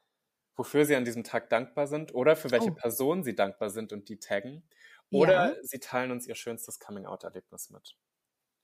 wofür 0.55 0.85
sie 0.85 0.95
an 0.95 1.05
diesem 1.05 1.23
Tag 1.23 1.49
dankbar 1.49 1.87
sind 1.87 2.13
oder 2.13 2.35
für 2.35 2.51
welche 2.51 2.71
oh. 2.71 2.75
Person 2.75 3.23
sie 3.23 3.35
dankbar 3.35 3.69
sind 3.69 3.93
und 3.93 4.09
die 4.09 4.17
taggen. 4.19 4.63
Oder 5.11 5.55
ja. 5.55 5.63
sie 5.63 5.79
teilen 5.79 6.11
uns 6.11 6.27
ihr 6.27 6.35
schönstes 6.35 6.79
Coming-out-Erlebnis 6.79 7.69
mit. 7.69 7.95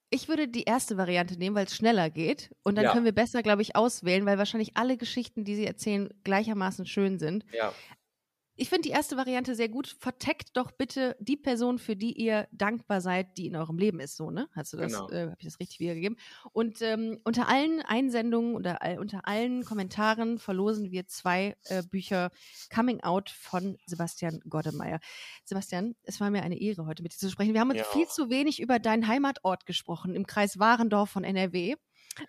Ich 0.10 0.28
würde 0.28 0.48
die 0.48 0.64
erste 0.64 0.98
Variante 0.98 1.38
nehmen, 1.38 1.56
weil 1.56 1.66
es 1.66 1.76
schneller 1.76 2.10
geht. 2.10 2.56
Und 2.64 2.76
dann 2.76 2.86
ja. 2.86 2.92
können 2.92 3.06
wir 3.06 3.16
besser, 3.16 3.44
glaube 3.44 3.62
ich, 3.62 3.76
auswählen, 3.76 4.26
weil 4.26 4.38
wahrscheinlich 4.38 4.78
alle 4.78 4.98
Geschichten, 4.98 5.44
die 5.44 5.56
sie 5.56 5.66
erzählen, 5.66 6.14
gleichermaßen 6.24 6.86
schön 6.86 7.18
sind. 7.18 7.46
Ja 7.52 7.74
ich 8.58 8.70
finde 8.70 8.84
die 8.84 8.92
erste 8.92 9.18
Variante 9.18 9.54
sehr 9.56 9.70
gut. 9.70 9.96
Verteckt 10.00 10.56
doch 10.56 10.72
bitte 10.72 11.16
die 11.20 11.36
Person, 11.36 11.78
für 11.78 11.96
die 11.96 12.14
ihr 12.14 12.48
dankbar 12.52 13.02
seid, 13.02 13.38
die 13.38 13.48
in 13.48 13.56
eurem 13.56 13.78
Leben 13.78 14.00
ist. 14.00 14.16
So, 14.16 14.32
ne? 14.32 14.48
Hast 14.56 14.74
du 14.74 14.78
das, 14.78 14.94
genau. 14.94 15.10
äh, 15.10 15.24
habe 15.24 15.36
ich 15.40 15.46
das 15.46 15.60
richtig 15.60 15.80
wiedergegeben? 15.80 16.18
Und 16.54 16.82
ähm, 16.82 17.20
unter 17.24 17.50
allen 17.50 17.82
Einsendungen 17.82 18.56
oder 18.56 18.82
all, 18.82 19.00
unter 19.00 19.28
allen 19.28 19.66
Kommentaren 19.66 20.40
verlosen 20.40 20.92
wir 20.92 21.08
zwei 21.08 21.58
äh, 21.66 21.84
Bücher 21.84 22.32
Coming 22.74 23.02
Out 23.02 23.30
von 23.30 23.78
Sebastian 23.86 24.40
Goddemeyer. 24.48 25.00
Sebastian, 25.44 25.96
es 26.04 26.22
war 26.22 26.30
mir 26.30 26.44
eine 26.44 26.60
Ehre, 26.60 26.86
heute 26.86 27.04
mit 27.04 27.14
dir 27.14 27.18
zu 27.18 27.30
sprechen. 27.30 27.54
Wir 27.54 27.62
haben 27.62 27.72
uns 27.72 27.80
ja. 27.80 27.86
viel 27.86 28.08
zu 28.08 28.30
wenig 28.30 28.62
über 28.62 28.80
deinen 28.80 29.08
Heimatort 29.08 29.66
gesprochen, 29.66 30.16
im 30.16 30.26
Kreis 30.26 30.60
Warendorf 30.60 31.10
von 31.10 31.24
NRW. 31.24 31.76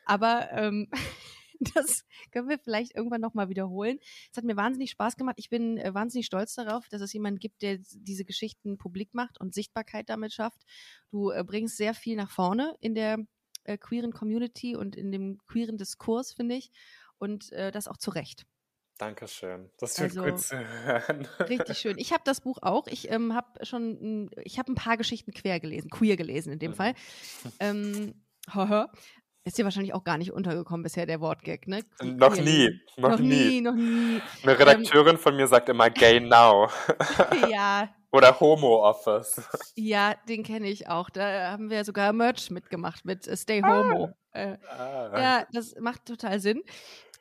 Aber 0.05 0.51
ähm, 0.53 0.89
Das 1.75 2.05
können 2.31 2.49
wir 2.49 2.59
vielleicht 2.59 2.95
irgendwann 2.95 3.21
nochmal 3.21 3.49
wiederholen. 3.49 3.99
Es 4.31 4.37
hat 4.37 4.45
mir 4.45 4.57
wahnsinnig 4.57 4.91
Spaß 4.91 5.17
gemacht. 5.17 5.37
Ich 5.39 5.51
bin 5.51 5.79
äh, 5.79 5.95
wahnsinnig 5.95 6.27
stolz 6.27 6.55
darauf, 6.55 6.89
dass 6.89 7.01
es 7.01 7.13
jemanden 7.13 7.39
gibt, 7.39 7.63
der 7.63 7.79
diese 7.79 8.25
Geschichten 8.25 8.79
publik 8.79 9.15
macht 9.15 9.41
und 9.41 9.55
Sichtbarkeit 9.55 10.09
damit 10.09 10.33
schafft. 10.33 10.63
Du 11.11 11.31
äh, 11.31 11.45
bringst 11.45 11.77
sehr 11.77 11.95
viel 11.95 12.17
nach 12.17 12.31
vorne 12.31 12.77
in 12.81 12.95
der 12.95 13.19
äh, 13.65 13.79
queeren 13.79 14.13
Community 14.13 14.77
und 14.77 14.97
in 14.97 15.13
dem 15.13 15.39
queeren 15.47 15.77
Diskurs, 15.77 16.33
finde 16.33 16.57
ich. 16.57 16.71
Und 17.19 17.51
das 17.51 17.89
auch 17.89 17.97
zu 17.97 18.11
Recht. 18.11 18.45
Dankeschön. 18.99 19.71
Das 19.79 19.95
tut 19.95 20.05
also, 20.05 20.23
gut 20.23 20.41
zu 20.41 20.59
hören. 20.59 21.29
Richtig 21.41 21.79
schön. 21.79 21.99
Ich 21.99 22.13
habe 22.13 22.23
das 22.25 22.41
Buch 22.41 22.59
auch. 22.63 22.87
Ich 22.87 23.11
ähm, 23.11 23.35
habe 23.35 23.65
schon, 23.65 24.31
ich 24.43 24.59
habe 24.59 24.73
ein 24.73 24.75
paar 24.75 24.97
Geschichten 24.97 25.33
quer 25.33 25.61
gelesen, 25.61 25.91
queer 25.91 26.17
gelesen 26.17 26.53
in 26.53 26.59
dem 26.59 26.73
mhm. 26.73 26.77
Fall. 26.77 26.95
Ähm, 27.61 28.15
ist 29.47 29.57
dir 29.57 29.65
wahrscheinlich 29.65 29.95
auch 29.95 30.03
gar 30.03 30.19
nicht 30.19 30.33
untergekommen 30.33 30.83
bisher, 30.83 31.07
der 31.07 31.21
Wortgag, 31.21 31.69
ne? 31.69 31.85
Noch 32.03 32.37
nie, 32.37 32.81
noch, 32.97 33.11
noch 33.11 33.19
nie. 33.21 33.29
nie. 33.29 33.61
Noch 33.61 33.75
nie, 33.75 34.21
Eine 34.43 34.59
Redakteurin 34.59 35.15
ähm, 35.15 35.19
von 35.19 35.37
mir 35.37 35.47
sagt 35.47 35.69
immer 35.69 35.89
Gay 35.89 36.19
Now. 36.19 36.69
ja. 37.49 37.89
Oder 38.11 38.41
Homo 38.41 38.85
Office. 38.85 39.41
Ja, 39.77 40.15
den 40.29 40.43
kenne 40.43 40.67
ich 40.69 40.89
auch. 40.89 41.11
Da 41.11 41.53
haben 41.53 41.71
wir 41.71 41.85
sogar 41.85 42.13
Merch 42.13 42.51
mitgemacht 42.51 43.05
mit 43.05 43.29
äh, 43.29 43.37
Stay 43.37 43.63
Homo. 43.63 44.11
Ah. 44.33 44.39
Äh, 44.39 44.59
ah. 44.69 45.21
Ja, 45.21 45.47
das 45.53 45.77
macht 45.79 46.07
total 46.07 46.41
Sinn. 46.41 46.63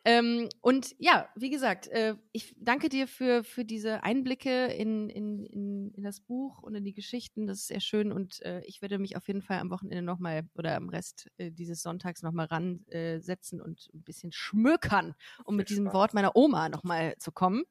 Ähm, 0.08 0.50
und 0.62 0.96
ja, 1.00 1.28
wie 1.36 1.50
gesagt, 1.50 1.88
äh, 1.88 2.16
ich 2.32 2.56
danke 2.60 2.90
dir 2.90 3.08
für, 3.08 3.44
für 3.44 3.66
diese 3.66 4.04
Einblicke 4.04 4.68
in, 4.68 5.10
in, 5.10 5.44
in, 5.46 5.92
in 5.96 6.04
das 6.04 6.22
Buch 6.22 6.62
und 6.62 6.76
in 6.76 6.84
die 6.84 6.94
Geschichten. 6.94 7.48
Das 7.48 7.58
ist 7.58 7.68
sehr 7.68 7.80
schön 7.80 8.12
und 8.12 8.40
äh, 8.44 8.62
ich 8.66 8.84
werde 8.84 9.00
mich 9.00 9.18
auf 9.18 9.28
jeden 9.28 9.42
Fall 9.42 9.58
am 9.58 9.72
Wochenende 9.72 10.04
nochmal 10.04 10.48
oder 10.54 10.76
am 10.76 10.90
Rest 10.90 11.28
äh, 11.38 11.50
dieses 11.52 11.82
Sonntags 11.82 12.22
nochmal 12.22 12.46
ransetzen 12.46 13.62
und 13.62 13.90
ein 13.96 14.04
bisschen 14.04 14.32
schmökern, 14.32 15.16
um 15.44 15.56
mit 15.56 15.70
diesem 15.70 15.92
Wort 15.92 16.14
meiner 16.14 16.36
Oma 16.36 16.70
nochmal 16.70 17.16
zu 17.18 17.32
kommen. 17.32 17.64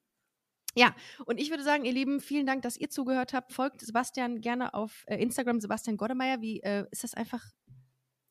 Ja, 0.76 0.92
und 1.26 1.38
ich 1.40 1.50
würde 1.50 1.62
sagen, 1.62 1.84
ihr 1.84 1.92
Lieben, 1.92 2.20
vielen 2.20 2.46
Dank, 2.46 2.62
dass 2.62 2.76
ihr 2.76 2.90
zugehört 2.90 3.32
habt. 3.32 3.52
Folgt 3.52 3.80
Sebastian 3.80 4.40
gerne 4.40 4.74
auf 4.74 5.04
äh, 5.06 5.16
Instagram, 5.22 5.60
Sebastian 5.60 5.96
Goddemeyer. 5.96 6.40
Wie 6.40 6.60
äh, 6.62 6.84
ist 6.90 7.04
das 7.04 7.14
einfach 7.14 7.44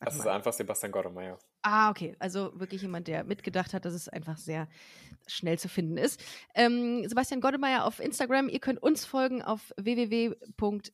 das 0.06 0.16
ist 0.16 0.28
einfach 0.28 0.54
Sebastian 0.54 0.92
Gottemeyer. 0.92 1.38
Ah, 1.62 1.90
okay. 1.90 2.16
Also 2.20 2.52
wirklich 2.60 2.82
jemand, 2.82 3.08
der 3.08 3.24
mitgedacht 3.24 3.74
hat, 3.74 3.86
dass 3.86 3.94
es 3.94 4.10
einfach 4.10 4.38
sehr 4.38 4.68
schnell 5.28 5.58
zu 5.58 5.70
finden 5.70 5.98
ist. 5.98 6.22
Ähm, 6.54 7.08
Sebastian 7.08 7.40
Gottemeyer 7.42 7.86
auf 7.86 8.00
Instagram. 8.00 8.50
Ihr 8.50 8.60
könnt 8.60 8.84
uns 8.84 9.06
folgen 9.06 9.42
auf 9.42 9.74
www. 9.78 10.36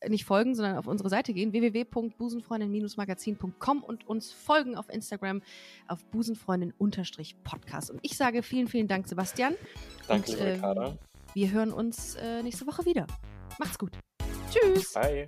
nicht 0.08 0.24
folgen, 0.26 0.54
sondern 0.56 0.78
auf 0.78 0.88
unsere 0.88 1.10
Seite 1.10 1.34
gehen, 1.34 1.52
www.busenfreundin-magazin.com 1.54 3.84
und 3.84 4.08
uns 4.08 4.32
folgen 4.32 4.76
auf 4.76 4.90
Instagram 4.90 5.42
auf 5.88 6.04
busenfreundin-podcast. 6.06 7.92
Und 7.92 8.00
ich 8.04 8.18
sage 8.18 8.44
vielen, 8.44 8.68
vielen 8.68 8.88
Dank, 8.88 9.08
Sebastian. 9.08 9.56
Danke, 10.08 10.32
und, 10.32 10.40
äh, 10.40 10.60
Wir 11.34 11.52
hören 11.52 11.74
uns 11.74 12.14
äh, 12.16 12.44
nächste 12.44 12.68
Woche 12.68 12.86
wieder. 12.86 13.08
Macht's 13.58 13.80
gut. 13.80 13.98
Tschüss. 14.52 14.94
Bye. 14.94 15.28